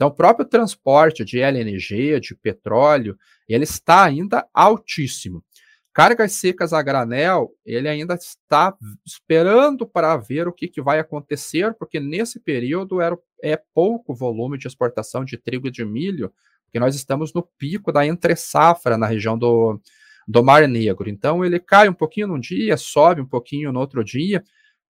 Então, 0.00 0.08
o 0.08 0.14
próprio 0.14 0.46
transporte 0.46 1.24
de 1.24 1.40
LNG, 1.40 2.20
de 2.20 2.34
petróleo, 2.34 3.18
ele 3.48 3.64
está 3.64 4.04
ainda 4.04 4.48
altíssimo. 4.54 5.44
Cargas 5.92 6.32
secas 6.34 6.72
a 6.72 6.80
granel, 6.80 7.50
ele 7.66 7.88
ainda 7.88 8.14
está 8.14 8.74
esperando 9.04 9.84
para 9.86 10.16
ver 10.16 10.46
o 10.46 10.52
que, 10.52 10.68
que 10.68 10.80
vai 10.80 11.00
acontecer, 11.00 11.74
porque 11.74 11.98
nesse 11.98 12.38
período 12.38 13.00
era, 13.00 13.18
é 13.42 13.60
pouco 13.74 14.14
volume 14.14 14.56
de 14.56 14.68
exportação 14.68 15.24
de 15.24 15.36
trigo 15.36 15.66
e 15.66 15.70
de 15.70 15.84
milho, 15.84 16.32
porque 16.70 16.78
nós 16.78 16.94
estamos 16.94 17.34
no 17.34 17.42
pico 17.58 17.90
da 17.90 18.06
entre-safra 18.06 18.96
na 18.96 19.04
região 19.04 19.36
do, 19.36 19.80
do 20.26 20.42
Mar 20.44 20.66
Negro. 20.68 21.10
Então 21.10 21.44
ele 21.44 21.58
cai 21.58 21.88
um 21.88 21.92
pouquinho 21.92 22.28
num 22.28 22.38
dia, 22.38 22.76
sobe 22.76 23.20
um 23.20 23.26
pouquinho 23.26 23.72
no 23.72 23.80
outro 23.80 24.04
dia. 24.04 24.44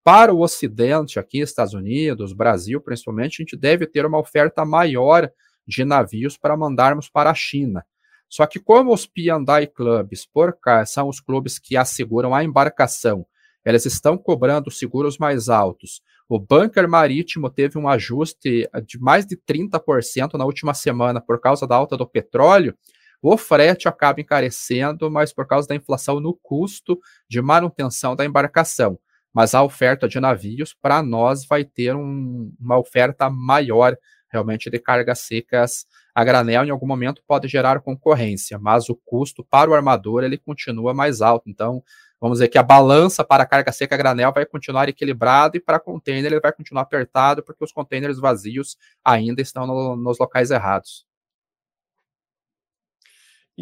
Para 0.04 0.32
o 0.32 0.42
Ocidente, 0.42 1.18
aqui 1.18 1.40
Estados 1.40 1.72
Unidos, 1.72 2.34
Brasil 2.34 2.82
principalmente, 2.82 3.40
a 3.40 3.42
gente 3.42 3.56
deve 3.56 3.86
ter 3.86 4.04
uma 4.04 4.18
oferta 4.18 4.62
maior 4.62 5.30
de 5.66 5.82
navios 5.82 6.36
para 6.36 6.54
mandarmos 6.54 7.08
para 7.08 7.30
a 7.30 7.34
China. 7.34 7.82
Só 8.28 8.46
que 8.46 8.60
como 8.60 8.92
os 8.92 9.06
P&I 9.06 9.66
Clubs, 9.74 10.26
por 10.26 10.58
cá, 10.60 10.84
são 10.84 11.08
os 11.08 11.18
clubes 11.18 11.58
que 11.58 11.78
asseguram 11.78 12.34
a 12.34 12.44
embarcação, 12.44 13.26
eles 13.64 13.84
estão 13.86 14.16
cobrando 14.16 14.70
seguros 14.70 15.18
mais 15.18 15.48
altos. 15.48 16.02
O 16.28 16.38
bunker 16.38 16.88
marítimo 16.88 17.50
teve 17.50 17.78
um 17.78 17.88
ajuste 17.88 18.68
de 18.86 18.98
mais 18.98 19.26
de 19.26 19.36
30% 19.36 20.34
na 20.34 20.44
última 20.44 20.74
semana 20.74 21.20
por 21.20 21.40
causa 21.40 21.66
da 21.66 21.76
alta 21.76 21.96
do 21.96 22.06
petróleo. 22.06 22.74
O 23.22 23.36
frete 23.36 23.88
acaba 23.88 24.20
encarecendo, 24.20 25.10
mas 25.10 25.32
por 25.32 25.46
causa 25.46 25.68
da 25.68 25.74
inflação 25.74 26.20
no 26.20 26.34
custo 26.34 26.98
de 27.28 27.42
manutenção 27.42 28.16
da 28.16 28.24
embarcação. 28.24 28.98
Mas 29.32 29.54
a 29.54 29.62
oferta 29.62 30.08
de 30.08 30.18
navios, 30.18 30.74
para 30.74 31.02
nós, 31.02 31.44
vai 31.46 31.64
ter 31.64 31.94
um, 31.94 32.52
uma 32.58 32.78
oferta 32.78 33.28
maior 33.28 33.96
realmente 34.32 34.70
de 34.70 34.78
cargas 34.78 35.20
secas 35.20 35.84
a 36.14 36.24
granel 36.24 36.64
em 36.64 36.70
algum 36.70 36.86
momento 36.86 37.22
pode 37.26 37.48
gerar 37.48 37.80
concorrência, 37.80 38.58
mas 38.58 38.88
o 38.88 38.96
custo 39.04 39.44
para 39.44 39.70
o 39.70 39.74
armador 39.74 40.24
ele 40.24 40.36
continua 40.36 40.92
mais 40.92 41.20
alto. 41.20 41.48
Então, 41.48 41.82
vamos 42.20 42.38
dizer 42.38 42.48
que 42.48 42.58
a 42.58 42.62
balança 42.62 43.24
para 43.24 43.42
a 43.42 43.46
carga 43.46 43.72
seca 43.72 43.96
granel 43.96 44.32
vai 44.32 44.44
continuar 44.44 44.88
equilibrada 44.88 45.56
e 45.56 45.60
para 45.60 45.80
container 45.80 46.32
ele 46.32 46.40
vai 46.40 46.52
continuar 46.52 46.82
apertado 46.82 47.42
porque 47.42 47.64
os 47.64 47.72
containers 47.72 48.18
vazios 48.18 48.76
ainda 49.04 49.40
estão 49.40 49.66
no, 49.66 49.96
nos 49.96 50.18
locais 50.18 50.50
errados. 50.50 51.06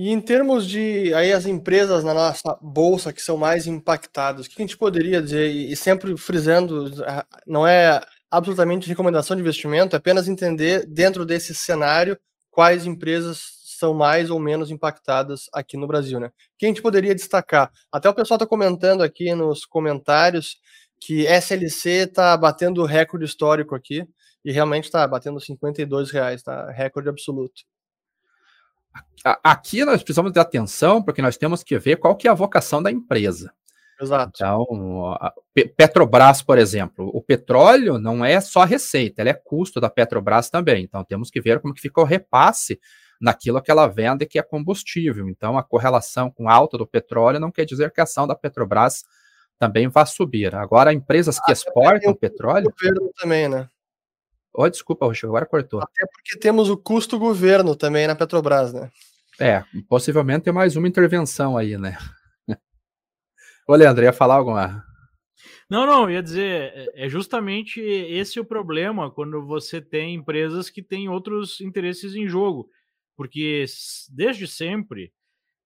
E 0.01 0.11
em 0.11 0.21
termos 0.21 0.65
de 0.69 1.13
aí 1.13 1.33
as 1.33 1.45
empresas 1.45 2.05
na 2.05 2.15
nossa 2.15 2.57
bolsa 2.63 3.13
que 3.13 3.21
são 3.21 3.37
mais 3.37 3.67
impactadas, 3.67 4.47
o 4.47 4.49
que 4.49 4.63
a 4.63 4.65
gente 4.65 4.77
poderia 4.77 5.21
dizer 5.21 5.49
e 5.49 5.75
sempre 5.75 6.17
frisando, 6.17 6.89
não 7.45 7.67
é 7.67 8.01
absolutamente 8.31 8.89
recomendação 8.89 9.35
de 9.35 9.43
investimento, 9.43 9.97
é 9.97 9.99
apenas 9.99 10.29
entender 10.29 10.87
dentro 10.87 11.27
desse 11.27 11.53
cenário 11.53 12.17
quais 12.49 12.87
empresas 12.87 13.58
são 13.79 13.95
mais 13.95 14.29
ou 14.29 14.41
menos 14.41 14.71
impactadas 14.71 15.49
aqui 15.53 15.77
no 15.77 15.87
Brasil, 15.87 16.19
né? 16.19 16.31
Que 16.59 16.67
a 16.67 16.69
gente 16.69 16.83
poderia 16.83 17.15
destacar? 17.15 17.71
Até 17.93 18.09
o 18.09 18.15
pessoal 18.15 18.37
está 18.37 18.47
comentando 18.47 19.03
aqui 19.03 19.35
nos 19.35 19.65
comentários 19.65 20.57
que 21.01 21.27
SLC 21.27 22.07
está 22.07 22.37
batendo 22.37 22.85
recorde 22.85 23.25
histórico 23.25 23.75
aqui 23.75 24.05
e 24.45 24.51
realmente 24.51 24.85
está 24.85 25.07
batendo 25.07 25.41
52 25.41 26.11
reais, 26.11 26.43
tá? 26.43 26.71
Recorde 26.73 27.09
absoluto. 27.09 27.63
Aqui 29.45 29.85
nós 29.85 30.03
precisamos 30.03 30.33
de 30.33 30.41
atenção 30.41 31.01
porque 31.03 31.23
nós 31.23 31.37
temos 31.37 31.63
que 31.63 31.79
ver 31.79 31.97
qual 31.97 32.17
que 32.17 32.27
é 32.27 32.31
a 32.31 32.35
vocação 32.35 32.83
da 32.83 32.91
empresa. 32.91 33.53
Exato. 34.01 34.33
Então, 34.35 35.17
Petrobras, 35.77 36.41
por 36.41 36.57
exemplo, 36.57 37.11
o 37.13 37.21
petróleo 37.21 37.99
não 37.99 38.25
é 38.25 38.41
só 38.41 38.65
receita, 38.65 39.23
ele 39.23 39.31
é 39.31 39.35
custo 39.35 39.81
da 39.81 39.91
Petrobras 39.91 40.51
também. 40.51 40.85
Então, 40.85 41.05
temos 41.05 41.31
que 41.31 41.41
ver 41.41 41.61
como 41.61 41.75
que 41.75 41.81
fica 41.81 42.01
o 42.01 42.05
repasse 42.05 42.81
naquilo 43.21 43.61
que 43.61 43.71
ela 43.71 43.87
vende, 43.87 44.27
que 44.27 44.39
é 44.39 44.43
combustível. 44.43 45.29
Então, 45.29 45.59
a 45.59 45.63
correlação 45.63 46.31
com 46.31 46.49
a 46.49 46.55
alta 46.55 46.79
do 46.79 46.87
petróleo 46.87 47.41
não 47.41 47.51
quer 47.51 47.65
dizer 47.65 47.91
que 47.91 48.01
a 48.01 48.05
ação 48.05 48.27
da 48.27 48.35
Petrobras 48.35 49.05
também 49.59 49.89
vá 49.89 50.07
subir. 50.07 50.55
Agora, 50.55 50.93
empresas 50.93 51.39
que 51.39 51.51
ah, 51.51 51.53
exportam 51.53 52.15
petróleo. 52.15 52.71
governo 52.71 53.13
também, 53.19 53.49
né? 53.49 53.69
Oh, 54.55 54.69
desculpa, 54.69 55.07
Roxo, 55.07 55.27
agora 55.27 55.47
cortou. 55.47 55.81
Até 55.81 56.07
porque 56.07 56.39
temos 56.39 56.71
o 56.71 56.77
custo 56.77 57.19
governo 57.19 57.77
também 57.77 58.07
na 58.07 58.15
Petrobras, 58.15 58.73
né? 58.73 58.91
É, 59.41 59.63
possivelmente 59.89 60.45
tem 60.45 60.53
mais 60.53 60.75
uma 60.75 60.89
intervenção 60.89 61.57
aí, 61.57 61.77
né? 61.77 61.97
Ô, 63.69 63.75
Leandro, 63.75 64.05
ia 64.05 64.13
falar 64.13 64.35
alguma? 64.35 64.85
Não, 65.71 65.87
não, 65.87 66.11
ia 66.11 66.23
dizer, 66.23 66.73
é, 66.75 67.07
é 67.07 67.09
justamente 67.09 67.81
esse 67.81 68.41
o 68.41 68.45
problema 68.45 69.11
quando 69.11 69.45
você 69.45 69.81
tem 69.81 70.15
empresas 70.15 70.71
que 70.71 70.83
têm 70.83 71.09
outros 71.09 71.61
interesses 71.61 72.15
em 72.15 72.27
jogo, 72.27 72.69
porque 73.19 73.65
desde 74.11 74.47
sempre 74.47 75.13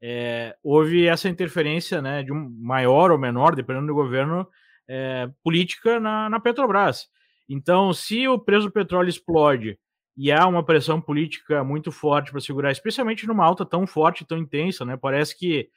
é, 0.02 0.56
houve 0.62 1.06
essa 1.06 1.28
interferência 1.28 2.00
né, 2.00 2.22
de 2.22 2.32
um 2.32 2.48
maior 2.58 3.10
ou 3.10 3.18
menor, 3.18 3.54
dependendo 3.54 3.88
do 3.88 3.94
governo, 3.94 4.48
é, 4.88 5.30
política 5.44 6.00
na, 6.00 6.30
na 6.30 6.40
Petrobras. 6.40 7.08
Então, 7.46 7.92
se 7.92 8.26
o 8.26 8.38
preço 8.38 8.68
do 8.68 8.72
petróleo 8.72 9.10
explode 9.10 9.78
e 10.16 10.32
há 10.32 10.46
uma 10.46 10.64
pressão 10.64 10.98
política 10.98 11.62
muito 11.62 11.92
forte 11.92 12.30
para 12.30 12.40
segurar, 12.40 12.72
especialmente 12.72 13.26
numa 13.26 13.44
alta 13.44 13.66
tão 13.66 13.86
forte, 13.86 14.24
tão 14.24 14.38
intensa, 14.38 14.86
né? 14.86 14.96
Parece 14.96 15.38
que 15.38 15.68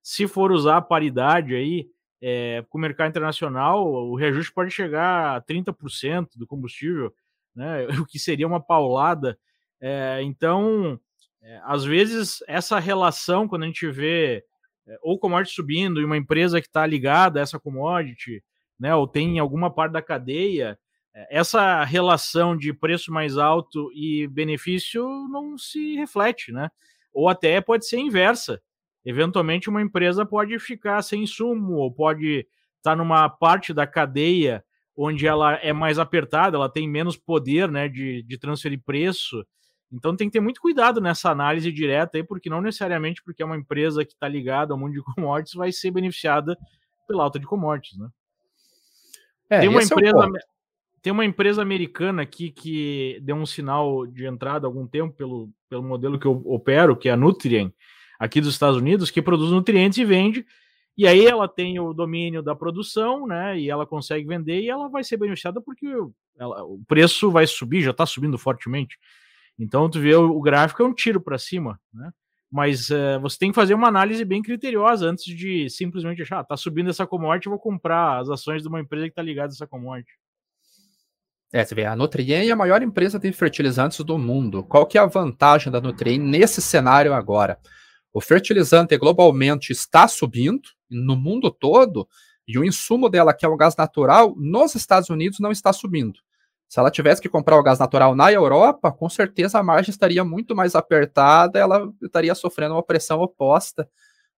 se 0.00 0.28
for 0.28 0.52
usar 0.52 0.76
a 0.76 0.82
paridade 0.82 1.56
aí 1.56 1.88
é, 2.22 2.64
com 2.68 2.78
o 2.78 2.80
mercado 2.80 3.10
internacional, 3.10 3.84
o 3.84 4.14
reajuste 4.14 4.52
pode 4.52 4.70
chegar 4.70 5.36
a 5.36 5.42
30% 5.42 6.28
do 6.36 6.46
combustível, 6.46 7.12
né, 7.56 7.88
o 8.00 8.06
que 8.06 8.20
seria 8.20 8.46
uma 8.46 8.60
paulada. 8.60 9.36
É, 9.80 10.20
então, 10.22 10.98
é, 11.44 11.60
às 11.64 11.84
vezes, 11.84 12.42
essa 12.48 12.78
relação, 12.78 13.46
quando 13.46 13.62
a 13.62 13.66
gente 13.66 13.86
vê 13.88 14.44
é, 14.86 14.98
ou 15.02 15.18
commodity 15.18 15.54
subindo 15.54 16.00
e 16.00 16.04
uma 16.04 16.16
empresa 16.16 16.60
que 16.60 16.66
está 16.66 16.86
ligada 16.86 17.38
a 17.38 17.42
essa 17.42 17.60
commodity, 17.60 18.42
né, 18.78 18.94
ou 18.94 19.06
tem 19.06 19.38
alguma 19.38 19.70
parte 19.72 19.92
da 19.92 20.02
cadeia, 20.02 20.78
é, 21.14 21.38
essa 21.38 21.84
relação 21.84 22.56
de 22.56 22.72
preço 22.72 23.12
mais 23.12 23.38
alto 23.38 23.90
e 23.94 24.26
benefício 24.26 25.06
não 25.30 25.56
se 25.56 25.94
reflete, 25.96 26.50
né? 26.50 26.70
Ou 27.12 27.28
até 27.28 27.60
pode 27.60 27.86
ser 27.86 27.98
inversa 27.98 28.60
eventualmente 29.04 29.68
uma 29.68 29.82
empresa 29.82 30.24
pode 30.24 30.58
ficar 30.58 31.02
sem 31.02 31.24
insumo 31.24 31.74
ou 31.74 31.92
pode 31.92 32.38
estar 32.78 32.92
tá 32.92 32.96
numa 32.96 33.28
parte 33.28 33.74
da 33.74 33.86
cadeia 33.86 34.64
onde 34.96 35.26
ela 35.26 35.54
é 35.56 35.72
mais 35.72 35.98
apertada, 35.98 36.56
ela 36.56 36.68
tem 36.68 36.88
menos 36.88 37.16
poder 37.16 37.68
né, 37.70 37.88
de, 37.88 38.22
de 38.22 38.38
transferir 38.38 38.80
preço. 38.84 39.44
Então 39.94 40.16
tem 40.16 40.28
que 40.28 40.32
ter 40.32 40.40
muito 40.40 40.60
cuidado 40.60 41.00
nessa 41.00 41.30
análise 41.30 41.70
direta 41.70 42.18
aí, 42.18 42.24
porque 42.24 42.50
não 42.50 42.60
necessariamente 42.60 43.22
porque 43.22 43.42
é 43.42 43.46
uma 43.46 43.56
empresa 43.56 44.04
que 44.04 44.12
está 44.12 44.28
ligada 44.28 44.72
ao 44.72 44.78
mundo 44.78 44.92
de 44.92 45.02
commodities 45.14 45.54
vai 45.54 45.72
ser 45.72 45.90
beneficiada 45.90 46.56
pela 47.06 47.22
alta 47.22 47.38
de 47.38 47.46
commodities, 47.46 47.98
né? 47.98 48.08
É, 49.50 49.60
tem 49.60 49.68
uma 49.68 49.82
empresa 49.82 50.26
é 50.26 50.54
tem 51.04 51.12
uma 51.12 51.24
empresa 51.26 51.60
americana 51.60 52.22
aqui 52.22 52.50
que 52.50 53.20
deu 53.20 53.36
um 53.36 53.44
sinal 53.44 54.06
de 54.06 54.24
entrada 54.24 54.66
há 54.66 54.68
algum 54.68 54.86
tempo 54.86 55.14
pelo, 55.14 55.50
pelo 55.68 55.82
modelo 55.82 56.18
que 56.18 56.26
eu 56.26 56.40
opero, 56.46 56.96
que 56.96 57.10
é 57.10 57.12
a 57.12 57.16
Nutrien, 57.16 57.74
aqui 58.18 58.40
dos 58.40 58.54
Estados 58.54 58.78
Unidos 58.78 59.10
que 59.10 59.20
produz 59.20 59.50
nutrientes 59.50 59.98
e 59.98 60.04
vende. 60.04 60.46
E 60.96 61.06
aí 61.06 61.26
ela 61.26 61.46
tem 61.46 61.78
o 61.78 61.92
domínio 61.92 62.42
da 62.42 62.54
produção, 62.54 63.26
né? 63.26 63.58
E 63.60 63.68
ela 63.68 63.84
consegue 63.84 64.26
vender 64.26 64.62
e 64.62 64.70
ela 64.70 64.88
vai 64.88 65.04
ser 65.04 65.18
beneficiada 65.18 65.60
porque 65.60 65.86
ela, 66.38 66.64
o 66.64 66.80
preço 66.88 67.30
vai 67.30 67.46
subir, 67.46 67.82
já 67.82 67.90
está 67.90 68.06
subindo 68.06 68.38
fortemente. 68.38 68.98
Então 69.58 69.88
tu 69.88 70.00
vê 70.00 70.14
o, 70.14 70.40
gráfico 70.40 70.82
é 70.82 70.86
um 70.86 70.94
tiro 70.94 71.20
para 71.20 71.38
cima, 71.38 71.80
né? 71.92 72.10
Mas 72.50 72.88
uh, 72.90 73.18
você 73.20 73.38
tem 73.38 73.50
que 73.50 73.54
fazer 73.54 73.74
uma 73.74 73.88
análise 73.88 74.24
bem 74.24 74.40
criteriosa 74.40 75.06
antes 75.06 75.24
de 75.24 75.68
simplesmente 75.68 76.22
achar, 76.22 76.38
ah, 76.38 76.44
tá 76.44 76.56
subindo 76.56 76.88
essa 76.88 77.06
commodity, 77.06 77.48
vou 77.48 77.58
comprar 77.58 78.20
as 78.20 78.28
ações 78.28 78.62
de 78.62 78.68
uma 78.68 78.80
empresa 78.80 79.06
que 79.06 79.10
está 79.10 79.22
ligada 79.22 79.48
a 79.48 79.54
essa 79.54 79.66
commodity. 79.66 80.12
É, 81.52 81.64
você 81.64 81.74
vê, 81.74 81.84
a 81.84 81.96
Nutrien 81.96 82.48
é 82.48 82.52
a 82.52 82.56
maior 82.56 82.82
empresa 82.82 83.18
de 83.18 83.30
fertilizantes 83.32 84.00
do 84.00 84.18
mundo. 84.18 84.64
Qual 84.64 84.86
que 84.86 84.98
é 84.98 85.00
a 85.00 85.06
vantagem 85.06 85.72
da 85.72 85.80
Nutrien 85.80 86.18
nesse 86.18 86.60
cenário 86.60 87.14
agora? 87.14 87.58
O 88.12 88.20
fertilizante 88.20 88.96
globalmente 88.96 89.72
está 89.72 90.06
subindo 90.06 90.68
no 90.90 91.16
mundo 91.16 91.50
todo 91.50 92.08
e 92.46 92.58
o 92.58 92.64
insumo 92.64 93.08
dela, 93.08 93.34
que 93.34 93.44
é 93.44 93.48
o 93.48 93.56
gás 93.56 93.74
natural, 93.76 94.34
nos 94.36 94.74
Estados 94.74 95.08
Unidos 95.10 95.38
não 95.40 95.50
está 95.50 95.72
subindo. 95.72 96.20
Se 96.74 96.80
ela 96.80 96.90
tivesse 96.90 97.22
que 97.22 97.28
comprar 97.28 97.56
o 97.56 97.62
gás 97.62 97.78
natural 97.78 98.16
na 98.16 98.32
Europa, 98.32 98.90
com 98.90 99.08
certeza 99.08 99.60
a 99.60 99.62
margem 99.62 99.92
estaria 99.92 100.24
muito 100.24 100.56
mais 100.56 100.74
apertada, 100.74 101.56
ela 101.56 101.88
estaria 102.02 102.34
sofrendo 102.34 102.74
uma 102.74 102.82
pressão 102.82 103.20
oposta 103.20 103.88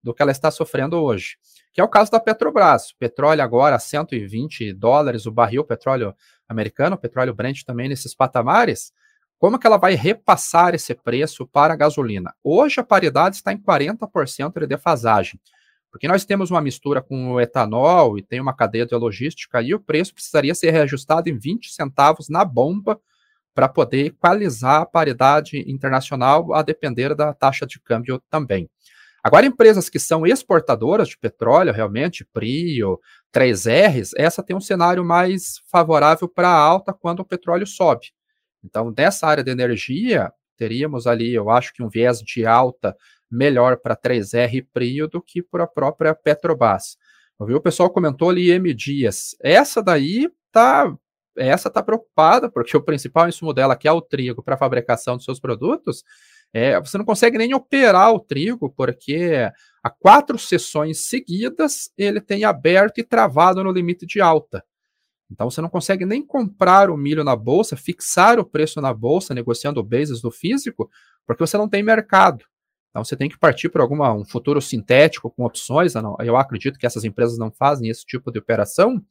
do 0.03 0.13
que 0.13 0.21
ela 0.21 0.33
está 0.33 0.51
sofrendo 0.51 1.01
hoje, 1.01 1.37
que 1.71 1.79
é 1.79 1.83
o 1.85 1.87
caso 1.87 2.11
da 2.11 2.19
Petrobras. 2.19 2.91
Petróleo 2.99 3.41
agora 3.41 3.77
a 3.77 3.79
120 3.79 4.73
dólares 4.73 5.25
o 5.25 5.31
barril, 5.31 5.63
petróleo 5.63 6.13
americano, 6.45 6.97
petróleo 6.97 7.33
Brent 7.33 7.63
também 7.63 7.87
nesses 7.87 8.13
patamares. 8.13 8.91
Como 9.39 9.57
que 9.57 9.65
ela 9.65 9.77
vai 9.77 9.93
repassar 9.93 10.75
esse 10.75 10.93
preço 10.93 11.47
para 11.47 11.73
a 11.73 11.77
gasolina? 11.77 12.35
Hoje 12.43 12.81
a 12.81 12.83
paridade 12.83 13.37
está 13.37 13.53
em 13.53 13.57
40% 13.57 14.59
de 14.59 14.67
defasagem, 14.67 15.39
porque 15.95 16.09
nós 16.09 16.25
temos 16.25 16.51
uma 16.51 16.59
mistura 16.59 17.01
com 17.01 17.31
o 17.31 17.39
etanol 17.39 18.17
e 18.17 18.21
tem 18.21 18.41
uma 18.41 18.53
cadeia 18.53 18.85
de 18.85 18.93
logística 18.93 19.61
e 19.61 19.73
o 19.73 19.79
preço 19.79 20.13
precisaria 20.13 20.53
ser 20.53 20.71
reajustado 20.71 21.29
em 21.29 21.39
20 21.39 21.71
centavos 21.71 22.27
na 22.27 22.43
bomba 22.43 22.99
para 23.53 23.69
poder 23.69 24.07
equalizar 24.07 24.81
a 24.81 24.85
paridade 24.85 25.63
internacional 25.71 26.53
a 26.53 26.61
depender 26.61 27.15
da 27.15 27.33
taxa 27.33 27.65
de 27.65 27.79
câmbio 27.79 28.21
também. 28.29 28.69
Agora, 29.23 29.45
empresas 29.45 29.87
que 29.87 29.97
são 29.97 30.27
exportadoras 30.27 31.07
de 31.07 31.17
petróleo, 31.17 31.71
realmente, 31.71 32.25
Prio, 32.25 32.99
3Rs, 33.33 34.11
essa 34.17 34.43
tem 34.43 34.53
um 34.53 34.59
cenário 34.59 35.05
mais 35.05 35.61
favorável 35.71 36.27
para 36.27 36.49
alta 36.49 36.91
quando 36.91 37.21
o 37.21 37.25
petróleo 37.25 37.65
sobe. 37.65 38.07
Então, 38.61 38.93
nessa 38.97 39.27
área 39.27 39.45
de 39.45 39.51
energia, 39.51 40.29
teríamos 40.57 41.07
ali, 41.07 41.33
eu 41.33 41.49
acho 41.49 41.73
que 41.73 41.81
um 41.81 41.87
viés 41.87 42.19
de 42.19 42.45
alta 42.45 42.93
melhor 43.29 43.77
para 43.77 43.95
3R 43.95 44.53
e 44.53 44.61
Prio 44.61 45.07
do 45.07 45.21
que 45.21 45.41
para 45.41 45.63
a 45.63 45.67
própria 45.67 46.13
Petrobras. 46.13 46.97
O 47.37 47.59
pessoal 47.59 47.89
comentou 47.89 48.29
ali 48.29 48.49
M 48.51 48.73
Dias. 48.73 49.35
Essa 49.41 49.83
daí 49.83 50.29
tá 50.51 50.95
essa 51.37 51.67
está 51.67 51.83
preocupada, 51.83 52.49
porque 52.49 52.77
o 52.77 52.81
principal 52.81 53.27
insumo 53.27 53.53
dela, 53.53 53.75
que 53.75 53.87
é 53.87 53.91
o 53.91 54.01
trigo 54.01 54.41
para 54.41 54.55
fabricação 54.57 55.17
dos 55.17 55.25
seus 55.25 55.39
produtos, 55.39 56.03
é, 56.53 56.79
você 56.79 56.97
não 56.97 57.03
consegue 57.03 57.37
nem 57.37 57.53
operar 57.53 58.13
o 58.13 58.19
trigo, 58.19 58.69
porque 58.69 59.51
há 59.83 59.89
quatro 59.89 60.37
sessões 60.37 61.09
seguidas 61.09 61.91
ele 61.97 62.21
tem 62.21 62.45
aberto 62.45 62.99
e 62.99 63.03
travado 63.03 63.63
no 63.63 63.71
limite 63.71 64.05
de 64.05 64.21
alta. 64.21 64.63
Então 65.29 65.49
você 65.49 65.59
não 65.59 65.69
consegue 65.69 66.05
nem 66.05 66.25
comprar 66.25 66.89
o 66.89 66.95
milho 66.95 67.23
na 67.23 67.35
bolsa, 67.35 67.75
fixar 67.75 68.39
o 68.39 68.45
preço 68.45 68.79
na 68.79 68.93
bolsa, 68.93 69.33
negociando 69.33 69.79
o 69.79 69.83
basis 69.83 70.21
do 70.21 70.31
físico, 70.31 70.89
porque 71.25 71.45
você 71.45 71.57
não 71.57 71.67
tem 71.67 71.83
mercado. 71.83 72.45
Então 72.95 73.03
você 73.03 73.17
tem 73.17 73.27
que 73.27 73.37
partir 73.37 73.67
para 73.67 73.81
alguma 73.83 74.13
um 74.13 74.23
futuro 74.23 74.61
sintético 74.61 75.29
com 75.29 75.43
opções. 75.43 75.95
Eu 76.23 76.37
acredito 76.37 76.79
que 76.79 76.85
essas 76.85 77.03
empresas 77.03 77.37
não 77.37 77.51
fazem 77.51 77.89
esse 77.89 78.05
tipo 78.05 78.31
de 78.31 78.39
operação. 78.39 79.03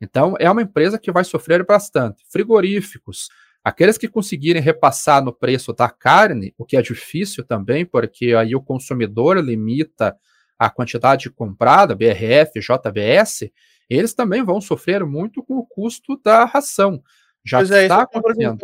Então 0.00 0.36
é 0.38 0.48
uma 0.48 0.62
empresa 0.62 0.96
que 0.96 1.10
vai 1.10 1.24
sofrer 1.24 1.66
bastante. 1.66 2.24
Frigoríficos, 2.30 3.28
Aqueles 3.64 3.98
que 3.98 4.06
conseguirem 4.06 4.62
repassar 4.62 5.24
no 5.24 5.32
preço 5.32 5.72
da 5.72 5.90
carne, 5.90 6.54
o 6.56 6.64
que 6.64 6.76
é 6.76 6.82
difícil 6.82 7.42
também, 7.42 7.84
porque 7.84 8.32
aí 8.32 8.54
o 8.54 8.62
consumidor 8.62 9.38
limita 9.38 10.16
a 10.56 10.70
quantidade 10.70 11.28
comprada, 11.30 11.92
BRF, 11.92 12.60
JBS, 12.60 13.50
eles 13.90 14.14
também 14.14 14.44
vão 14.44 14.60
sofrer 14.60 15.04
muito 15.04 15.42
com 15.42 15.54
o 15.54 15.66
custo 15.66 16.16
da 16.22 16.44
ração. 16.44 17.02
Já 17.44 17.58
pois 17.58 17.72
é, 17.72 17.82
está 17.82 18.02
acontecendo. 18.02 18.56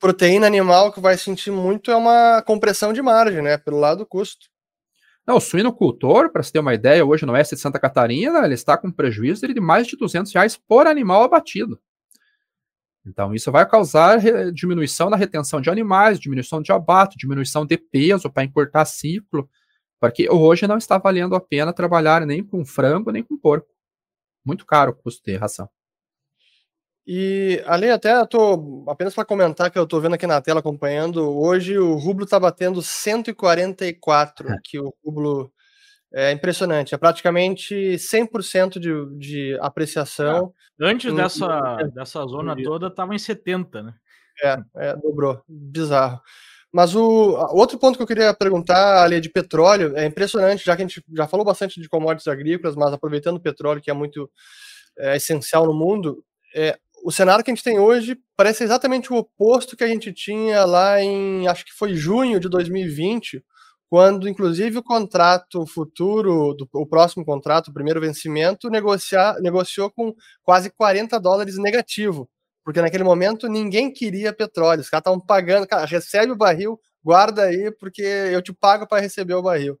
Proteína 0.00 0.46
animal 0.46 0.90
que 0.90 1.00
vai 1.00 1.18
sentir 1.18 1.50
muito 1.50 1.90
é 1.90 1.96
uma 1.96 2.42
compressão 2.42 2.90
de 2.90 3.02
margem, 3.02 3.42
né? 3.42 3.58
Pelo 3.58 3.78
lado 3.78 3.98
do 3.98 4.06
custo. 4.06 4.48
Não, 5.26 5.36
o 5.36 5.40
suinocultor, 5.40 6.32
para 6.32 6.42
você 6.42 6.52
ter 6.52 6.58
uma 6.58 6.72
ideia, 6.72 7.04
hoje 7.04 7.26
no 7.26 7.34
oeste 7.34 7.54
de 7.54 7.60
Santa 7.60 7.78
Catarina, 7.78 8.44
ele 8.44 8.54
está 8.54 8.78
com 8.78 8.90
prejuízo 8.90 9.46
de 9.46 9.60
mais 9.60 9.86
de 9.86 9.96
200 9.96 10.32
reais 10.32 10.56
por 10.56 10.86
animal 10.86 11.22
abatido. 11.22 11.78
Então, 13.06 13.34
isso 13.34 13.52
vai 13.52 13.68
causar 13.68 14.18
diminuição 14.52 15.10
na 15.10 15.16
retenção 15.16 15.60
de 15.60 15.68
animais, 15.68 16.18
diminuição 16.18 16.62
de 16.62 16.72
abate, 16.72 17.18
diminuição 17.18 17.66
de 17.66 17.76
peso 17.76 18.30
para 18.30 18.44
encurtar 18.44 18.84
ciclo, 18.86 19.48
porque 20.00 20.30
hoje 20.30 20.66
não 20.66 20.78
está 20.78 20.96
valendo 20.96 21.34
a 21.34 21.40
pena 21.40 21.72
trabalhar 21.72 22.24
nem 22.26 22.42
com 22.42 22.64
frango, 22.64 23.10
nem 23.10 23.22
com 23.22 23.36
porco. 23.36 23.68
Muito 24.44 24.64
caro 24.64 24.92
o 24.92 24.94
custo 24.94 25.22
de 25.24 25.36
ração. 25.36 25.68
E 27.06 27.62
ali 27.66 27.90
até 27.90 28.24
tô 28.26 28.84
apenas 28.88 29.14
para 29.14 29.24
comentar 29.24 29.70
que 29.70 29.78
eu 29.78 29.84
estou 29.84 30.00
vendo 30.00 30.14
aqui 30.14 30.26
na 30.26 30.40
tela 30.40 30.60
acompanhando, 30.60 31.36
hoje 31.36 31.78
o 31.78 31.94
rublo 31.96 32.24
está 32.24 32.38
batendo 32.38 32.82
144, 32.82 34.52
é. 34.52 34.56
que 34.62 34.78
o 34.78 34.94
rublo 35.04 35.52
é 36.12 36.32
impressionante, 36.32 36.94
é 36.94 36.98
praticamente 36.98 37.74
100% 37.74 38.78
de, 38.78 39.18
de 39.18 39.58
apreciação. 39.60 40.52
É. 40.80 40.84
Antes 40.84 41.14
dessa, 41.14 41.76
dessa 41.94 42.24
zona 42.26 42.56
toda 42.62 42.88
estava 42.88 43.14
em 43.14 43.18
70, 43.18 43.82
né? 43.82 43.94
É, 44.42 44.58
é, 44.76 44.96
dobrou, 44.96 45.42
bizarro. 45.48 46.20
Mas 46.72 46.94
o 46.94 47.02
outro 47.52 47.78
ponto 47.78 47.96
que 47.96 48.02
eu 48.02 48.06
queria 48.06 48.32
perguntar, 48.32 49.02
ali, 49.02 49.20
de 49.20 49.28
petróleo, 49.28 49.96
é 49.96 50.06
impressionante, 50.06 50.64
já 50.64 50.76
que 50.76 50.82
a 50.82 50.86
gente 50.86 51.02
já 51.12 51.26
falou 51.26 51.44
bastante 51.44 51.80
de 51.80 51.88
commodities 51.88 52.28
agrícolas, 52.28 52.76
mas 52.76 52.92
aproveitando 52.92 53.36
o 53.36 53.42
petróleo, 53.42 53.80
que 53.80 53.90
é 53.90 53.94
muito 53.94 54.30
é, 54.96 55.16
essencial 55.16 55.66
no 55.66 55.74
mundo, 55.74 56.24
é, 56.54 56.78
o 57.04 57.10
cenário 57.10 57.44
que 57.44 57.50
a 57.50 57.54
gente 57.54 57.64
tem 57.64 57.78
hoje 57.78 58.18
parece 58.36 58.64
exatamente 58.64 59.12
o 59.12 59.16
oposto 59.16 59.76
que 59.76 59.84
a 59.84 59.88
gente 59.88 60.12
tinha 60.12 60.64
lá 60.64 61.00
em, 61.02 61.46
acho 61.46 61.64
que 61.64 61.72
foi 61.72 61.94
junho 61.94 62.40
de 62.40 62.48
2020, 62.48 63.44
quando 63.88 64.28
inclusive 64.28 64.78
o 64.78 64.82
contrato 64.82 65.66
futuro, 65.66 66.54
do, 66.54 66.68
o 66.72 66.86
próximo 66.86 67.24
contrato, 67.24 67.68
o 67.68 67.74
primeiro 67.74 68.00
vencimento, 68.00 68.70
negociar, 68.70 69.40
negociou 69.40 69.90
com 69.90 70.14
quase 70.42 70.70
40 70.70 71.18
dólares 71.18 71.58
negativo, 71.58 72.28
porque 72.64 72.80
naquele 72.80 73.04
momento 73.04 73.48
ninguém 73.48 73.92
queria 73.92 74.32
petróleo, 74.32 74.80
os 74.80 74.88
caras 74.88 75.02
estavam 75.02 75.20
pagando, 75.20 75.66
cara, 75.66 75.84
recebe 75.86 76.32
o 76.32 76.36
barril, 76.36 76.78
guarda 77.02 77.44
aí, 77.44 77.70
porque 77.80 78.02
eu 78.02 78.42
te 78.42 78.52
pago 78.52 78.86
para 78.86 79.02
receber 79.02 79.34
o 79.34 79.42
barril. 79.42 79.78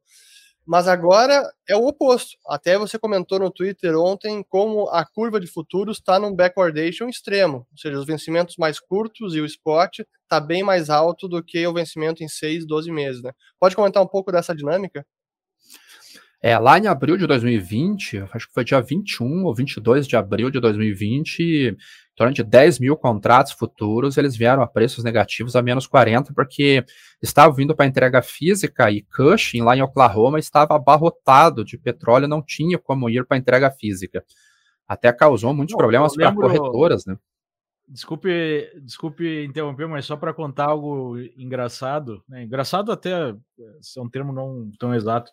Mas 0.70 0.86
agora 0.86 1.42
é 1.68 1.74
o 1.74 1.84
oposto. 1.84 2.38
Até 2.46 2.78
você 2.78 2.96
comentou 2.96 3.40
no 3.40 3.50
Twitter 3.50 3.98
ontem 3.98 4.40
como 4.48 4.88
a 4.90 5.04
curva 5.04 5.40
de 5.40 5.48
futuros 5.48 5.98
está 5.98 6.16
num 6.16 6.32
backwardation 6.32 7.08
extremo, 7.08 7.66
ou 7.72 7.76
seja, 7.76 7.98
os 7.98 8.06
vencimentos 8.06 8.54
mais 8.56 8.78
curtos 8.78 9.34
e 9.34 9.40
o 9.40 9.44
spot 9.44 9.98
está 9.98 10.38
bem 10.38 10.62
mais 10.62 10.88
alto 10.88 11.26
do 11.26 11.42
que 11.42 11.66
o 11.66 11.74
vencimento 11.74 12.22
em 12.22 12.28
6, 12.28 12.64
12 12.68 12.92
meses. 12.92 13.20
Né? 13.20 13.32
Pode 13.58 13.74
comentar 13.74 14.00
um 14.00 14.06
pouco 14.06 14.30
dessa 14.30 14.54
dinâmica? 14.54 15.04
É, 16.40 16.56
lá 16.56 16.78
em 16.78 16.86
abril 16.86 17.16
de 17.16 17.26
2020, 17.26 18.18
acho 18.32 18.46
que 18.46 18.54
foi 18.54 18.64
dia 18.64 18.80
21 18.80 19.46
ou 19.46 19.52
22 19.52 20.06
de 20.06 20.14
abril 20.14 20.52
de 20.52 20.60
2020, 20.60 21.42
em 21.42 21.76
torno 22.20 22.34
de 22.34 22.42
10 22.42 22.80
mil 22.80 22.98
contratos 22.98 23.52
futuros, 23.52 24.18
eles 24.18 24.36
vieram 24.36 24.62
a 24.62 24.66
preços 24.66 25.02
negativos 25.02 25.56
a 25.56 25.62
menos 25.62 25.86
40, 25.86 26.34
porque 26.34 26.84
estavam 27.22 27.54
vindo 27.54 27.74
para 27.74 27.86
entrega 27.86 28.20
física 28.20 28.90
e 28.90 29.00
Cushing, 29.00 29.62
lá 29.62 29.74
em 29.74 29.80
Oklahoma, 29.80 30.38
estava 30.38 30.76
abarrotado 30.76 31.64
de 31.64 31.78
petróleo, 31.78 32.28
não 32.28 32.42
tinha 32.42 32.78
como 32.78 33.08
ir 33.08 33.24
para 33.24 33.38
entrega 33.38 33.70
física. 33.70 34.22
Até 34.86 35.10
causou 35.14 35.54
muitos 35.54 35.72
não, 35.72 35.78
problemas 35.78 36.14
para 36.14 36.34
corretoras, 36.34 37.06
né? 37.06 37.16
Desculpe, 37.88 38.70
desculpe 38.82 39.42
interromper, 39.42 39.88
mas 39.88 40.04
só 40.04 40.14
para 40.14 40.34
contar 40.34 40.66
algo 40.66 41.18
engraçado, 41.38 42.22
né? 42.28 42.42
engraçado 42.44 42.92
até 42.92 43.30
é 43.30 43.34
um 43.98 44.10
termo 44.10 44.30
não 44.30 44.70
tão 44.78 44.94
exato. 44.94 45.32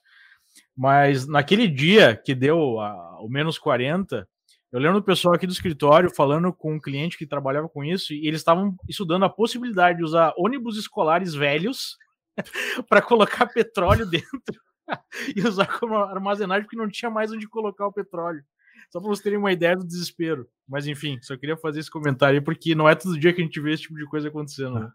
Mas 0.73 1.27
naquele 1.27 1.67
dia 1.67 2.15
que 2.15 2.33
deu 2.33 2.79
a, 2.79 3.19
o 3.19 3.27
menos 3.27 3.59
40, 3.59 4.25
eu 4.71 4.79
lembro 4.79 4.99
do 4.99 5.05
pessoal 5.05 5.33
aqui 5.33 5.47
do 5.47 5.53
escritório 5.53 6.13
falando 6.13 6.51
com 6.51 6.75
um 6.75 6.79
cliente 6.79 7.17
que 7.17 7.25
trabalhava 7.25 7.69
com 7.69 7.83
isso 7.83 8.13
e 8.13 8.27
eles 8.27 8.41
estavam 8.41 8.75
estudando 8.87 9.23
a 9.23 9.29
possibilidade 9.29 9.99
de 9.99 10.03
usar 10.03 10.33
ônibus 10.37 10.77
escolares 10.77 11.33
velhos 11.33 11.97
para 12.89 13.01
colocar 13.01 13.47
petróleo 13.47 14.05
dentro 14.05 14.41
e 15.35 15.41
usar 15.41 15.67
como 15.79 15.95
armazenagem 15.95 16.63
porque 16.63 16.75
não 16.75 16.89
tinha 16.89 17.09
mais 17.09 17.31
onde 17.31 17.47
colocar 17.47 17.87
o 17.87 17.93
petróleo. 17.93 18.43
Só 18.91 18.99
para 18.99 19.09
vocês 19.09 19.23
terem 19.23 19.39
uma 19.39 19.51
ideia 19.51 19.75
do 19.75 19.85
desespero. 19.85 20.47
Mas 20.67 20.87
enfim, 20.87 21.17
só 21.21 21.35
queria 21.37 21.57
fazer 21.57 21.79
esse 21.79 21.91
comentário 21.91 22.39
aí 22.39 22.43
porque 22.43 22.75
não 22.75 22.87
é 22.87 22.95
todo 22.95 23.19
dia 23.19 23.33
que 23.33 23.41
a 23.41 23.43
gente 23.43 23.59
vê 23.59 23.73
esse 23.73 23.83
tipo 23.83 23.95
de 23.95 24.05
coisa 24.05 24.27
acontecendo. 24.27 24.79
Né? 24.79 24.91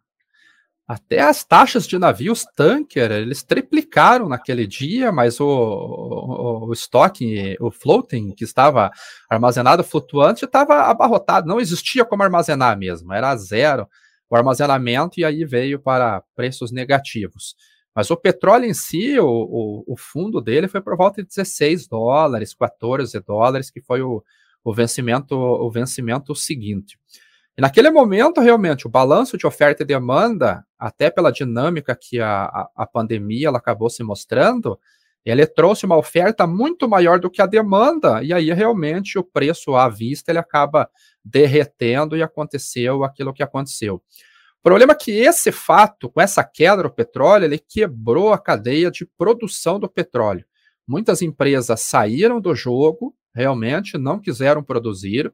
Até 0.92 1.20
as 1.20 1.42
taxas 1.42 1.86
de 1.86 1.98
navios 1.98 2.44
tanker, 2.54 3.10
eles 3.10 3.42
triplicaram 3.42 4.28
naquele 4.28 4.66
dia, 4.66 5.10
mas 5.10 5.40
o, 5.40 5.46
o, 5.46 6.66
o 6.66 6.72
estoque, 6.74 7.56
o 7.58 7.70
floating, 7.70 8.34
que 8.34 8.44
estava 8.44 8.90
armazenado 9.26 9.82
flutuante, 9.82 10.44
estava 10.44 10.82
abarrotado, 10.82 11.48
não 11.48 11.58
existia 11.58 12.04
como 12.04 12.22
armazenar 12.22 12.76
mesmo, 12.76 13.10
era 13.10 13.34
zero 13.36 13.88
o 14.28 14.36
armazenamento 14.36 15.18
e 15.18 15.24
aí 15.24 15.46
veio 15.46 15.80
para 15.80 16.22
preços 16.36 16.70
negativos. 16.70 17.56
Mas 17.96 18.10
o 18.10 18.16
petróleo 18.16 18.66
em 18.66 18.74
si, 18.74 19.18
o, 19.18 19.26
o, 19.26 19.84
o 19.94 19.96
fundo 19.96 20.42
dele 20.42 20.68
foi 20.68 20.82
por 20.82 20.94
volta 20.94 21.22
de 21.22 21.28
16 21.28 21.88
dólares, 21.88 22.52
14 22.52 23.18
dólares, 23.20 23.70
que 23.70 23.80
foi 23.80 24.02
o, 24.02 24.22
o 24.62 24.74
vencimento, 24.74 25.34
o 25.34 25.70
vencimento 25.70 26.34
seguinte. 26.34 26.98
E 27.56 27.60
naquele 27.60 27.90
momento, 27.90 28.40
realmente, 28.40 28.86
o 28.86 28.90
balanço 28.90 29.36
de 29.36 29.46
oferta 29.46 29.82
e 29.82 29.86
demanda, 29.86 30.64
até 30.78 31.10
pela 31.10 31.30
dinâmica 31.30 31.94
que 31.94 32.18
a, 32.18 32.44
a, 32.44 32.70
a 32.76 32.86
pandemia 32.86 33.48
ela 33.48 33.58
acabou 33.58 33.90
se 33.90 34.02
mostrando, 34.02 34.78
ele 35.24 35.46
trouxe 35.46 35.86
uma 35.86 35.96
oferta 35.96 36.46
muito 36.46 36.88
maior 36.88 37.20
do 37.20 37.30
que 37.30 37.40
a 37.40 37.46
demanda, 37.46 38.22
e 38.22 38.32
aí 38.32 38.52
realmente 38.52 39.18
o 39.18 39.24
preço 39.24 39.76
à 39.76 39.88
vista 39.88 40.32
ele 40.32 40.38
acaba 40.38 40.88
derretendo 41.24 42.16
e 42.16 42.22
aconteceu 42.22 43.04
aquilo 43.04 43.32
que 43.32 43.42
aconteceu. 43.42 43.96
O 43.96 44.62
problema 44.62 44.92
é 44.92 44.96
que 44.96 45.10
esse 45.10 45.52
fato, 45.52 46.08
com 46.08 46.20
essa 46.20 46.42
queda 46.42 46.82
do 46.82 46.90
petróleo, 46.90 47.44
ele 47.44 47.58
quebrou 47.58 48.32
a 48.32 48.38
cadeia 48.38 48.90
de 48.90 49.04
produção 49.04 49.78
do 49.78 49.88
petróleo. 49.88 50.44
Muitas 50.86 51.22
empresas 51.22 51.80
saíram 51.80 52.40
do 52.40 52.54
jogo, 52.54 53.14
realmente, 53.34 53.98
não 53.98 54.20
quiseram 54.20 54.62
produzir. 54.62 55.32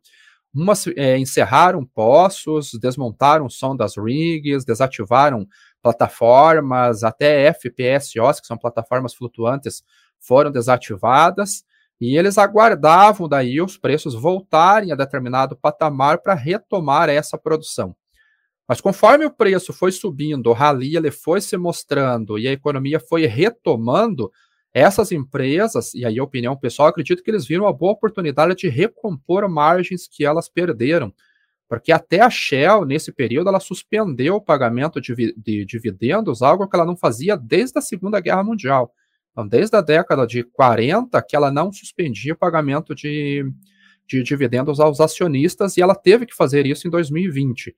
Umas 0.55 0.87
é, 0.89 1.19
encerraram 1.19 1.85
poços, 1.85 2.73
desmontaram 2.81 3.49
sondas 3.49 3.97
rigs, 3.97 4.65
desativaram 4.65 5.47
plataformas, 5.83 7.05
até 7.05 7.53
FPSOs, 7.53 8.41
que 8.41 8.47
são 8.47 8.57
plataformas 8.57 9.15
flutuantes, 9.15 9.83
foram 10.19 10.51
desativadas. 10.51 11.65
E 12.01 12.17
eles 12.17 12.39
aguardavam 12.39 13.29
daí 13.29 13.61
os 13.61 13.77
preços 13.77 14.15
voltarem 14.15 14.93
a 14.93 14.97
determinado 14.97 15.57
patamar 15.57 16.19
para 16.19 16.35
retomar 16.35 17.09
essa 17.09 17.37
produção. 17.37 17.95
Mas 18.69 18.81
conforme 18.81 19.25
o 19.25 19.31
preço 19.31 19.73
foi 19.73 19.91
subindo, 19.91 20.49
o 20.49 20.53
rally 20.53 20.97
ele 20.97 21.11
foi 21.11 21.41
se 21.41 21.57
mostrando 21.57 22.39
e 22.39 22.47
a 22.47 22.53
economia 22.53 23.01
foi 23.01 23.25
retomando, 23.27 24.31
essas 24.79 25.13
empresas, 25.13 25.95
e 25.95 26.05
aí 26.05 26.19
a 26.19 26.23
opinião 26.23 26.57
pessoal, 26.57 26.89
acredito 26.89 27.23
que 27.23 27.31
eles 27.31 27.47
viram 27.47 27.65
uma 27.65 27.73
boa 27.73 27.93
oportunidade 27.93 28.55
de 28.55 28.69
recompor 28.69 29.49
margens 29.49 30.09
que 30.09 30.25
elas 30.25 30.49
perderam. 30.49 31.13
Porque 31.69 31.93
até 31.93 32.21
a 32.21 32.31
Shell, 32.31 32.87
nesse 32.87 33.13
período, 33.13 33.49
ela 33.49 33.61
suspendeu 33.61 34.37
o 34.37 34.41
pagamento 34.41 35.01
de, 35.01 35.35
de 35.37 35.65
dividendos, 35.67 36.41
algo 36.41 36.67
que 36.67 36.75
ela 36.75 36.87
não 36.87 36.97
fazia 36.97 37.37
desde 37.37 37.79
a 37.79 37.83
Segunda 37.83 38.21
Guerra 38.21 38.43
Mundial. 38.43 38.93
Então, 39.33 39.47
desde 39.47 39.77
a 39.77 39.83
década 39.83 40.27
de 40.27 40.43
40, 40.43 41.21
que 41.23 41.37
ela 41.37 41.51
não 41.51 41.71
suspendia 41.71 42.33
o 42.33 42.39
pagamento 42.39 42.95
de, 42.95 43.45
de 44.07 44.23
dividendos 44.23 44.81
aos 44.81 44.99
acionistas, 44.99 45.77
e 45.77 45.83
ela 45.83 45.95
teve 45.95 46.25
que 46.25 46.35
fazer 46.35 46.67
isso 46.67 46.89
em 46.89 46.91
2020. 46.91 47.77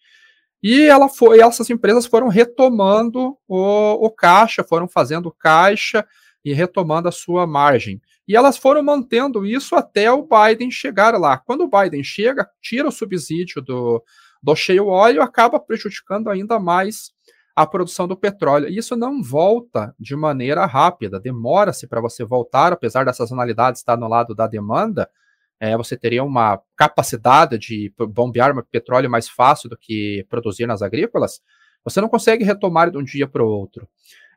E 0.63 0.83
ela 0.83 1.09
foi, 1.09 1.41
essas 1.41 1.69
empresas 1.69 2.07
foram 2.07 2.29
retomando 2.29 3.37
o, 3.49 4.07
o 4.07 4.11
caixa, 4.11 4.63
foram 4.63 4.87
fazendo 4.87 5.33
caixa 5.33 6.07
e 6.45 6.53
retomando 6.53 7.09
a 7.09 7.13
sua 7.13 7.47
margem. 7.47 8.01
E 8.27 8.37
elas 8.37 8.57
foram 8.57 8.83
mantendo 8.83 9.45
isso 9.45 9.75
até 9.75 10.11
o 10.11 10.27
Biden 10.27 10.71
chegar 10.71 11.19
lá. 11.19 11.37
Quando 11.37 11.65
o 11.65 11.69
Biden 11.71 12.03
chega, 12.03 12.49
tira 12.61 12.89
o 12.89 12.93
subsídio 12.93 13.61
do, 13.61 14.03
do 14.43 14.55
shale 14.55 14.81
oil, 14.81 15.23
acaba 15.23 15.59
prejudicando 15.59 16.31
ainda 16.31 16.59
mais 16.59 17.11
a 17.55 17.67
produção 17.67 18.09
do 18.09 18.17
petróleo. 18.17 18.69
E 18.69 18.79
isso 18.79 18.97
não 18.97 19.23
volta 19.23 19.95
de 19.99 20.17
maneira 20.17 20.65
rápida, 20.67 21.21
demora-se 21.21 21.87
para 21.87 22.01
você 22.01 22.25
voltar, 22.25 22.73
apesar 22.73 23.05
da 23.05 23.13
sazonalidade 23.13 23.79
estar 23.79 23.97
no 23.97 24.09
lado 24.09 24.35
da 24.35 24.47
demanda, 24.47 25.09
é, 25.61 25.77
você 25.77 25.97
teria 25.97 26.25
uma 26.25 26.61
capacidade 26.75 27.59
de 27.59 27.93
bombear 28.15 28.55
petróleo 28.65 29.11
mais 29.11 29.29
fácil 29.29 29.69
do 29.69 29.77
que 29.77 30.25
produzir 30.31 30.67
nas 30.67 30.81
agrícolas, 30.81 31.43
você 31.85 32.01
não 32.01 32.09
consegue 32.09 32.45
retomar 32.45 32.91
de 32.91 32.97
um 32.97 33.05
dia 33.05 33.29
para 33.29 33.45
o 33.45 33.49
outro. 33.49 33.87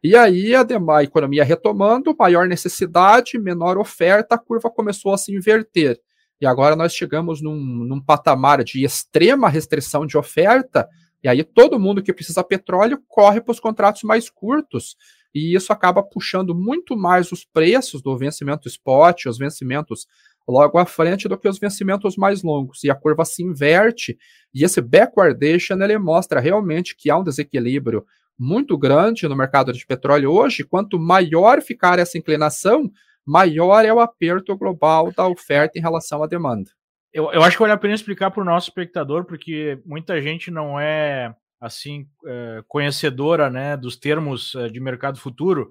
E 0.03 0.17
aí, 0.17 0.53
a, 0.53 0.65
a 0.97 1.03
economia 1.03 1.45
retomando, 1.45 2.13
maior 2.19 2.45
necessidade, 2.45 3.39
menor 3.39 3.77
oferta, 3.77 4.35
a 4.35 4.37
curva 4.37 4.69
começou 4.69 5.13
a 5.13 5.17
se 5.17 5.33
inverter. 5.33 5.97
E 6.41 6.45
agora 6.45 6.75
nós 6.75 6.93
chegamos 6.93 7.41
num, 7.41 7.55
num 7.55 8.01
patamar 8.01 8.65
de 8.65 8.83
extrema 8.83 9.47
restrição 9.47 10.05
de 10.05 10.17
oferta, 10.17 10.89
e 11.23 11.29
aí 11.29 11.41
todo 11.41 11.79
mundo 11.79 12.03
que 12.03 12.11
precisa 12.11 12.43
petróleo 12.43 13.01
corre 13.07 13.39
para 13.39 13.53
os 13.53 13.61
contratos 13.61 14.03
mais 14.03 14.29
curtos, 14.29 14.97
e 15.33 15.55
isso 15.55 15.71
acaba 15.71 16.03
puxando 16.03 16.53
muito 16.53 16.97
mais 16.97 17.31
os 17.31 17.45
preços 17.45 18.01
do 18.01 18.17
vencimento 18.17 18.67
spot, 18.67 19.27
os 19.27 19.37
vencimentos 19.37 20.05
logo 20.45 20.77
à 20.77 20.85
frente 20.85 21.29
do 21.29 21.37
que 21.37 21.47
os 21.47 21.57
vencimentos 21.57 22.17
mais 22.17 22.43
longos, 22.43 22.83
e 22.83 22.91
a 22.91 22.95
curva 22.95 23.23
se 23.23 23.41
inverte, 23.41 24.17
e 24.53 24.65
esse 24.65 24.81
backwardation 24.81 25.81
ele 25.81 25.97
mostra 25.97 26.41
realmente 26.41 26.93
que 26.93 27.09
há 27.09 27.17
um 27.17 27.23
desequilíbrio 27.23 28.05
muito 28.37 28.77
grande 28.77 29.27
no 29.27 29.35
mercado 29.35 29.71
de 29.71 29.85
petróleo 29.85 30.31
hoje, 30.31 30.63
quanto 30.63 30.99
maior 30.99 31.61
ficar 31.61 31.99
essa 31.99 32.17
inclinação, 32.17 32.91
maior 33.25 33.85
é 33.85 33.93
o 33.93 33.99
aperto 33.99 34.55
global 34.57 35.11
da 35.11 35.27
oferta 35.27 35.77
em 35.77 35.81
relação 35.81 36.23
à 36.23 36.27
demanda. 36.27 36.69
Eu, 37.13 37.31
eu 37.31 37.43
acho 37.43 37.55
que 37.55 37.61
vale 37.61 37.73
a 37.73 37.77
pena 37.77 37.93
explicar 37.93 38.31
para 38.31 38.41
o 38.41 38.45
nosso 38.45 38.69
espectador, 38.69 39.25
porque 39.25 39.79
muita 39.85 40.21
gente 40.21 40.49
não 40.49 40.79
é 40.79 41.33
assim 41.61 42.07
é, 42.25 42.63
conhecedora 42.67 43.49
né, 43.49 43.77
dos 43.77 43.95
termos 43.95 44.53
é, 44.55 44.67
de 44.67 44.79
mercado 44.79 45.17
futuro, 45.17 45.69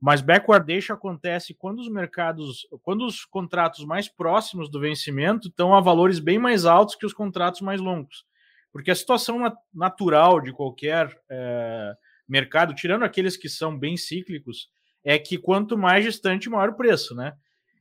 mas 0.00 0.20
backwardation 0.20 0.94
acontece 0.94 1.54
quando 1.54 1.80
os 1.80 1.88
mercados, 1.88 2.66
quando 2.82 3.04
os 3.04 3.24
contratos 3.24 3.84
mais 3.84 4.08
próximos 4.08 4.70
do 4.70 4.80
vencimento 4.80 5.48
estão 5.48 5.74
a 5.74 5.80
valores 5.80 6.18
bem 6.18 6.38
mais 6.38 6.64
altos 6.64 6.94
que 6.94 7.06
os 7.06 7.12
contratos 7.12 7.60
mais 7.60 7.80
longos. 7.80 8.24
Porque 8.72 8.90
a 8.90 8.94
situação 8.94 9.40
natural 9.72 10.40
de 10.40 10.52
qualquer 10.52 11.08
é, 11.30 11.94
mercado, 12.28 12.74
tirando 12.74 13.04
aqueles 13.04 13.36
que 13.36 13.48
são 13.48 13.76
bem 13.78 13.96
cíclicos, 13.96 14.68
é 15.04 15.18
que 15.18 15.36
quanto 15.36 15.76
mais 15.76 16.04
distante, 16.04 16.48
maior 16.48 16.70
o 16.70 16.76
preço, 16.76 17.14
né? 17.14 17.34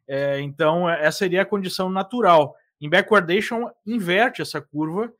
É, 0.07 0.39
então, 0.41 0.89
essa 0.89 1.19
seria 1.19 1.41
a 1.41 1.45
condição 1.45 1.89
natural. 1.89 2.55
Em 2.79 2.89
backwardation, 2.89 3.69
inverte 3.85 4.41
essa 4.41 4.61
curva 4.61 5.11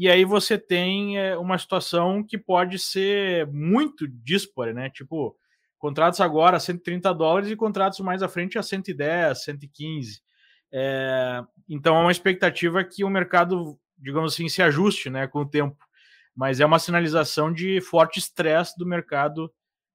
e 0.00 0.08
aí 0.08 0.24
você 0.24 0.56
tem 0.56 1.18
é, 1.18 1.36
uma 1.36 1.58
situação 1.58 2.24
que 2.24 2.38
pode 2.38 2.78
ser 2.78 3.46
muito 3.48 4.08
dispare, 4.08 4.72
né? 4.72 4.88
Tipo, 4.88 5.36
contratos 5.78 6.22
agora 6.22 6.56
a 6.56 6.60
130 6.60 7.12
dólares 7.12 7.50
e 7.50 7.56
contratos 7.56 8.00
mais 8.00 8.22
à 8.22 8.28
frente 8.28 8.58
a 8.58 8.62
110, 8.62 9.44
115. 9.44 10.22
É, 10.72 11.42
então, 11.68 11.96
é 11.96 12.00
uma 12.00 12.12
expectativa 12.12 12.82
que 12.82 13.04
o 13.04 13.10
mercado, 13.10 13.78
digamos 13.98 14.32
assim, 14.32 14.48
se 14.48 14.62
ajuste 14.62 15.10
né, 15.10 15.26
com 15.26 15.40
o 15.40 15.46
tempo 15.46 15.76
mas 16.34 16.60
é 16.60 16.66
uma 16.66 16.78
sinalização 16.78 17.52
de 17.52 17.80
forte 17.80 18.18
estresse 18.18 18.78
do 18.78 18.86
mercado 18.86 19.52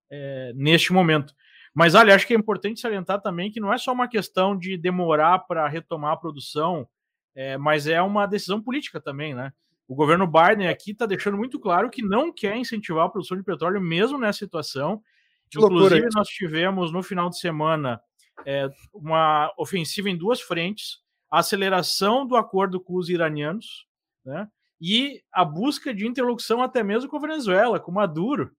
é, 0.10 0.52
neste 0.56 0.94
momento. 0.94 1.34
Mas, 1.74 1.94
olha, 1.94 2.16
acho 2.16 2.26
que 2.26 2.34
é 2.34 2.38
importante 2.38 2.80
salientar 2.80 3.22
também 3.22 3.52
que 3.52 3.60
não 3.60 3.74
é 3.74 3.78
só 3.78 3.92
uma 3.92 4.08
questão 4.08 4.58
de 4.58 4.78
demorar 4.78 5.40
para 5.40 5.68
retomar 5.68 6.14
a 6.14 6.18
produção, 6.18 6.88
é, 7.36 7.58
mas 7.58 7.86
é 7.86 8.02
uma 8.02 8.26
decisão 8.26 8.62
política 8.62 9.02
também, 9.02 9.34
né? 9.34 9.52
O 9.88 9.94
governo 9.94 10.26
Biden 10.26 10.68
aqui 10.68 10.92
está 10.92 11.06
deixando 11.06 11.38
muito 11.38 11.60
claro 11.60 11.90
que 11.90 12.02
não 12.02 12.34
quer 12.34 12.56
incentivar 12.56 13.06
a 13.06 13.10
produção 13.10 13.38
de 13.38 13.44
petróleo, 13.44 13.82
mesmo 13.82 14.18
nessa 14.18 14.40
situação. 14.40 15.02
Que 15.50 15.60
Inclusive, 15.60 16.02
loucura. 16.02 16.10
nós 16.16 16.28
tivemos 16.28 16.92
no 16.92 17.04
final 17.04 17.30
de 17.30 17.38
semana 17.38 18.02
é, 18.46 18.68
uma 18.94 19.54
ofensiva 19.58 20.10
em 20.10 20.18
duas 20.18 20.42
frentes: 20.42 21.00
a 21.30 21.40
aceleração 21.40 22.26
do 22.26 22.36
acordo 22.36 22.80
com 22.80 22.96
os 22.96 23.10
iranianos, 23.10 23.86
né? 24.26 24.48
E 24.80 25.22
a 25.32 25.46
busca 25.46 25.94
de 25.94 26.06
interlocução 26.06 26.62
até 26.62 26.84
mesmo 26.84 27.10
com 27.10 27.18
a 27.18 27.22
Venezuela, 27.22 27.80
com 27.80 27.92
Maduro, 27.92 28.52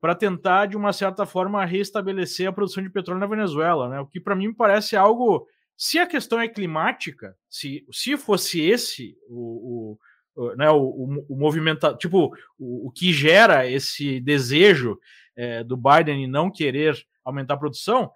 para 0.00 0.14
tentar, 0.14 0.66
de 0.66 0.76
uma 0.76 0.92
certa 0.92 1.26
forma, 1.26 1.64
restabelecer 1.64 2.48
a 2.48 2.52
produção 2.52 2.82
de 2.82 2.90
petróleo 2.90 3.20
na 3.20 3.26
Venezuela, 3.26 3.88
né? 3.88 4.00
O 4.00 4.06
que 4.06 4.20
para 4.20 4.36
mim 4.36 4.52
parece 4.52 4.96
algo. 4.96 5.46
Se 5.76 5.98
a 5.98 6.06
questão 6.06 6.40
é 6.40 6.48
climática, 6.48 7.36
se, 7.48 7.84
se 7.92 8.16
fosse 8.16 8.60
esse 8.60 9.16
o, 9.28 9.96
o, 10.34 10.54
né, 10.56 10.70
o, 10.70 10.82
o, 10.82 11.26
o 11.28 11.36
movimento, 11.36 11.96
tipo, 11.96 12.34
o, 12.58 12.88
o 12.88 12.90
que 12.90 13.12
gera 13.12 13.68
esse 13.68 14.20
desejo 14.20 14.98
é, 15.36 15.62
do 15.62 15.76
Biden 15.76 16.24
em 16.24 16.26
não 16.26 16.50
querer 16.50 16.96
aumentar 17.24 17.54
a 17.54 17.58
produção, 17.58 18.10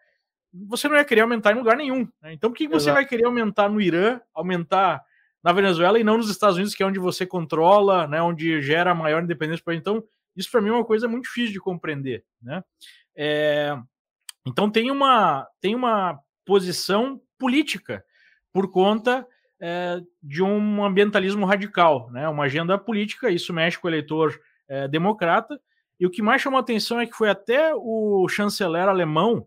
você 0.52 0.88
não 0.88 0.96
ia 0.96 1.04
querer 1.04 1.22
aumentar 1.22 1.52
em 1.52 1.58
lugar 1.58 1.76
nenhum. 1.76 2.06
Né? 2.20 2.32
Então, 2.32 2.50
por 2.50 2.56
que 2.56 2.68
você 2.68 2.90
vai 2.92 3.06
querer 3.06 3.24
aumentar 3.24 3.68
no 3.68 3.80
Irã, 3.80 4.20
aumentar 4.34 5.02
na 5.42 5.52
Venezuela 5.52 5.98
e 5.98 6.04
não 6.04 6.16
nos 6.16 6.30
Estados 6.30 6.56
Unidos, 6.56 6.74
que 6.74 6.82
é 6.82 6.86
onde 6.86 6.98
você 6.98 7.26
controla, 7.26 8.06
né, 8.06 8.22
onde 8.22 8.62
gera 8.62 8.94
maior 8.94 9.22
independência. 9.22 9.62
Então, 9.72 10.02
isso 10.36 10.50
para 10.50 10.60
mim 10.60 10.68
é 10.70 10.72
uma 10.72 10.84
coisa 10.84 11.08
muito 11.08 11.24
difícil 11.24 11.52
de 11.52 11.60
compreender, 11.60 12.24
né? 12.40 12.62
É, 13.14 13.76
então 14.46 14.70
tem 14.70 14.90
uma 14.90 15.46
tem 15.60 15.74
uma 15.74 16.18
posição 16.44 17.20
política 17.38 18.04
por 18.52 18.70
conta 18.70 19.26
é, 19.60 20.00
de 20.22 20.42
um 20.42 20.84
ambientalismo 20.84 21.44
radical, 21.44 22.10
né? 22.10 22.28
Uma 22.28 22.44
agenda 22.44 22.78
política. 22.78 23.30
Isso 23.30 23.52
mexe 23.52 23.78
com 23.78 23.86
o 23.86 23.90
eleitor 23.90 24.40
é, 24.68 24.88
democrata. 24.88 25.60
E 26.00 26.06
o 26.06 26.10
que 26.10 26.22
mais 26.22 26.42
chamou 26.42 26.58
atenção 26.58 26.98
é 26.98 27.06
que 27.06 27.14
foi 27.14 27.28
até 27.28 27.72
o 27.74 28.26
chanceler 28.28 28.88
alemão 28.88 29.46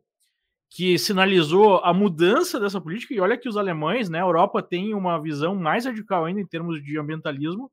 que 0.70 0.97
sinalizou 0.97 1.78
a 1.78 1.93
mudança 1.93 2.59
dessa 2.59 2.82
política. 2.82 3.13
E 3.13 3.20
olha 3.20 3.38
que 3.38 3.47
os 3.47 3.57
alemães, 3.57 4.09
né, 4.09 4.20
a 4.20 4.26
Europa 4.26 4.61
tem 4.61 4.93
uma 4.93 5.22
visão 5.22 5.55
mais 5.55 5.86
radical 5.86 6.26
ainda 6.26 6.41
em 6.41 6.45
termos 6.45 6.84
de 6.84 6.97
ambientalismo. 6.97 7.72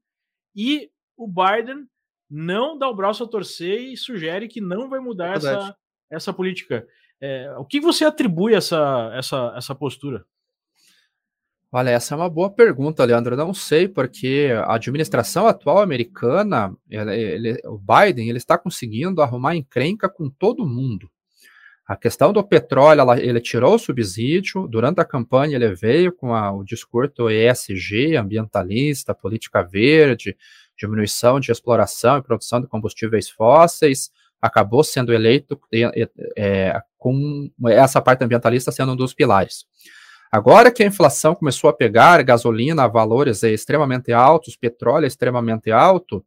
E 0.54 0.90
o 1.16 1.26
Biden 1.26 1.86
não 2.30 2.78
dá 2.78 2.88
o 2.88 2.94
braço 2.94 3.24
a 3.24 3.28
torcer 3.28 3.80
e 3.80 3.96
sugere 3.96 4.48
que 4.48 4.60
não 4.60 4.88
vai 4.88 5.00
mudar 5.00 5.34
é 5.34 5.36
essa, 5.36 5.76
essa 6.10 6.32
política. 6.32 6.86
É, 7.20 7.54
o 7.58 7.64
que 7.64 7.80
você 7.80 8.04
atribui 8.04 8.54
essa, 8.54 9.10
essa, 9.14 9.52
essa 9.56 9.74
postura? 9.74 10.24
Olha, 11.74 11.88
essa 11.90 12.14
é 12.14 12.16
uma 12.16 12.28
boa 12.28 12.50
pergunta, 12.50 13.04
Leandro. 13.04 13.34
Eu 13.34 13.38
não 13.38 13.54
sei, 13.54 13.88
porque 13.88 14.50
a 14.66 14.74
administração 14.74 15.46
atual 15.46 15.78
americana, 15.78 16.76
ele, 16.90 17.14
ele, 17.14 17.60
o 17.64 17.78
Biden, 17.78 18.28
ele 18.28 18.36
está 18.36 18.58
conseguindo 18.58 19.22
arrumar 19.22 19.56
encrenca 19.56 20.06
com 20.06 20.28
todo 20.28 20.66
mundo. 20.66 21.10
A 21.86 21.96
questão 21.96 22.32
do 22.32 22.42
petróleo, 22.44 23.00
ela, 23.00 23.20
ele 23.20 23.40
tirou 23.40 23.74
o 23.74 23.78
subsídio, 23.78 24.68
durante 24.68 25.00
a 25.00 25.04
campanha 25.04 25.56
ele 25.56 25.74
veio 25.74 26.12
com 26.12 26.34
a, 26.34 26.52
o 26.52 26.62
discurso 26.62 27.28
ESG, 27.28 28.16
ambientalista, 28.16 29.14
política 29.14 29.62
verde, 29.62 30.36
diminuição 30.78 31.40
de 31.40 31.50
exploração 31.50 32.18
e 32.18 32.22
produção 32.22 32.60
de 32.60 32.68
combustíveis 32.68 33.28
fósseis, 33.28 34.10
acabou 34.40 34.82
sendo 34.82 35.12
eleito 35.12 35.60
é, 36.36 36.80
com 36.98 37.50
essa 37.66 38.00
parte 38.00 38.24
ambientalista 38.24 38.72
sendo 38.72 38.92
um 38.92 38.96
dos 38.96 39.14
pilares. 39.14 39.64
Agora 40.30 40.70
que 40.70 40.82
a 40.82 40.86
inflação 40.86 41.34
começou 41.34 41.68
a 41.68 41.74
pegar, 41.74 42.22
gasolina, 42.22 42.88
valores 42.88 43.42
extremamente 43.42 44.12
altos, 44.12 44.56
petróleo 44.56 45.06
extremamente 45.06 45.70
alto, 45.70 46.24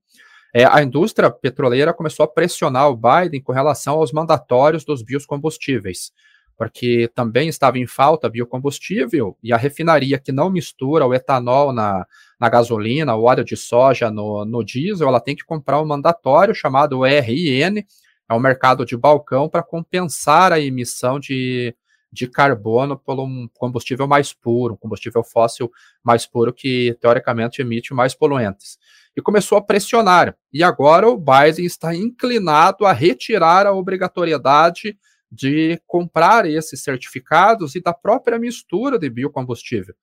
é, 0.57 0.63
a 0.63 0.81
indústria 0.81 1.29
petroleira 1.29 1.93
começou 1.93 2.23
a 2.23 2.27
pressionar 2.29 2.89
o 2.89 2.95
Biden 2.95 3.41
com 3.41 3.51
relação 3.51 3.95
aos 3.95 4.13
mandatórios 4.13 4.85
dos 4.85 5.03
biocombustíveis, 5.03 6.13
porque 6.57 7.11
também 7.13 7.49
estava 7.49 7.77
em 7.77 7.85
falta 7.85 8.29
biocombustível 8.29 9.37
e 9.43 9.51
a 9.51 9.57
refinaria 9.57 10.17
que 10.17 10.31
não 10.31 10.49
mistura 10.49 11.05
o 11.05 11.13
etanol 11.13 11.73
na, 11.73 12.07
na 12.39 12.47
gasolina, 12.47 13.13
o 13.17 13.23
óleo 13.23 13.43
de 13.43 13.57
soja 13.57 14.09
no, 14.09 14.45
no 14.45 14.63
diesel, 14.63 15.09
ela 15.09 15.19
tem 15.19 15.35
que 15.35 15.43
comprar 15.43 15.81
um 15.81 15.85
mandatório 15.85 16.55
chamado 16.55 17.01
RIN, 17.03 17.83
é 18.29 18.33
um 18.33 18.39
mercado 18.39 18.85
de 18.85 18.95
balcão 18.95 19.49
para 19.49 19.61
compensar 19.61 20.53
a 20.53 20.59
emissão 20.61 21.19
de, 21.19 21.75
de 22.15 22.27
carbono 22.27 22.97
por 22.97 23.19
um 23.19 23.47
combustível 23.53 24.07
mais 24.07 24.31
puro, 24.31 24.75
um 24.75 24.77
combustível 24.77 25.21
fóssil 25.21 25.69
mais 26.01 26.25
puro 26.25 26.53
que 26.53 26.97
teoricamente 27.01 27.61
emite 27.61 27.93
mais 27.93 28.15
poluentes. 28.15 28.77
E 29.15 29.21
começou 29.21 29.57
a 29.57 29.61
pressionar. 29.61 30.35
E 30.51 30.63
agora 30.63 31.09
o 31.09 31.17
Biden 31.17 31.65
está 31.65 31.93
inclinado 31.93 32.85
a 32.85 32.93
retirar 32.93 33.67
a 33.67 33.73
obrigatoriedade 33.73 34.97
de 35.29 35.77
comprar 35.85 36.45
esses 36.45 36.81
certificados 36.81 37.75
e 37.75 37.81
da 37.81 37.93
própria 37.93 38.39
mistura 38.39 38.97
de 38.97 39.09
biocombustível. 39.09 39.93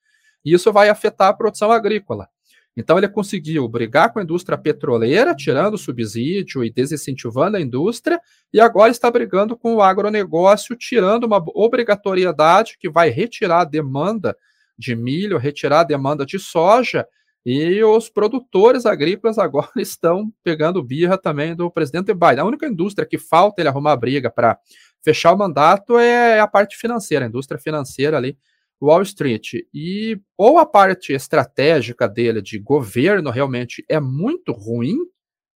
E 0.44 0.52
isso 0.52 0.70
vai 0.70 0.90
afetar 0.90 1.28
a 1.28 1.34
produção 1.34 1.72
agrícola. 1.72 2.28
Então 2.76 2.96
ele 2.96 3.08
conseguiu 3.08 3.68
brigar 3.68 4.12
com 4.12 4.18
a 4.18 4.22
indústria 4.22 4.56
petroleira, 4.56 5.34
tirando 5.34 5.76
subsídio 5.76 6.64
e 6.64 6.70
desincentivando 6.70 7.56
a 7.56 7.60
indústria, 7.60 8.20
e 8.52 8.60
agora 8.60 8.90
está 8.90 9.10
brigando 9.10 9.56
com 9.56 9.74
o 9.74 9.82
agronegócio, 9.82 10.74
tirando 10.76 11.24
uma 11.24 11.42
obrigatoriedade 11.54 12.76
que 12.78 12.88
vai 12.88 13.10
retirar 13.10 13.60
a 13.60 13.64
demanda 13.64 14.36
de 14.78 14.96
milho, 14.96 15.36
retirar 15.36 15.80
a 15.80 15.84
demanda 15.84 16.24
de 16.24 16.38
soja, 16.38 17.06
e 17.44 17.82
os 17.82 18.08
produtores 18.08 18.86
agrícolas 18.86 19.36
agora 19.36 19.68
estão 19.76 20.32
pegando 20.42 20.82
birra 20.82 21.18
também 21.18 21.54
do 21.54 21.70
presidente 21.70 22.14
Biden. 22.14 22.40
A 22.40 22.44
única 22.44 22.66
indústria 22.66 23.06
que 23.06 23.18
falta 23.18 23.60
ele 23.60 23.68
arrumar 23.68 23.96
briga 23.96 24.30
para 24.30 24.58
fechar 25.02 25.32
o 25.32 25.38
mandato 25.38 25.98
é 25.98 26.38
a 26.38 26.46
parte 26.46 26.76
financeira, 26.76 27.24
a 27.24 27.28
indústria 27.28 27.60
financeira 27.60 28.16
ali 28.16 28.38
Wall 28.82 29.02
Street. 29.02 29.54
E 29.72 30.20
ou 30.36 30.58
a 30.58 30.66
parte 30.66 31.12
estratégica 31.12 32.08
dele 32.08 32.42
de 32.42 32.58
governo 32.58 33.30
realmente 33.30 33.84
é 33.88 34.00
muito 34.00 34.52
ruim, 34.52 34.98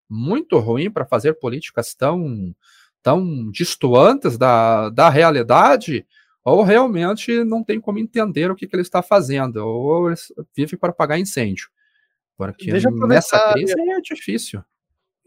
muito 0.09 0.59
ruim 0.59 0.91
para 0.91 1.05
fazer 1.05 1.35
políticas 1.35 1.95
tão, 1.95 2.55
tão 3.03 3.51
distantes 3.51 4.39
da, 4.39 4.91
da 4.91 5.09
realidade, 5.09 6.07
ou 6.45 6.63
realmente 6.63 7.43
não 7.43 7.65
tem 7.65 7.81
como 7.81 7.99
entender 7.99 8.51
o 8.51 8.55
que, 8.55 8.69
que 8.69 8.77
ele 8.77 8.83
está 8.83 9.03
fazendo, 9.03 9.57
ou 9.57 10.15
vive 10.57 10.77
para 10.77 10.91
apagar 10.91 11.19
incêndio. 11.19 11.69
Porque 12.37 12.71
nessa 13.09 13.53
crise 13.53 13.75
é 13.77 14.01
difícil. 14.01 14.63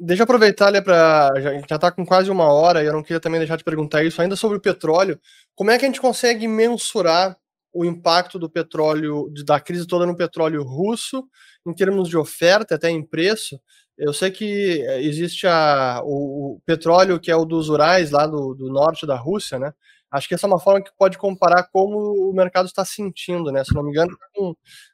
Deixa 0.02 0.22
eu 0.22 0.24
aproveitar, 0.24 0.72
para 0.82 1.34
já 1.68 1.76
está 1.76 1.92
com 1.92 2.06
quase 2.06 2.32
uma 2.32 2.46
hora 2.46 2.82
e 2.82 2.86
eu 2.86 2.94
não 2.94 3.04
queria 3.04 3.20
também 3.20 3.40
deixar 3.40 3.58
de 3.58 3.66
perguntar 3.66 4.02
isso 4.06 4.22
ainda 4.22 4.38
sobre 4.38 4.58
o 4.58 4.62
petróleo. 4.62 5.20
Como 5.54 5.72
é 5.72 5.78
que 5.78 5.84
a 5.84 5.88
gente 5.90 6.00
consegue 6.00 6.48
mensurar 6.48 7.36
o 7.74 7.86
impacto 7.86 8.40
do 8.40 8.50
petróleo, 8.50 9.32
da 9.46 9.60
crise 9.60 9.86
toda 9.86 10.06
no 10.06 10.16
petróleo 10.16 10.64
russo, 10.64 11.28
em 11.66 11.74
termos 11.74 12.10
de 12.10 12.18
oferta, 12.18 12.76
até 12.76 12.90
em 12.90 13.06
preço. 13.06 13.60
Eu 13.98 14.14
sei 14.14 14.32
que 14.32 14.82
eh, 14.82 15.02
existe 15.04 15.46
a, 15.46 16.02
o, 16.04 16.56
o 16.56 16.62
petróleo 16.66 17.20
que 17.20 17.30
é 17.30 17.36
o 17.36 17.46
dos 17.46 17.70
Urais, 17.70 18.12
lá 18.12 18.26
do, 18.26 18.54
do, 18.56 18.72
norte 18.72 19.06
da 19.06 19.16
Rússia, 19.18 19.60
né? 19.60 19.74
Acho 20.12 20.28
que 20.28 20.34
essa 20.34 20.48
é 20.48 20.50
uma 20.50 20.60
forma 20.60 20.82
que 20.84 20.92
pode 20.98 21.18
comparar 21.18 21.68
como 21.72 22.30
o 22.30 22.34
mercado 22.34 22.66
está 22.66 22.84
sentindo, 22.84 23.52
né? 23.52 23.64
Se 23.64 23.76
não 23.76 23.84
me 23.84 23.92
engano, 23.92 24.10
tá 24.18 24.28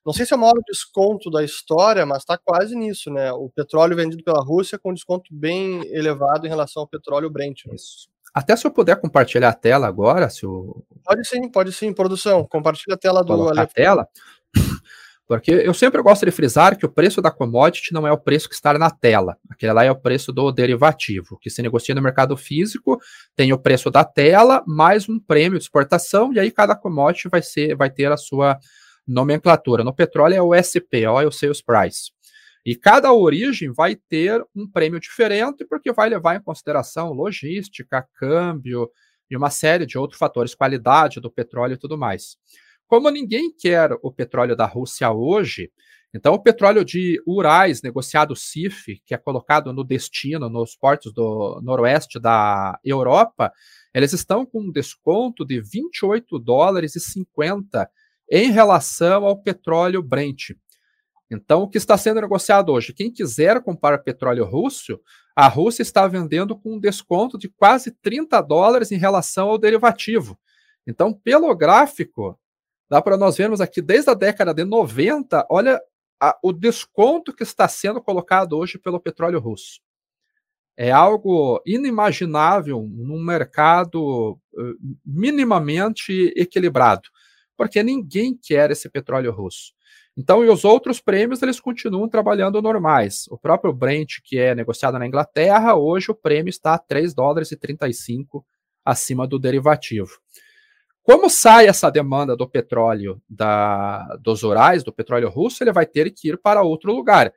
não 0.06 0.14
sei 0.14 0.26
se 0.26 0.34
é 0.34 0.38
o 0.38 0.40
maior 0.40 0.56
desconto 0.68 1.30
da 1.30 1.44
história, 1.44 2.06
mas 2.06 2.20
está 2.20 2.38
quase 2.38 2.76
nisso, 2.76 3.10
né? 3.12 3.32
O 3.32 3.50
petróleo 3.50 3.96
vendido 3.96 4.24
pela 4.24 4.44
Rússia 4.44 4.80
com 4.80 4.94
desconto 4.94 5.30
bem 5.32 5.86
elevado 5.94 6.46
em 6.46 6.50
relação 6.50 6.82
ao 6.82 6.88
petróleo 6.88 7.30
Brent. 7.30 7.66
Né? 7.66 7.76
Isso. 7.76 8.14
Até 8.36 8.54
se 8.58 8.68
eu 8.68 8.72
puder 8.72 9.00
compartilhar 9.00 9.48
a 9.48 9.54
tela 9.54 9.88
agora, 9.88 10.30
se 10.30 10.46
o... 10.46 10.84
Pode 11.06 11.26
sim, 11.26 11.50
pode 11.50 11.72
sim, 11.72 11.94
produção. 11.94 12.46
Compartilha 12.46 12.96
a 12.96 12.98
tela 12.98 13.24
do 13.24 13.58
A 13.58 13.66
tela. 13.66 14.06
Porque 15.26 15.52
eu 15.52 15.74
sempre 15.74 16.02
gosto 16.02 16.26
de 16.26 16.32
frisar 16.32 16.78
que 16.78 16.86
o 16.86 16.92
preço 16.92 17.22
da 17.22 17.32
commodity 17.32 17.94
não 17.94 18.06
é 18.06 18.12
o 18.12 18.18
preço 18.18 18.50
que 18.50 18.54
está 18.54 18.78
na 18.78 18.92
tela. 18.92 19.38
Aquele 19.50 19.72
lá 19.72 19.86
é 19.86 19.90
o 19.90 19.96
preço 19.96 20.34
do 20.34 20.52
derivativo, 20.52 21.40
que 21.40 21.50
se 21.50 21.62
negocia 21.62 21.96
no 21.96 22.02
mercado 22.02 22.36
físico, 22.36 23.00
tem 23.38 23.54
o 23.54 23.58
preço 23.58 23.90
da 23.90 24.04
tela, 24.04 24.62
mais 24.68 25.08
um 25.08 25.18
prêmio 25.18 25.58
de 25.58 25.64
exportação, 25.64 26.34
e 26.34 26.40
aí 26.40 26.52
cada 26.52 26.76
commodity 26.76 27.30
vai, 27.30 27.42
ser, 27.42 27.74
vai 27.76 27.90
ter 27.90 28.12
a 28.12 28.18
sua 28.18 28.60
nomenclatura. 29.08 29.82
No 29.84 29.96
petróleo 29.96 30.36
é 30.36 30.42
o 30.42 30.54
SP, 30.54 31.08
Oil 31.08 31.32
Sales 31.32 31.62
Price. 31.62 32.12
E 32.66 32.76
cada 32.76 33.13
origem 33.13 33.72
vai 33.72 33.95
ter 33.95 34.43
um 34.55 34.68
prêmio 34.68 34.99
diferente, 34.99 35.63
porque 35.66 35.93
vai 35.93 36.09
levar 36.09 36.36
em 36.36 36.41
consideração 36.41 37.13
logística, 37.13 38.07
câmbio 38.16 38.89
e 39.30 39.38
uma 39.38 39.49
série 39.49 39.86
de 39.86 39.97
outros 39.97 40.18
fatores, 40.18 40.55
qualidade 40.55 41.20
do 41.20 41.30
petróleo 41.30 41.74
e 41.74 41.78
tudo 41.78 41.97
mais. 41.97 42.38
Como 42.88 43.09
ninguém 43.09 43.51
quer 43.55 43.91
o 44.01 44.11
petróleo 44.11 44.55
da 44.55 44.66
Rússia 44.66 45.11
hoje, 45.11 45.72
então 46.13 46.34
o 46.34 46.41
petróleo 46.41 46.86
de 46.86 47.22
Urais, 47.28 47.82
negociado 47.82 48.36
CIF, 48.36 49.01
que 49.05 49.13
é 49.13 49.18
colocado 49.18 49.74
no 49.74 49.84
destino, 49.84 50.49
nos 50.49 50.76
portos 50.76 51.13
do 51.13 51.59
noroeste 51.61 52.20
da 52.20 52.80
Europa, 52.84 53.51
eles 53.93 54.13
estão 54.13 54.45
com 54.45 54.61
um 54.61 54.72
desconto 54.72 55.45
de 55.45 55.61
28 55.61 56.39
dólares 56.39 56.95
e 56.95 56.99
50 56.99 57.89
em 58.32 58.51
relação 58.51 59.26
ao 59.26 59.41
petróleo 59.41 60.01
Brent. 60.01 60.51
Então, 61.30 61.64
o 61.64 61.70
que 61.70 61.78
está 61.78 61.98
sendo 61.98 62.22
negociado 62.22 62.72
hoje? 62.72 62.94
Quem 62.94 63.12
quiser 63.12 63.62
comprar 63.62 63.98
petróleo 64.00 64.46
russo, 64.46 65.00
a 65.36 65.48
Rússia 65.48 65.82
está 65.82 66.08
vendendo 66.08 66.56
com 66.56 66.76
um 66.76 66.80
desconto 66.80 67.38
de 67.38 67.50
quase 67.50 67.92
30 67.92 68.40
dólares 68.42 68.92
em 68.92 68.98
relação 68.98 69.50
ao 69.50 69.58
derivativo. 69.58 70.38
Então, 70.88 71.12
pelo 71.12 71.54
gráfico, 71.56 72.40
dá 72.90 73.02
para 73.02 73.18
nós 73.18 73.36
vermos 73.36 73.60
aqui 73.60 73.82
desde 73.82 74.10
a 74.12 74.14
década 74.14 74.54
de 74.54 74.64
90, 74.64 75.48
olha 75.50 75.82
a, 76.20 76.38
o 76.42 76.54
desconto 76.54 77.34
que 77.34 77.44
está 77.44 77.68
sendo 77.68 78.02
colocado 78.02 78.58
hoje 78.58 78.78
pelo 78.78 79.00
petróleo 79.00 79.40
russo. 79.40 79.82
É 80.78 80.92
algo 80.92 81.62
inimaginável 81.66 82.82
num 82.82 83.22
mercado 83.24 84.32
uh, 84.54 84.98
minimamente 85.06 86.34
equilibrado, 86.36 87.10
porque 87.58 87.82
ninguém 87.82 88.38
quer 88.38 88.72
esse 88.72 88.90
petróleo 88.90 89.32
russo. 89.32 89.75
Então, 90.18 90.45
e 90.45 90.49
os 90.49 90.63
outros 90.63 91.01
prêmios, 91.01 91.41
eles 91.41 91.59
continuam 91.59 92.07
trabalhando 92.07 92.61
normais. 92.61 93.26
O 93.30 93.38
próprio 93.38 93.74
Brent, 93.74 94.20
que 94.24 94.38
é 94.38 94.55
negociado 94.55 94.97
na 94.97 95.05
Inglaterra, 95.05 95.76
hoje 95.76 96.09
o 96.09 96.16
prêmio 96.16 96.49
está 96.49 96.74
a 96.74 96.80
3 96.80 97.13
dólares 97.13 97.51
e 97.51 97.57
35 97.57 98.45
acima 98.84 99.28
do 99.28 99.38
derivativo. 99.38 100.11
Como 101.03 101.30
sai 101.30 101.68
essa 101.68 101.89
demanda 101.89 102.36
do 102.36 102.49
petróleo 102.49 103.22
da, 103.30 104.18
dos 104.22 104.41
Urais, 104.41 104.84
do 104.84 104.93
petróleo 104.93 105.30
russo, 105.30 105.63
ele 105.63 105.72
vai 105.72 105.86
ter 105.86 106.09
que 106.11 106.30
ir 106.30 106.38
para 106.38 106.63
outro 106.63 106.93
lugar. 106.93 107.34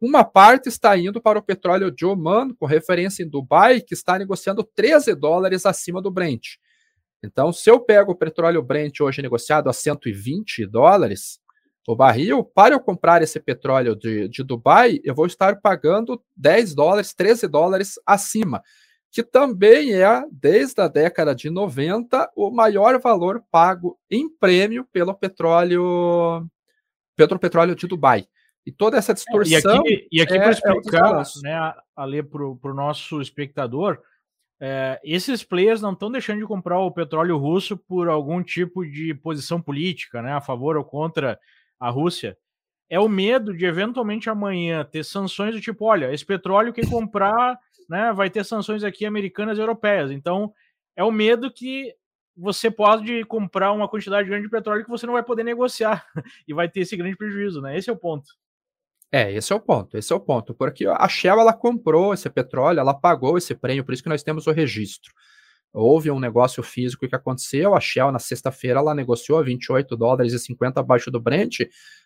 Uma 0.00 0.24
parte 0.24 0.68
está 0.68 0.96
indo 0.96 1.20
para 1.20 1.38
o 1.38 1.42
petróleo 1.42 1.90
de 1.90 2.06
Oman, 2.06 2.54
com 2.54 2.64
referência 2.64 3.22
em 3.22 3.28
Dubai, 3.28 3.80
que 3.80 3.92
está 3.92 4.18
negociando 4.18 4.62
13 4.62 5.14
dólares 5.14 5.66
acima 5.66 6.00
do 6.00 6.10
Brent. 6.10 6.56
Então, 7.22 7.52
se 7.52 7.68
eu 7.68 7.80
pego 7.80 8.12
o 8.12 8.16
petróleo 8.16 8.62
Brent 8.62 9.00
hoje 9.00 9.20
negociado 9.20 9.68
a 9.68 9.72
120 9.72 10.64
dólares, 10.64 11.39
o 11.86 11.96
barril, 11.96 12.44
para 12.44 12.74
eu 12.74 12.80
comprar 12.80 13.22
esse 13.22 13.40
petróleo 13.40 13.96
de, 13.96 14.28
de 14.28 14.42
Dubai, 14.42 15.00
eu 15.02 15.14
vou 15.14 15.26
estar 15.26 15.60
pagando 15.60 16.22
10 16.36 16.74
dólares, 16.74 17.14
13 17.14 17.48
dólares 17.48 17.98
acima, 18.06 18.62
que 19.10 19.22
também 19.22 19.94
é, 19.94 20.24
desde 20.30 20.80
a 20.80 20.88
década 20.88 21.34
de 21.34 21.50
90, 21.50 22.30
o 22.36 22.50
maior 22.50 23.00
valor 23.00 23.42
pago 23.50 23.98
em 24.10 24.28
prêmio 24.28 24.86
pelo 24.92 25.14
petróleo, 25.14 26.46
pelo 27.16 27.38
petróleo 27.38 27.74
de 27.74 27.86
Dubai. 27.86 28.26
E 28.64 28.70
toda 28.70 28.98
essa 28.98 29.14
distorção. 29.14 29.76
E 29.76 29.78
aqui, 29.78 30.08
e 30.12 30.20
aqui 30.20 30.34
é, 30.34 30.38
para 30.38 30.50
explicar, 30.52 31.22
é 31.22 31.42
né, 31.42 31.74
ali 31.96 32.22
para 32.22 32.44
o 32.44 32.74
nosso 32.74 33.20
espectador, 33.20 33.98
é, 34.60 35.00
esses 35.02 35.42
players 35.42 35.80
não 35.80 35.92
estão 35.92 36.12
deixando 36.12 36.40
de 36.40 36.46
comprar 36.46 36.78
o 36.78 36.92
petróleo 36.92 37.38
russo 37.38 37.78
por 37.78 38.08
algum 38.08 38.42
tipo 38.42 38.84
de 38.84 39.14
posição 39.14 39.60
política, 39.60 40.20
né, 40.20 40.34
a 40.34 40.40
favor 40.40 40.76
ou 40.76 40.84
contra 40.84 41.40
a 41.80 41.90
Rússia, 41.90 42.36
é 42.88 43.00
o 43.00 43.08
medo 43.08 43.56
de 43.56 43.64
eventualmente 43.64 44.28
amanhã 44.28 44.84
ter 44.84 45.04
sanções 45.04 45.54
do 45.54 45.60
tipo, 45.60 45.84
olha, 45.86 46.12
esse 46.12 46.26
petróleo 46.26 46.72
quem 46.72 46.88
comprar, 46.88 47.58
né, 47.88 48.12
vai 48.12 48.28
ter 48.28 48.44
sanções 48.44 48.84
aqui 48.84 49.06
americanas 49.06 49.56
e 49.56 49.60
europeias. 49.60 50.10
Então, 50.10 50.52
é 50.96 51.02
o 51.02 51.10
medo 51.10 51.50
que 51.50 51.94
você 52.36 52.70
pode 52.70 53.24
comprar 53.24 53.72
uma 53.72 53.88
quantidade 53.88 54.28
grande 54.28 54.44
de 54.44 54.50
petróleo 54.50 54.84
que 54.84 54.90
você 54.90 55.06
não 55.06 55.14
vai 55.14 55.22
poder 55.22 55.44
negociar 55.44 56.06
e 56.46 56.52
vai 56.52 56.68
ter 56.68 56.80
esse 56.80 56.96
grande 56.96 57.16
prejuízo, 57.16 57.60
né? 57.60 57.76
Esse 57.76 57.90
é 57.90 57.92
o 57.92 57.96
ponto. 57.96 58.28
É, 59.12 59.32
esse 59.32 59.52
é 59.52 59.56
o 59.56 59.60
ponto, 59.60 59.98
esse 59.98 60.12
é 60.12 60.16
o 60.16 60.20
ponto, 60.20 60.54
porque 60.54 60.86
a 60.86 61.08
Shell 61.08 61.40
ela 61.40 61.52
comprou 61.52 62.14
esse 62.14 62.30
petróleo, 62.30 62.78
ela 62.78 62.94
pagou 62.94 63.36
esse 63.36 63.54
prêmio, 63.56 63.84
por 63.84 63.92
isso 63.92 64.04
que 64.04 64.08
nós 64.08 64.22
temos 64.22 64.46
o 64.46 64.52
registro. 64.52 65.12
Houve 65.72 66.10
um 66.10 66.18
negócio 66.18 66.62
físico 66.62 67.08
que 67.08 67.14
aconteceu, 67.14 67.74
a 67.74 67.80
Shell 67.80 68.10
na 68.10 68.18
sexta-feira 68.18 68.80
ela 68.80 68.94
negociou 68.94 69.38
a 69.38 69.42
28 69.42 69.96
dólares 69.96 70.32
e 70.32 70.38
50 70.38 70.80
abaixo 70.80 71.10
do 71.10 71.20
Brent, 71.20 71.60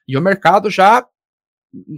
e 0.06 0.16
o 0.16 0.20
mercado 0.20 0.68
já 0.70 1.06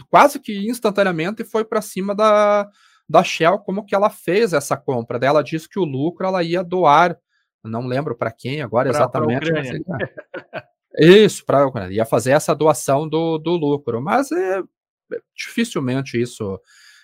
quase 0.08 0.40
que 0.40 0.68
instantaneamente 0.68 1.44
foi 1.44 1.64
para 1.64 1.82
cima 1.82 2.14
da, 2.14 2.68
da 3.08 3.22
Shell, 3.22 3.58
como 3.58 3.84
que 3.84 3.94
ela 3.94 4.10
fez 4.10 4.52
essa 4.52 4.76
compra. 4.76 5.18
Daí 5.18 5.28
ela 5.28 5.42
disse 5.42 5.68
que 5.68 5.78
o 5.78 5.84
lucro 5.84 6.26
ela 6.26 6.42
ia 6.42 6.62
doar, 6.62 7.16
não 7.62 7.86
lembro 7.86 8.16
para 8.16 8.30
quem 8.30 8.62
agora 8.62 8.88
pra, 8.90 8.98
exatamente. 8.98 9.50
Pra 9.84 10.66
isso, 10.98 11.44
para 11.44 11.92
ia 11.92 12.06
fazer 12.06 12.30
essa 12.30 12.54
doação 12.54 13.08
do, 13.08 13.38
do 13.38 13.50
lucro, 13.56 14.00
mas 14.00 14.32
é, 14.32 14.62
dificilmente 15.34 16.20
isso 16.20 16.58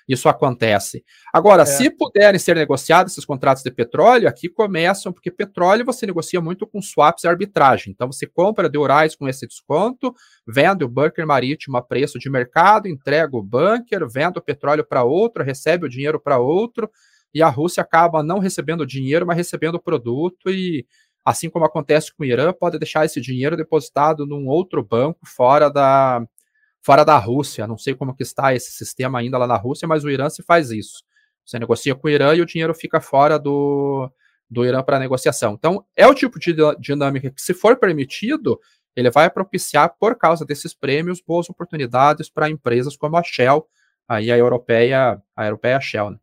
isso 0.09 0.29
acontece. 0.29 1.05
Agora, 1.33 1.63
é. 1.63 1.67
se 1.67 1.91
puderem 1.91 2.39
ser 2.39 2.57
negociados 2.57 3.13
esses 3.13 3.25
contratos 3.25 3.63
de 3.63 3.71
petróleo, 3.71 4.29
aqui 4.29 4.49
começam, 4.49 5.13
porque 5.13 5.31
petróleo 5.31 5.85
você 5.85 6.07
negocia 6.07 6.41
muito 6.41 6.67
com 6.67 6.83
swaps 6.83 7.25
e 7.25 7.29
arbitragem. 7.29 7.93
Então, 7.93 8.11
você 8.11 8.27
compra 8.27 8.69
de 8.69 8.79
Urais 8.79 9.15
com 9.15 9.29
esse 9.29 9.47
desconto, 9.47 10.15
vende 10.47 10.85
o 10.85 10.89
bunker 10.89 11.27
marítimo 11.27 11.77
a 11.77 11.83
preço 11.83 12.19
de 12.19 12.31
mercado, 12.31 12.89
entrega 12.89 13.37
o 13.37 13.43
bunker, 13.43 14.09
vende 14.09 14.39
o 14.39 14.43
petróleo 14.43 14.85
para 14.85 15.05
outro, 15.05 15.45
recebe 15.45 15.87
o 15.87 15.89
dinheiro 15.89 16.21
para 16.21 16.39
outro, 16.39 16.91
e 17.35 17.43
a 17.43 17.49
Rússia 17.49 17.83
acaba 17.83 18.23
não 18.23 18.39
recebendo 18.39 18.87
dinheiro, 18.87 19.27
mas 19.27 19.37
recebendo 19.37 19.77
o 19.77 19.83
produto 19.83 20.51
e 20.51 20.87
assim 21.25 21.49
como 21.49 21.65
acontece 21.65 22.13
com 22.15 22.25
o 22.25 22.27
Irã, 22.27 22.53
pode 22.53 22.79
deixar 22.79 23.05
esse 23.05 23.21
dinheiro 23.21 23.57
depositado 23.57 24.27
num 24.27 24.49
outro 24.49 24.83
banco 24.83 25.21
fora 25.25 25.71
da, 25.71 26.21
fora 26.83 27.05
da 27.05 27.17
Rússia. 27.17 27.67
Não 27.67 27.79
sei 27.79 27.95
como 27.95 28.15
que 28.15 28.23
está 28.23 28.55
esse 28.55 28.73
sistema 28.73 29.21
ainda 29.21 29.39
lá 29.39 29.47
na 29.47 29.57
Rússia, 29.57 29.89
mas 29.89 30.05
o 30.05 30.11
Irã 30.11 30.29
se 30.29 30.43
faz 30.43 30.71
isso. 30.71 31.05
Você 31.45 31.59
negocia 31.59 31.95
com 31.95 32.07
o 32.07 32.11
Irã 32.11 32.35
e 32.35 32.41
o 32.41 32.47
dinheiro 32.47 32.75
fica 32.75 33.01
fora 33.01 33.39
do, 33.39 34.11
do 34.51 34.65
Irã 34.65 34.83
para 34.83 34.99
negociação. 34.99 35.55
Então, 35.55 35.85
é 35.97 36.07
o 36.07 36.15
tipo 36.15 36.39
de 36.39 36.55
dinâmica 36.79 37.31
que, 37.31 37.41
se 37.41 37.55
for 37.55 37.77
permitido, 37.77 38.61
ele 38.95 39.11
vai 39.11 39.31
propiciar, 39.31 39.97
por 39.99 40.17
causa 40.17 40.45
desses 40.45 40.75
prêmios, 40.75 41.21
boas 41.21 41.49
oportunidades 41.49 42.29
para 42.29 42.51
empresas 42.51 42.97
como 42.97 43.17
a 43.17 43.23
Shell, 43.23 43.67
aí 44.07 44.31
a 44.31 44.37
europeia, 44.37 45.21
a 45.35 45.45
europeia 45.47 45.81
Shell. 45.81 46.11
Né? 46.11 46.19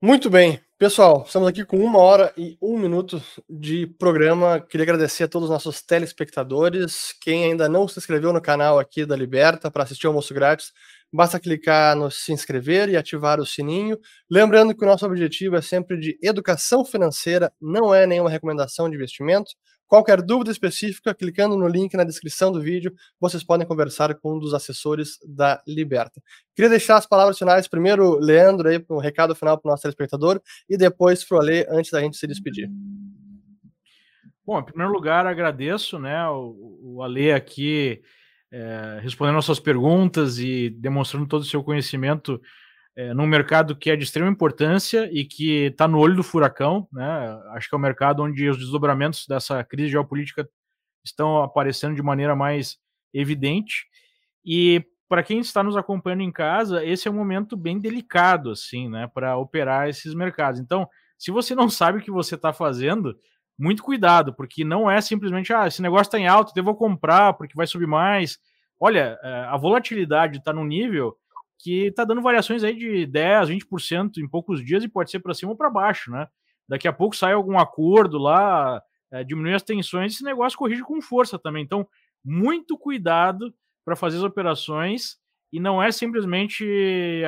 Muito 0.00 0.30
bem. 0.30 0.60
Pessoal, 0.80 1.24
estamos 1.26 1.46
aqui 1.46 1.62
com 1.62 1.76
uma 1.76 1.98
hora 1.98 2.32
e 2.38 2.56
um 2.58 2.78
minuto 2.78 3.22
de 3.46 3.86
programa. 3.86 4.58
Queria 4.58 4.84
agradecer 4.84 5.24
a 5.24 5.28
todos 5.28 5.50
os 5.50 5.52
nossos 5.52 5.82
telespectadores. 5.82 7.14
Quem 7.20 7.44
ainda 7.44 7.68
não 7.68 7.86
se 7.86 7.98
inscreveu 7.98 8.32
no 8.32 8.40
canal 8.40 8.78
aqui 8.78 9.04
da 9.04 9.14
Liberta 9.14 9.70
para 9.70 9.82
assistir 9.82 10.06
o 10.06 10.08
almoço 10.08 10.32
grátis, 10.32 10.72
basta 11.12 11.38
clicar 11.38 11.94
no 11.94 12.10
se 12.10 12.32
inscrever 12.32 12.88
e 12.88 12.96
ativar 12.96 13.38
o 13.38 13.44
sininho. 13.44 13.98
Lembrando 14.30 14.74
que 14.74 14.82
o 14.82 14.88
nosso 14.88 15.04
objetivo 15.04 15.54
é 15.54 15.60
sempre 15.60 16.00
de 16.00 16.18
educação 16.22 16.82
financeira, 16.82 17.52
não 17.60 17.94
é 17.94 18.06
nenhuma 18.06 18.30
recomendação 18.30 18.88
de 18.88 18.96
investimento. 18.96 19.50
Qualquer 19.90 20.22
dúvida 20.22 20.52
específica, 20.52 21.12
clicando 21.12 21.56
no 21.56 21.66
link 21.66 21.96
na 21.96 22.04
descrição 22.04 22.52
do 22.52 22.60
vídeo, 22.60 22.94
vocês 23.18 23.42
podem 23.42 23.66
conversar 23.66 24.14
com 24.14 24.36
um 24.36 24.38
dos 24.38 24.54
assessores 24.54 25.18
da 25.26 25.60
Liberta. 25.66 26.22
Queria 26.54 26.70
deixar 26.70 26.96
as 26.96 27.06
palavras 27.06 27.36
finais, 27.36 27.66
primeiro, 27.66 28.16
Leandro, 28.20 28.68
aí, 28.68 28.80
um 28.88 28.98
recado 28.98 29.34
final 29.34 29.58
para 29.58 29.68
o 29.68 29.72
nosso 29.72 29.82
telespectador, 29.82 30.40
e 30.68 30.76
depois 30.76 31.24
para 31.24 31.38
o 31.38 31.40
Alê, 31.40 31.66
antes 31.68 31.90
da 31.90 32.00
gente 32.00 32.16
se 32.16 32.26
despedir. 32.28 32.70
Bom, 34.46 34.60
em 34.60 34.64
primeiro 34.64 34.92
lugar, 34.92 35.26
agradeço 35.26 35.98
né, 35.98 36.24
o, 36.28 36.78
o 36.80 37.02
Alê 37.02 37.32
aqui 37.32 38.00
é, 38.52 39.00
respondendo 39.02 39.38
as 39.38 39.44
suas 39.44 39.58
perguntas 39.58 40.38
e 40.38 40.70
demonstrando 40.70 41.26
todo 41.26 41.42
o 41.42 41.46
seu 41.46 41.64
conhecimento 41.64 42.40
é, 43.00 43.14
num 43.14 43.26
mercado 43.26 43.74
que 43.74 43.90
é 43.90 43.96
de 43.96 44.04
extrema 44.04 44.30
importância 44.30 45.08
e 45.10 45.24
que 45.24 45.68
está 45.68 45.88
no 45.88 45.98
olho 45.98 46.14
do 46.14 46.22
furacão, 46.22 46.86
né? 46.92 47.40
Acho 47.52 47.66
que 47.66 47.74
é 47.74 47.76
o 47.76 47.78
um 47.78 47.82
mercado 47.82 48.22
onde 48.22 48.46
os 48.46 48.58
desdobramentos 48.58 49.26
dessa 49.26 49.64
crise 49.64 49.88
geopolítica 49.88 50.46
estão 51.02 51.42
aparecendo 51.42 51.94
de 51.94 52.02
maneira 52.02 52.36
mais 52.36 52.78
evidente. 53.14 53.86
E 54.44 54.84
para 55.08 55.22
quem 55.22 55.38
está 55.38 55.62
nos 55.62 55.78
acompanhando 55.78 56.20
em 56.20 56.30
casa, 56.30 56.84
esse 56.84 57.08
é 57.08 57.10
um 57.10 57.14
momento 57.14 57.56
bem 57.56 57.80
delicado, 57.80 58.50
assim, 58.50 58.86
né, 58.90 59.06
para 59.06 59.34
operar 59.38 59.88
esses 59.88 60.12
mercados. 60.12 60.60
Então, 60.60 60.86
se 61.16 61.30
você 61.30 61.54
não 61.54 61.70
sabe 61.70 62.00
o 62.00 62.02
que 62.02 62.10
você 62.10 62.34
está 62.34 62.52
fazendo, 62.52 63.16
muito 63.58 63.82
cuidado, 63.82 64.34
porque 64.34 64.62
não 64.62 64.90
é 64.90 65.00
simplesmente, 65.00 65.54
ah, 65.54 65.66
esse 65.66 65.80
negócio 65.80 66.02
está 66.02 66.18
em 66.18 66.26
alta, 66.26 66.50
então 66.50 66.60
eu 66.60 66.66
vou 66.66 66.76
comprar 66.76 67.32
porque 67.32 67.54
vai 67.56 67.66
subir 67.66 67.86
mais. 67.86 68.38
Olha, 68.78 69.18
é, 69.22 69.44
a 69.48 69.56
volatilidade 69.56 70.36
está 70.36 70.52
num 70.52 70.66
nível 70.66 71.16
que 71.62 71.86
está 71.86 72.04
dando 72.04 72.22
variações 72.22 72.64
aí 72.64 72.74
de 72.74 73.06
10, 73.06 73.50
20% 73.50 74.18
em 74.18 74.28
poucos 74.28 74.64
dias 74.64 74.82
e 74.82 74.88
pode 74.88 75.10
ser 75.10 75.20
para 75.20 75.34
cima 75.34 75.52
ou 75.52 75.56
para 75.56 75.70
baixo, 75.70 76.10
né? 76.10 76.26
Daqui 76.68 76.88
a 76.88 76.92
pouco 76.92 77.16
sai 77.16 77.32
algum 77.32 77.58
acordo 77.58 78.18
lá, 78.18 78.82
é, 79.12 79.24
diminui 79.24 79.54
as 79.54 79.62
tensões, 79.62 80.14
esse 80.14 80.24
negócio 80.24 80.58
corrige 80.58 80.82
com 80.82 81.00
força 81.02 81.38
também. 81.38 81.62
Então, 81.62 81.86
muito 82.24 82.78
cuidado 82.78 83.52
para 83.84 83.96
fazer 83.96 84.18
as 84.18 84.22
operações 84.22 85.16
e 85.52 85.58
não 85.58 85.82
é 85.82 85.90
simplesmente 85.90 86.64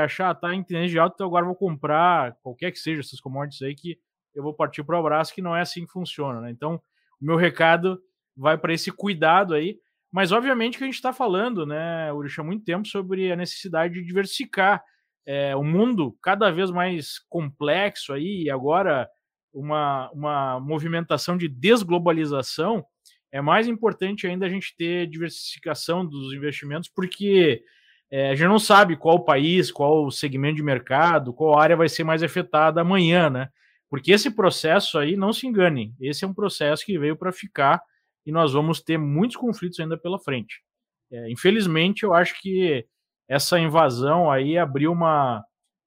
achar, 0.00 0.32
tá 0.34 0.54
em 0.54 0.62
tendência 0.62 0.90
de 0.90 0.98
alta, 0.98 1.14
então 1.16 1.26
agora 1.26 1.44
vou 1.44 1.56
comprar 1.56 2.36
qualquer 2.42 2.70
que 2.70 2.78
seja 2.78 3.00
essas 3.00 3.20
commodities 3.20 3.62
aí 3.62 3.74
que 3.74 3.98
eu 4.34 4.42
vou 4.42 4.54
partir 4.54 4.84
para 4.84 4.96
o 4.96 5.00
abraço, 5.00 5.34
que 5.34 5.42
não 5.42 5.56
é 5.56 5.60
assim 5.60 5.84
que 5.84 5.92
funciona, 5.92 6.40
né? 6.40 6.50
Então, 6.50 6.80
o 7.20 7.24
meu 7.24 7.36
recado 7.36 8.00
vai 8.36 8.56
para 8.56 8.72
esse 8.72 8.90
cuidado 8.90 9.54
aí. 9.54 9.78
Mas, 10.12 10.30
obviamente, 10.30 10.76
que 10.76 10.84
a 10.84 10.86
gente 10.86 10.96
está 10.96 11.12
falando, 11.12 11.64
né, 11.64 12.12
Urish, 12.12 12.38
há 12.38 12.44
muito 12.44 12.64
tempo 12.64 12.86
sobre 12.86 13.32
a 13.32 13.36
necessidade 13.36 13.94
de 13.94 14.04
diversificar 14.04 14.84
é, 15.26 15.56
o 15.56 15.64
mundo 15.64 16.16
cada 16.22 16.50
vez 16.50 16.70
mais 16.70 17.18
complexo 17.30 18.12
aí, 18.12 18.42
e 18.44 18.50
agora 18.50 19.08
uma, 19.52 20.10
uma 20.12 20.60
movimentação 20.60 21.36
de 21.36 21.48
desglobalização, 21.48 22.84
é 23.30 23.40
mais 23.40 23.66
importante 23.66 24.26
ainda 24.26 24.44
a 24.44 24.48
gente 24.48 24.76
ter 24.76 25.06
diversificação 25.06 26.04
dos 26.04 26.34
investimentos, 26.34 26.90
porque 26.94 27.62
é, 28.10 28.30
a 28.30 28.34
gente 28.34 28.48
não 28.48 28.58
sabe 28.58 28.96
qual 28.96 29.24
país, 29.24 29.72
qual 29.72 30.10
segmento 30.10 30.56
de 30.56 30.62
mercado, 30.62 31.32
qual 31.32 31.58
área 31.58 31.74
vai 31.74 31.88
ser 31.88 32.04
mais 32.04 32.22
afetada 32.22 32.82
amanhã, 32.82 33.30
né? 33.30 33.48
Porque 33.88 34.12
esse 34.12 34.30
processo 34.30 34.98
aí, 34.98 35.16
não 35.16 35.32
se 35.32 35.46
engane, 35.46 35.94
esse 35.98 36.22
é 36.24 36.28
um 36.28 36.34
processo 36.34 36.84
que 36.84 36.98
veio 36.98 37.16
para 37.16 37.32
ficar 37.32 37.80
e 38.24 38.32
nós 38.32 38.52
vamos 38.52 38.80
ter 38.80 38.98
muitos 38.98 39.36
conflitos 39.36 39.78
ainda 39.80 39.96
pela 39.96 40.18
frente. 40.18 40.62
É, 41.10 41.30
infelizmente, 41.30 42.04
eu 42.04 42.14
acho 42.14 42.40
que 42.40 42.86
essa 43.28 43.58
invasão 43.58 44.30
aí 44.30 44.56
abriu 44.56 44.92
uma, 44.92 45.44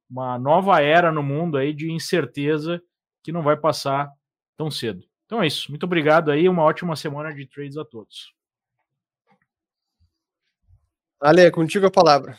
uma 0.09 0.37
nova 0.37 0.81
era 0.81 1.11
no 1.11 1.23
mundo 1.23 1.57
aí 1.57 1.73
de 1.73 1.91
incerteza 1.91 2.81
que 3.23 3.31
não 3.31 3.41
vai 3.41 3.57
passar 3.57 4.09
tão 4.57 4.69
cedo. 4.69 5.03
Então 5.25 5.41
é 5.41 5.47
isso. 5.47 5.71
Muito 5.71 5.83
obrigado 5.83 6.31
aí. 6.31 6.47
Uma 6.47 6.63
ótima 6.63 6.95
semana 6.95 7.33
de 7.33 7.47
trades 7.47 7.77
a 7.77 7.83
todos. 7.83 8.33
Ale, 11.19 11.49
contigo 11.49 11.87
a 11.87 11.91
palavra. 11.91 12.37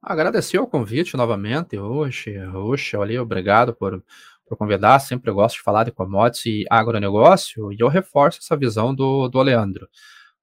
Agradecer 0.00 0.58
o 0.58 0.68
convite 0.68 1.16
novamente, 1.16 1.76
hoje, 1.76 2.38
hoje, 2.54 2.96
ali, 2.96 3.18
obrigado 3.18 3.74
por 3.74 4.00
por 4.46 4.56
convidar, 4.56 4.98
sempre 5.00 5.30
gosto 5.32 5.56
de 5.56 5.62
falar 5.62 5.84
de 5.84 5.92
commodities 5.92 6.46
e 6.46 6.64
agronegócio, 6.70 7.72
e 7.72 7.76
eu 7.80 7.88
reforço 7.88 8.38
essa 8.38 8.56
visão 8.56 8.94
do, 8.94 9.28
do 9.28 9.42
Leandro. 9.42 9.88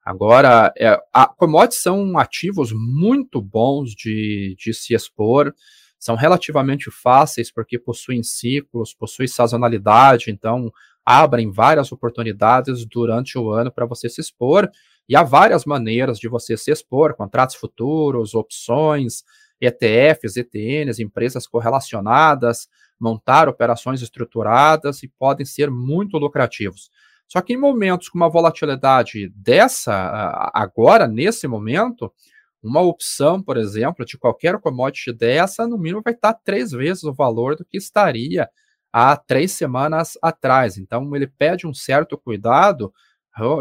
Agora, 0.06 0.74
é, 0.78 1.00
a, 1.14 1.28
commodities 1.28 1.82
são 1.82 2.18
ativos 2.18 2.74
muito 2.74 3.42
bons 3.42 3.92
de, 3.92 4.56
de 4.60 4.74
se 4.74 4.94
expor, 4.94 5.54
são 5.98 6.16
relativamente 6.16 6.92
fáceis 6.92 7.50
porque 7.50 7.80
possuem 7.80 8.22
ciclos, 8.22 8.94
possuem 8.94 9.28
sazonalidade, 9.28 10.30
então 10.30 10.70
abrem 11.06 11.50
várias 11.50 11.92
oportunidades 11.92 12.86
durante 12.86 13.38
o 13.38 13.50
ano 13.50 13.72
para 13.72 13.86
você 13.86 14.10
se 14.10 14.20
expor, 14.20 14.70
e 15.08 15.16
há 15.16 15.24
várias 15.24 15.64
maneiras 15.64 16.20
de 16.20 16.28
você 16.28 16.58
se 16.58 16.72
expor, 16.72 17.16
contratos 17.16 17.56
futuros, 17.56 18.34
opções, 18.34 19.24
ETFs, 19.66 20.38
ETNs, 20.38 21.00
empresas 21.00 21.48
correlacionadas, 21.48 22.68
montar 23.00 23.48
operações 23.48 24.02
estruturadas 24.02 25.04
e 25.04 25.08
podem 25.08 25.46
ser 25.46 25.70
muito 25.70 26.18
lucrativos. 26.18 26.90
Só 27.28 27.42
que 27.42 27.54
em 27.54 27.58
momentos 27.58 28.10
com 28.10 28.18
uma 28.18 28.30
volatilidade 28.30 29.30
dessa, 29.36 30.52
agora, 30.54 31.08
nesse 31.08 31.48
momento, 31.48 32.14
uma 32.62 32.82
opção, 32.82 33.42
por 33.42 33.58
exemplo, 33.58 34.06
de 34.06 34.18
qualquer 34.18 34.60
commodity 34.60 35.12
dessa, 35.12 35.68
no 35.68 35.78
mínimo 35.78 36.02
vai 36.04 36.14
estar 36.14 36.34
três 36.34 36.72
vezes 36.72 37.04
o 37.04 37.14
valor 37.14 37.56
do 37.56 37.66
que 37.66 37.78
estaria 37.78 38.48
há 38.92 39.18
três 39.18 39.52
semanas 39.52 40.18
atrás. 40.22 40.78
Então, 40.78 41.14
ele 41.16 41.28
pede 41.28 41.66
um 41.66 41.74
certo 41.74 42.18
cuidado 42.18 42.94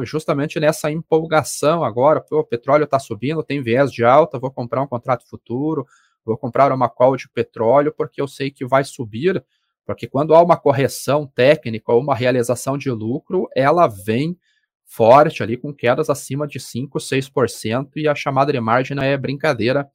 justamente 0.04 0.60
nessa 0.60 0.90
empolgação 0.90 1.82
agora, 1.82 2.24
o 2.30 2.44
petróleo 2.44 2.84
está 2.84 2.98
subindo, 2.98 3.42
tem 3.42 3.62
viés 3.62 3.90
de 3.90 4.04
alta, 4.04 4.38
vou 4.38 4.50
comprar 4.50 4.82
um 4.82 4.86
contrato 4.86 5.26
futuro, 5.28 5.86
vou 6.24 6.36
comprar 6.36 6.72
uma 6.72 6.88
call 6.88 7.16
de 7.16 7.28
petróleo 7.28 7.92
porque 7.96 8.20
eu 8.20 8.28
sei 8.28 8.50
que 8.50 8.66
vai 8.66 8.84
subir, 8.84 9.44
porque 9.86 10.06
quando 10.06 10.34
há 10.34 10.42
uma 10.42 10.56
correção 10.56 11.26
técnica 11.26 11.92
ou 11.92 12.00
uma 12.00 12.14
realização 12.14 12.76
de 12.76 12.90
lucro, 12.90 13.48
ela 13.56 13.86
vem 13.86 14.38
forte 14.84 15.42
ali 15.42 15.56
com 15.56 15.72
quedas 15.72 16.10
acima 16.10 16.46
de 16.46 16.60
5, 16.60 16.98
6% 16.98 17.92
e 17.96 18.06
a 18.06 18.14
chamada 18.14 18.52
de 18.52 18.60
margem 18.60 18.94
não 18.94 19.02
é 19.02 19.16
brincadeira. 19.16 19.90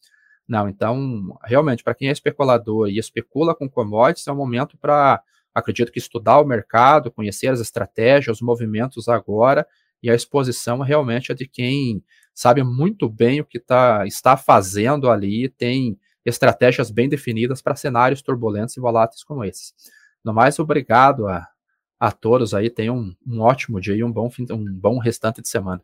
Não, 0.47 0.67
então, 0.67 1.37
realmente, 1.43 1.83
para 1.83 1.93
quem 1.93 2.09
é 2.09 2.11
especulador 2.11 2.87
e 2.89 2.97
especula 2.97 3.53
com 3.53 3.69
commodities, 3.69 4.27
é 4.27 4.31
um 4.31 4.37
momento 4.37 4.77
para 4.77 5.21
Acredito 5.57 5.91
que 5.91 5.97
estudar 5.97 6.39
o 6.39 6.45
mercado, 6.45 7.11
conhecer 7.11 7.47
as 7.47 7.59
estratégias, 7.59 8.37
os 8.37 8.41
movimentos 8.43 9.09
agora, 9.09 9.65
e 10.03 10.09
a 10.09 10.13
exposição 10.13 10.81
realmente 10.81 11.31
é 11.31 11.35
de 11.35 11.47
quem 11.47 12.03
sabe 12.31 12.63
muito 12.63 13.09
bem 13.09 13.41
o 13.41 13.45
que 13.45 13.59
tá, 13.59 14.05
está 14.05 14.37
fazendo 14.37 15.09
ali, 15.09 15.49
tem 15.49 15.97
estratégias 16.23 16.91
bem 16.91 17.09
definidas 17.09 17.59
para 17.59 17.75
cenários 17.75 18.21
turbulentos 18.21 18.77
e 18.77 18.79
voláteis 18.79 19.23
como 19.23 19.43
esses. 19.43 19.73
No 20.23 20.31
mais, 20.31 20.59
obrigado 20.59 21.27
a, 21.27 21.47
a 21.99 22.11
todos 22.11 22.53
aí, 22.53 22.69
tenham 22.69 22.95
um, 22.95 23.15
um 23.25 23.41
ótimo 23.41 23.81
dia 23.81 23.95
e 23.95 24.03
um 24.03 24.11
bom, 24.11 24.29
fim, 24.29 24.45
um 24.51 24.63
bom 24.71 24.99
restante 24.99 25.41
de 25.41 25.49
semana. 25.49 25.81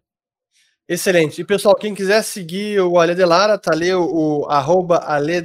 Excelente. 0.88 1.40
E 1.40 1.46
pessoal, 1.46 1.76
quem 1.76 1.96
quiser 1.96 2.22
seguir 2.24 2.82
o 2.82 3.00
Ale 3.00 3.16
Delara, 3.16 3.58
tá 3.58 3.72
ali 3.72 3.94
o, 3.94 4.42
o 4.42 4.46
arroba 4.50 4.98
Ale 4.98 5.38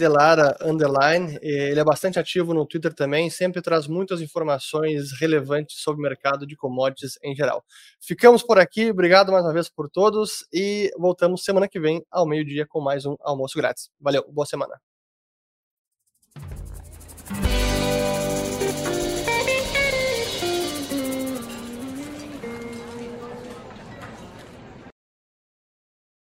underline. 0.65 1.39
Ele 1.41 1.79
é 1.79 1.85
bastante 1.85 2.19
ativo 2.19 2.53
no 2.53 2.67
Twitter 2.67 2.93
também, 2.93 3.31
sempre 3.31 3.63
traz 3.63 3.87
muitas 3.87 4.21
informações 4.21 5.13
relevantes 5.13 5.81
sobre 5.81 6.01
o 6.01 6.03
mercado 6.03 6.45
de 6.45 6.57
commodities 6.57 7.19
em 7.23 7.37
geral. 7.37 7.65
Ficamos 8.01 8.43
por 8.43 8.59
aqui, 8.59 8.91
obrigado 8.91 9.31
mais 9.31 9.45
uma 9.45 9.53
vez 9.53 9.69
por 9.69 9.89
todos 9.89 10.45
e 10.53 10.91
voltamos 10.99 11.45
semana 11.45 11.69
que 11.69 11.79
vem 11.79 12.05
ao 12.11 12.27
meio-dia 12.27 12.67
com 12.67 12.81
mais 12.81 13.07
um 13.07 13.15
almoço 13.21 13.57
grátis. 13.57 13.91
Valeu, 14.01 14.25
boa 14.33 14.45
semana. 14.45 14.88